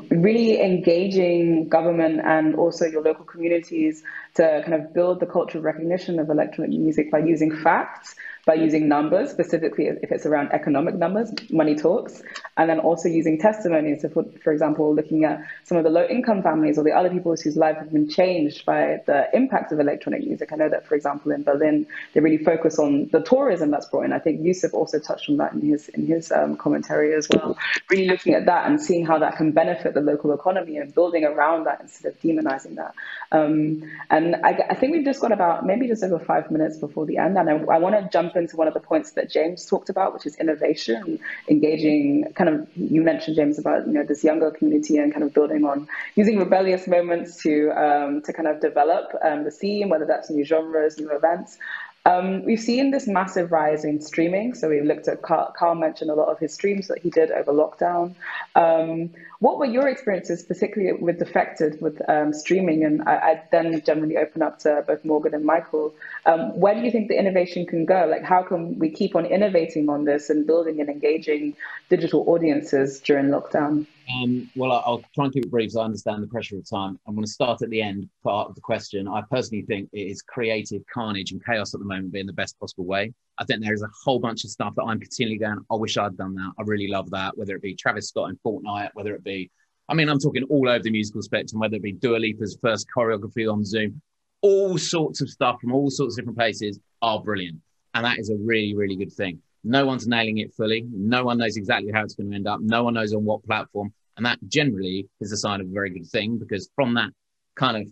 [0.10, 4.04] really engaging government and also your local communities
[4.36, 8.88] to kind of build the cultural recognition of electronic music by using facts by using
[8.88, 12.22] numbers, specifically if it's around economic numbers, money talks,
[12.58, 14.02] and then also using testimonies.
[14.02, 17.10] So for, for example, looking at some of the low income families or the other
[17.10, 20.52] people whose lives have been changed by the impact of electronic music.
[20.52, 24.06] I know that, for example, in Berlin, they really focus on the tourism that's brought
[24.06, 24.14] in.
[24.14, 27.58] I think Yousef also touched on that in his in his um, commentary as well.
[27.90, 31.24] Really looking at that and seeing how that can benefit the local economy and building
[31.24, 32.94] around that instead of demonizing that.
[33.32, 37.06] Um, and I, I, think we've just got about maybe just over five minutes before
[37.06, 37.38] the end.
[37.38, 40.14] And I, I want to jump into one of the points that James talked about,
[40.14, 41.20] which is innovation,
[41.50, 45.34] engaging kind of, you mentioned, James, about, you know, this younger community and kind of
[45.34, 50.06] building on using rebellious moments to, um, to kind of develop um, the scene, whether
[50.06, 51.58] that's new genres, new events.
[52.06, 54.54] Um, we've seen this massive rise in streaming.
[54.54, 57.52] So we looked at Carl, mentioned a lot of his streams that he did over
[57.52, 58.16] lockdown.
[58.56, 62.84] Um, what were your experiences, particularly with Defected, with um, streaming?
[62.84, 65.94] And I, I, then generally open up to both Morgan and Michael.
[66.26, 68.08] Um, where do you think the innovation can go?
[68.10, 71.56] Like, how can we keep on innovating on this and building and engaging
[71.90, 73.86] digital audiences during lockdown?
[74.12, 77.00] Um, well, I'll try and keep it brief so I understand the pressure of time.
[77.08, 79.08] I'm going to start at the end part of the question.
[79.08, 82.60] I personally think it is creative carnage and chaos at the moment being the best
[82.60, 83.14] possible way.
[83.38, 85.98] I think there is a whole bunch of stuff that I'm continually going, I wish
[85.98, 86.52] I'd done that.
[86.58, 89.52] I really love that, whether it be Travis Scott in Fortnite, whether it be,
[89.88, 92.88] I mean, I'm talking all over the musical spectrum, whether it be Dua Lipa's first
[92.96, 94.02] choreography on Zoom,
[94.42, 97.60] all sorts of stuff from all sorts of different places are brilliant.
[97.94, 99.42] And that is a really, really good thing.
[99.64, 100.86] No one's nailing it fully.
[100.92, 102.62] No one knows exactly how it's going to end up.
[102.62, 103.94] No one knows on what platform.
[104.20, 107.12] And that generally is a sign of a very good thing because from that
[107.56, 107.88] kind of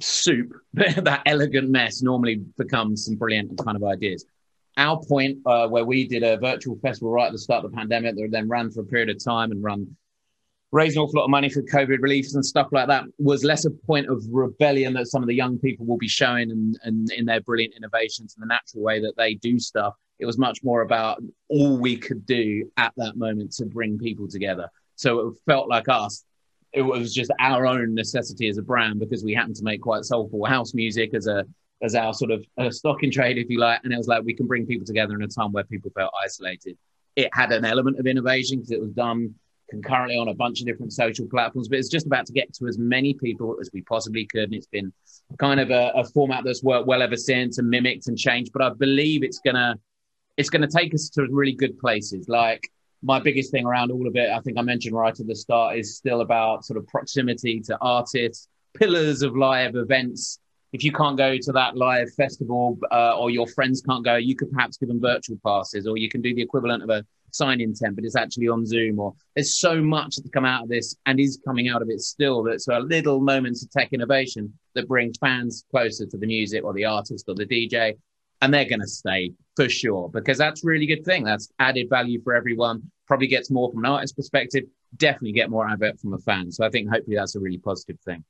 [0.00, 4.24] soup, that elegant mess normally becomes some brilliant kind of ideas.
[4.76, 7.76] Our point, uh, where we did a virtual festival right at the start of the
[7.76, 9.96] pandemic that then ran for a period of time and run
[10.72, 13.64] raised an awful lot of money for COVID reliefs and stuff like that was less
[13.64, 17.12] a point of rebellion that some of the young people will be showing and, and
[17.12, 19.94] in their brilliant innovations and the natural way that they do stuff.
[20.18, 24.26] It was much more about all we could do at that moment to bring people
[24.26, 24.68] together.
[24.98, 26.24] So it felt like us.
[26.72, 30.04] It was just our own necessity as a brand because we happened to make quite
[30.04, 31.46] soulful house music as a
[31.80, 33.80] as our sort of uh, stock in trade, if you like.
[33.84, 36.12] And it was like we can bring people together in a time where people felt
[36.22, 36.76] isolated.
[37.14, 39.34] It had an element of innovation because it was done
[39.70, 42.66] concurrently on a bunch of different social platforms, but it's just about to get to
[42.66, 44.44] as many people as we possibly could.
[44.44, 44.92] And it's been
[45.38, 48.50] kind of a, a format that's worked well ever since and mimicked and changed.
[48.52, 49.76] But I believe it's gonna
[50.36, 52.28] it's gonna take us to really good places.
[52.28, 52.62] Like
[53.02, 55.76] my biggest thing around all of it, I think I mentioned right at the start,
[55.76, 60.40] is still about sort of proximity to artists, pillars of live events.
[60.72, 64.36] If you can't go to that live festival uh, or your friends can't go, you
[64.36, 67.60] could perhaps give them virtual passes or you can do the equivalent of a sign
[67.60, 68.98] in tent, but it's actually on Zoom.
[68.98, 72.00] Or there's so much to come out of this and is coming out of it
[72.00, 76.64] still that's a little moments of tech innovation that bring fans closer to the music
[76.64, 77.96] or the artist or the DJ
[78.40, 81.24] and they're going to stay for sure because that's really good thing.
[81.24, 82.90] That's added value for everyone.
[83.06, 84.64] Probably gets more from an artist perspective.
[84.96, 86.52] Definitely get more out of it from a fan.
[86.52, 88.24] So I think hopefully that's a really positive thing.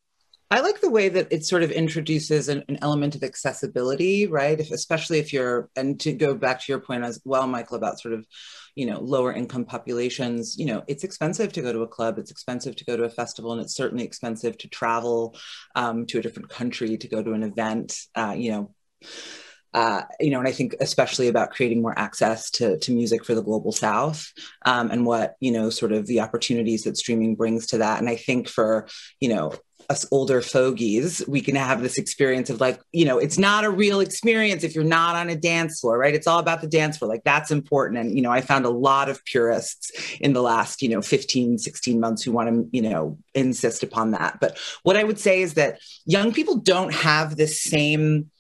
[0.51, 4.59] I like the way that it sort of introduces an, an element of accessibility, right?
[4.59, 8.01] If, especially if you're, and to go back to your point as well, Michael, about
[8.01, 8.27] sort of,
[8.75, 12.31] you know, lower income populations, you know, it's expensive to go to a club, it's
[12.31, 15.37] expensive to go to a festival, and it's certainly expensive to travel
[15.75, 18.75] um, to a different country to go to an event, uh, you know
[19.75, 23.35] uh, you know, and I think especially about creating more access to, to music for
[23.35, 24.33] the global South
[24.65, 27.99] um, and what, you know, sort of the opportunities that streaming brings to that.
[27.99, 28.89] And I think for,
[29.21, 29.53] you know,
[29.91, 33.71] us older fogies, we can have this experience of like, you know, it's not a
[33.71, 36.15] real experience if you're not on a dance floor, right?
[36.15, 37.09] It's all about the dance floor.
[37.09, 37.99] Like that's important.
[37.99, 39.91] And, you know, I found a lot of purists
[40.21, 44.11] in the last, you know, 15, 16 months who want to, you know, insist upon
[44.11, 44.39] that.
[44.41, 48.31] But what I would say is that young people don't have this same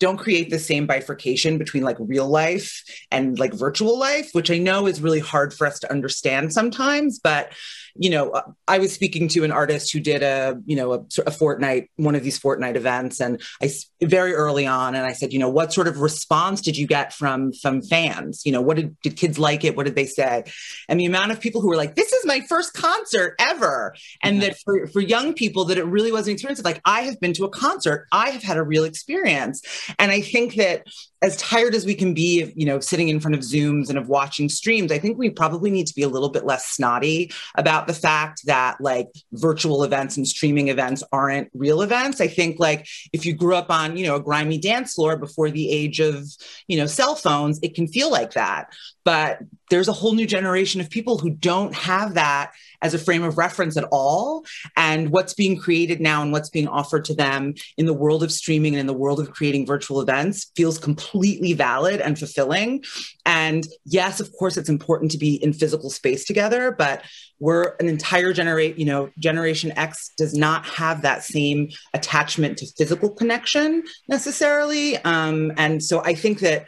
[0.00, 4.58] don't create the same bifurcation between like real life and like virtual life, which I
[4.58, 7.18] know is really hard for us to understand sometimes.
[7.18, 7.52] But
[7.98, 11.30] you know, I was speaking to an artist who did a, you know, a, a
[11.30, 13.70] Fortnite, one of these Fortnite events, and I
[14.00, 17.12] very early on, and I said, you know, what sort of response did you get
[17.12, 18.42] from from fans?
[18.46, 19.76] You know, what did did kids like it?
[19.76, 20.44] What did they say?
[20.88, 24.34] And the amount of people who were like, "This is my first concert ever," and
[24.34, 24.42] mm-hmm.
[24.42, 27.18] that for for young people, that it really was an experience of like, I have
[27.20, 29.62] been to a concert, I have had a real experience,
[29.98, 30.84] and I think that
[31.20, 34.08] as tired as we can be you know, sitting in front of Zooms and of
[34.08, 37.86] watching streams, I think we probably need to be a little bit less snotty about
[37.86, 42.20] the fact that like virtual events and streaming events aren't real events.
[42.20, 45.50] I think like if you grew up on, you know, a grimy dance floor before
[45.50, 46.24] the age of,
[46.68, 48.72] you know, cell phones, it can feel like that.
[49.04, 49.40] But
[49.70, 53.38] there's a whole new generation of people who don't have that as a frame of
[53.38, 54.44] reference at all.
[54.76, 58.32] And what's being created now and what's being offered to them in the world of
[58.32, 62.84] streaming and in the world of creating virtual events feels completely valid and fulfilling.
[63.26, 67.02] And yes, of course, it's important to be in physical space together, but
[67.40, 72.66] we're an entire generation, you know, Generation X does not have that same attachment to
[72.76, 74.96] physical connection necessarily.
[74.98, 76.66] Um, and so I think that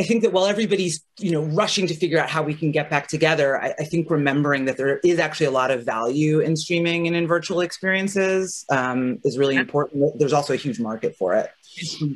[0.00, 2.88] I think that while everybody's you know rushing to figure out how we can get
[2.88, 6.56] back together, I, I, think remembering that there is actually a lot of value in
[6.56, 10.18] streaming and in virtual experiences um, is really important.
[10.18, 11.50] There's also a huge market for it.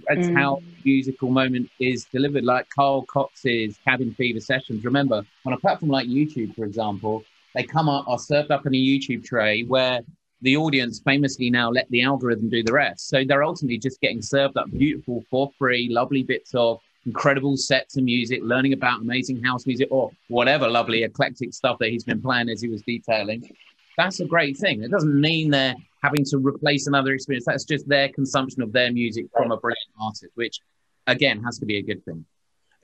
[0.08, 0.34] That's mm.
[0.34, 2.44] how musical moment is delivered.
[2.44, 4.82] Like Carl Cox's Cabin Fever sessions.
[4.82, 7.22] Remember, on a platform like YouTube, for example,
[7.54, 10.00] they come up are served up in a YouTube tray where
[10.40, 13.08] the audience famously now let the algorithm do the rest.
[13.08, 17.96] So they're ultimately just getting served up beautiful for free, lovely bits of incredible sets
[17.96, 22.20] of music, learning about amazing house music or whatever lovely eclectic stuff that he's been
[22.20, 23.48] playing as he was detailing.
[23.96, 24.82] That's a great thing.
[24.82, 27.44] It doesn't mean they're having to replace another experience.
[27.46, 30.60] That's just their consumption of their music from a brilliant artist, which
[31.06, 32.24] again has to be a good thing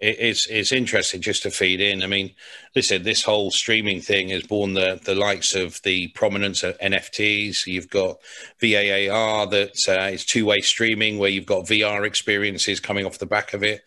[0.00, 2.02] it's it's interesting just to feed in.
[2.02, 2.32] I mean,
[2.74, 7.66] listen, this whole streaming thing has borne the the likes of the prominence of NFTs.
[7.66, 8.18] You've got
[8.60, 13.26] VAAR that uh, is two way streaming, where you've got VR experiences coming off the
[13.26, 13.82] back of it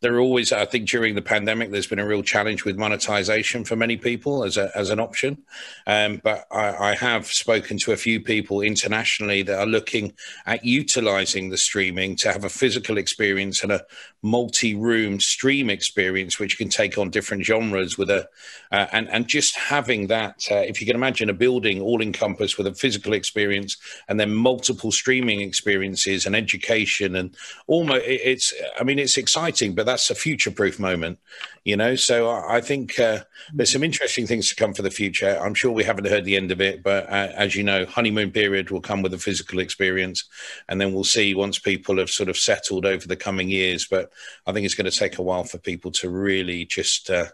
[0.00, 3.64] there are always, I think, during the pandemic, there's been a real challenge with monetization
[3.64, 5.42] for many people as a, as an option.
[5.86, 10.12] Um, but I, I, have spoken to a few people internationally that are looking
[10.46, 13.84] at utilizing the streaming to have a physical experience and a
[14.22, 18.28] multi-room stream experience, which can take on different genres with a
[18.70, 20.44] uh, and and just having that.
[20.50, 23.76] Uh, if you can imagine a building all encompassed with a physical experience
[24.08, 28.54] and then multiple streaming experiences and education and almost it's.
[28.78, 31.18] I mean, it's exciting, but that's a future proof moment,
[31.64, 31.96] you know.
[31.96, 33.20] So I, think uh,
[33.54, 35.38] there's some interesting things to come for the future.
[35.40, 38.30] I'm sure we haven't heard the end of it, but uh, as you know, honeymoon
[38.30, 40.28] period will come with a physical experience,
[40.68, 43.86] and then we'll see once people have sort of settled over the coming years.
[43.86, 44.12] But
[44.46, 47.10] I think it's going to take a while for people to really just.
[47.10, 47.26] Uh,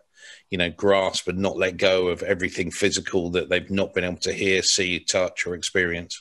[0.51, 4.19] you know, grasp and not let go of everything physical that they've not been able
[4.19, 6.21] to hear, see, touch, or experience.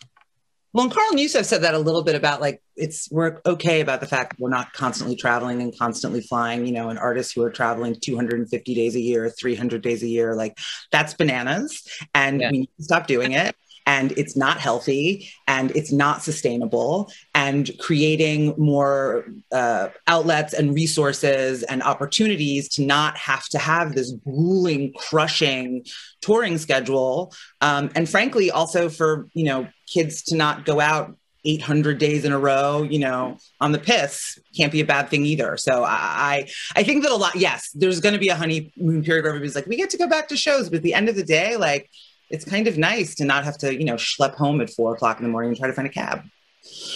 [0.73, 3.99] Well, and Carl Yousef said that a little bit about like it's we're okay about
[3.99, 6.65] the fact that we're not constantly traveling and constantly flying.
[6.65, 10.35] You know, and artists who are traveling 250 days a year, 300 days a year,
[10.35, 10.57] like
[10.91, 12.51] that's bananas, and yeah.
[12.51, 13.55] we need to stop doing it
[13.85, 21.63] and it's not healthy and it's not sustainable and creating more uh, outlets and resources
[21.63, 25.85] and opportunities to not have to have this grueling crushing
[26.21, 31.15] touring schedule um, and frankly also for you know kids to not go out
[31.45, 35.25] 800 days in a row, you know, on the piss can't be a bad thing
[35.25, 35.57] either.
[35.57, 39.23] So I, I think that a lot, yes, there's going to be a honeymoon period
[39.23, 41.15] where everybody's like, we get to go back to shows, but at the end of
[41.15, 41.89] the day, like
[42.33, 45.19] it's kind of nice to not have to, you know, schlep home at four o'clock
[45.19, 46.23] in the morning and try to find a cab.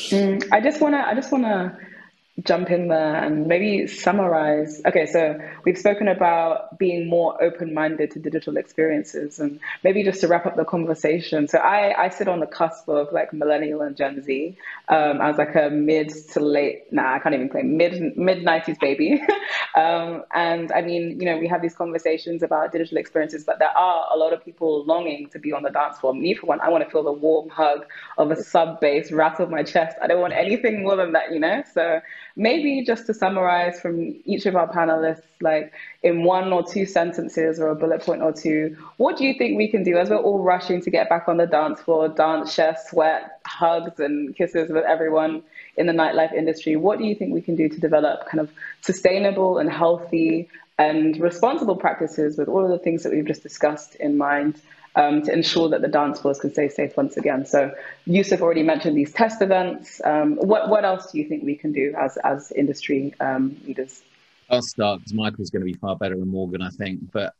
[0.10, 1.78] Mm, I just want to, I just want to
[2.44, 4.82] jump in there and maybe summarize.
[4.86, 10.22] Okay, so we've spoken about being more open minded to digital experiences, and maybe just
[10.22, 11.48] to wrap up the conversation.
[11.48, 14.56] So I, I sit on the cusp of like millennial and Gen Z.
[14.88, 18.46] Um, I was like a mid to late, nah, I can't even claim mid mid
[18.46, 19.22] 90s baby.
[19.76, 23.76] um, and I mean, you know, we have these conversations about digital experiences, but there
[23.76, 26.14] are a lot of people longing to be on the dance floor.
[26.14, 27.86] Me, for one, I want to feel the warm hug
[28.18, 29.98] of a sub bass rattle my chest.
[30.02, 31.64] I don't want anything more than that, you know?
[31.74, 32.00] So
[32.38, 35.74] maybe just to summarize from each of our panelists, like
[36.04, 39.58] in one or two sentences or a bullet point or two, what do you think
[39.58, 42.54] we can do as we're all rushing to get back on the dance floor, dance,
[42.54, 45.42] share, sweat, hugs, and kisses with everyone
[45.76, 46.76] in the nightlife industry?
[46.76, 48.52] What do you think we can do to develop kind of
[48.82, 50.48] sustainable and healthy
[50.78, 54.62] and responsible practices with all of the things that we've just discussed in mind?
[54.98, 57.46] Um, to ensure that the dance floors can stay safe once again.
[57.46, 57.72] So
[58.08, 60.02] Yousef already mentioned these test events.
[60.04, 64.02] Um, what, what else do you think we can do as, as industry um, leaders?
[64.50, 67.12] I'll start because Michael's going to be far better than Morgan, I think.
[67.12, 67.34] But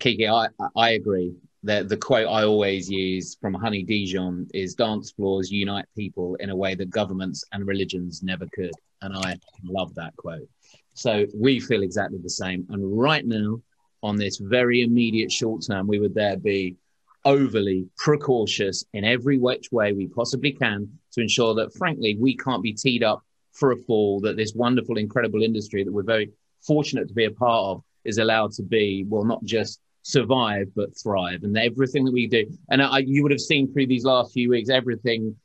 [0.00, 1.34] Kiki, I, I agree.
[1.62, 6.50] The, the quote I always use from Honey Dijon is dance floors unite people in
[6.50, 8.74] a way that governments and religions never could.
[9.00, 10.48] And I love that quote.
[10.92, 12.66] So we feel exactly the same.
[12.68, 13.62] And right now,
[14.02, 16.76] on this very immediate short term, we would there be
[17.24, 22.62] overly precautious in every which way we possibly can to ensure that, frankly, we can't
[22.62, 23.22] be teed up
[23.52, 26.30] for a fall, that this wonderful, incredible industry that we're very
[26.66, 30.96] fortunate to be a part of is allowed to be, well, not just survive, but
[31.00, 31.42] thrive.
[31.44, 34.50] And everything that we do, and I, you would have seen through these last few
[34.50, 35.36] weeks, everything,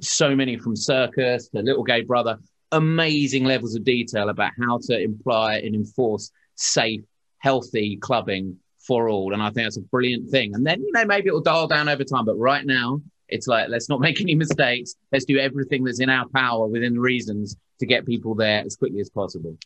[0.00, 2.38] so many from Circus to Little Gay Brother,
[2.72, 7.02] amazing levels of detail about how to imply and enforce safe
[7.38, 8.56] healthy clubbing
[8.86, 9.32] for all.
[9.32, 10.54] And I think that's a brilliant thing.
[10.54, 12.24] And then, you know, maybe it'll dial down over time.
[12.24, 14.94] But right now, it's like, let's not make any mistakes.
[15.12, 18.76] Let's do everything that's in our power within the reasons to get people there as
[18.76, 19.56] quickly as possible.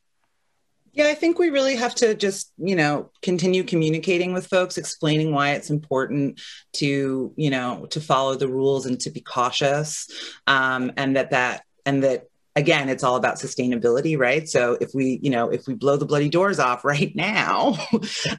[0.92, 5.32] Yeah, I think we really have to just, you know, continue communicating with folks, explaining
[5.32, 6.40] why it's important
[6.74, 10.08] to, you know, to follow the rules and to be cautious.
[10.48, 14.48] Um, and that that and that again it's all about sustainability right?
[14.48, 17.76] So if we you know if we blow the bloody doors off right now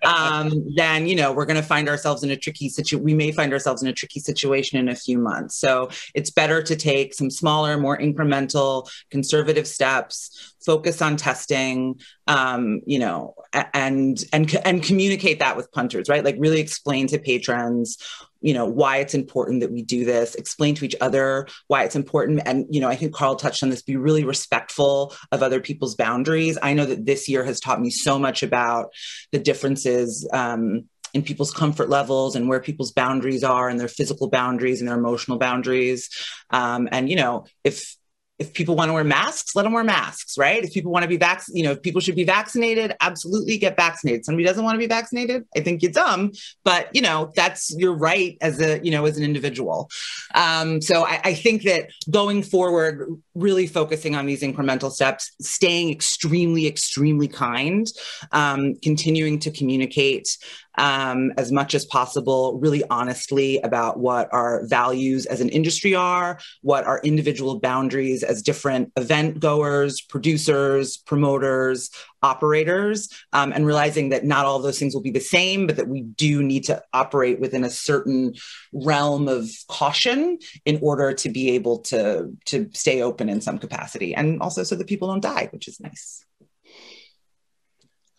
[0.04, 3.32] um, then you know we're going to find ourselves in a tricky situation we may
[3.32, 5.56] find ourselves in a tricky situation in a few months.
[5.56, 12.82] So it's better to take some smaller more incremental conservative steps focus on testing um,
[12.86, 13.34] you know
[13.74, 16.24] and and and communicate that with punters right?
[16.24, 17.98] Like really explain to patrons
[18.42, 21.96] you know why it's important that we do this explain to each other why it's
[21.96, 22.42] important.
[22.46, 25.96] And you know i think carl touched on this be really respectful of other people's
[25.96, 26.58] boundaries.
[26.62, 28.92] I know that this year has taught me so much about
[29.32, 34.30] the differences um, in people's comfort levels and where people's boundaries are and their physical
[34.30, 36.10] boundaries and their emotional boundaries.
[36.50, 37.96] Um, and you know if
[38.42, 40.64] if people want to wear masks, let them wear masks, right?
[40.64, 43.78] If people want to be vac, you know, if people should be vaccinated, absolutely get
[43.78, 44.26] vaccinated.
[44.26, 46.32] Somebody doesn't want to be vaccinated, I think you're dumb,
[46.64, 49.90] but you know, that's your right as a, you know, as an individual.
[50.34, 55.92] Um, so I, I think that going forward, really focusing on these incremental steps, staying
[55.92, 57.88] extremely, extremely kind,
[58.32, 60.38] um, continuing to communicate
[60.76, 66.39] um, as much as possible, really honestly about what our values as an industry are,
[66.61, 71.89] what our individual boundaries as different event goers, producers, promoters,
[72.23, 75.88] operators, um, and realizing that not all those things will be the same, but that
[75.88, 78.34] we do need to operate within a certain
[78.72, 84.14] realm of caution in order to be able to, to stay open in some capacity,
[84.14, 86.23] and also so that people don't die, which is nice.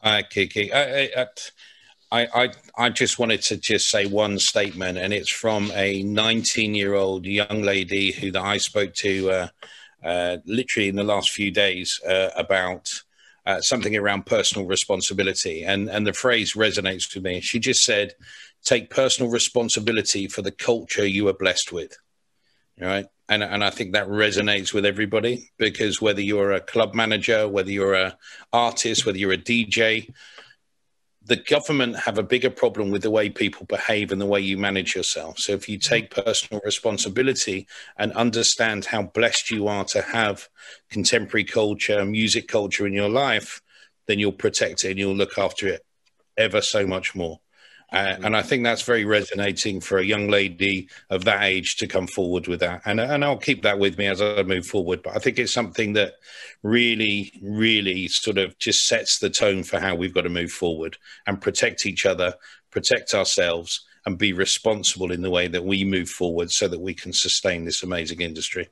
[0.02, 0.72] Hi, Kiki.
[0.72, 1.26] I, I, I,
[2.12, 6.94] I, I just wanted to just say one statement, and it's from a 19 year
[6.94, 9.48] old young lady who that I spoke to uh,
[10.05, 12.90] uh, literally in the last few days uh, about
[13.47, 17.40] uh, something around personal responsibility, and and the phrase resonates with me.
[17.40, 18.14] She just said,
[18.62, 21.97] "Take personal responsibility for the culture you are blessed with."
[22.78, 27.48] Right, and and I think that resonates with everybody because whether you're a club manager,
[27.48, 28.18] whether you're a
[28.52, 30.12] artist, whether you're a DJ
[31.24, 34.59] the government have a bigger problem with the way people behave and the way you
[34.59, 35.39] manage yourself.
[35.39, 35.94] So if you mm-hmm.
[35.94, 37.66] take personal responsibility
[37.97, 40.49] and understand how blessed you are to have
[40.90, 43.62] contemporary culture, music culture in your life,
[44.07, 45.85] then you'll protect it and you'll look after it
[46.36, 47.39] ever so much more.
[47.93, 51.86] Uh, and I think that's very resonating for a young lady of that age to
[51.86, 52.81] come forward with that.
[52.86, 55.02] And, and I'll keep that with me as I move forward.
[55.02, 56.14] But I think it's something that
[56.62, 60.97] really, really sort of just sets the tone for how we've got to move forward
[61.27, 62.35] and protect each other,
[62.70, 66.94] protect ourselves, and be responsible in the way that we move forward so that we
[66.94, 68.69] can sustain this amazing industry.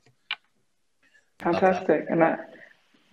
[1.39, 2.05] Fantastic.
[2.09, 2.50] And that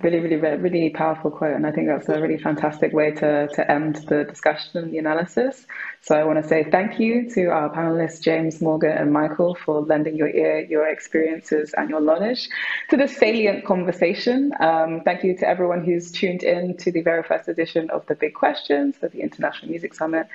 [0.01, 1.57] Really, really, really powerful quote.
[1.57, 4.99] And I think that's a really fantastic way to, to end the discussion and the
[4.99, 5.67] analysis.
[6.03, 9.81] So I want to say thank you to our panelists, James, Morgan, and Michael, for
[9.81, 12.49] lending your ear, your experiences, and your knowledge
[12.91, 14.53] to this salient conversation.
[14.61, 18.15] Um, thank you to everyone who's tuned in to the very first edition of the
[18.15, 20.29] Big Questions of the International Music Summit.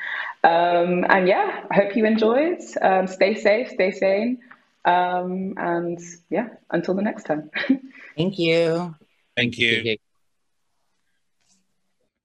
[0.43, 2.59] Um, and yeah, I hope you enjoyed.
[2.81, 4.39] Um, stay safe, stay sane.
[4.83, 5.99] Um, and
[6.29, 7.49] yeah, until the next time.
[8.17, 8.93] Thank you.
[9.35, 9.97] Thank you.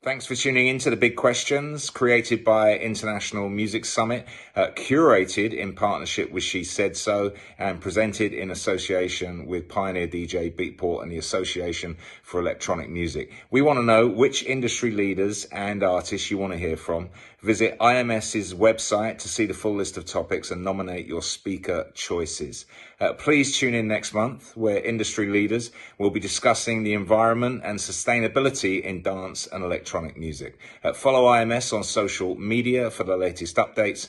[0.05, 4.27] Thanks for tuning in to the Big Questions, created by International Music Summit,
[4.59, 10.53] uh, curated in partnership with She Said So, and presented in association with Pioneer DJ
[10.53, 13.31] Beatport and the Association for Electronic Music.
[13.53, 17.11] We want to know which industry leaders and artists you want to hear from.
[17.41, 22.67] Visit IMS's website to see the full list of topics and nominate your speaker choices.
[23.01, 27.79] Uh, please tune in next month where industry leaders will be discussing the environment and
[27.79, 30.59] sustainability in dance and electronic music.
[30.83, 34.09] Uh, follow IMS on social media for the latest updates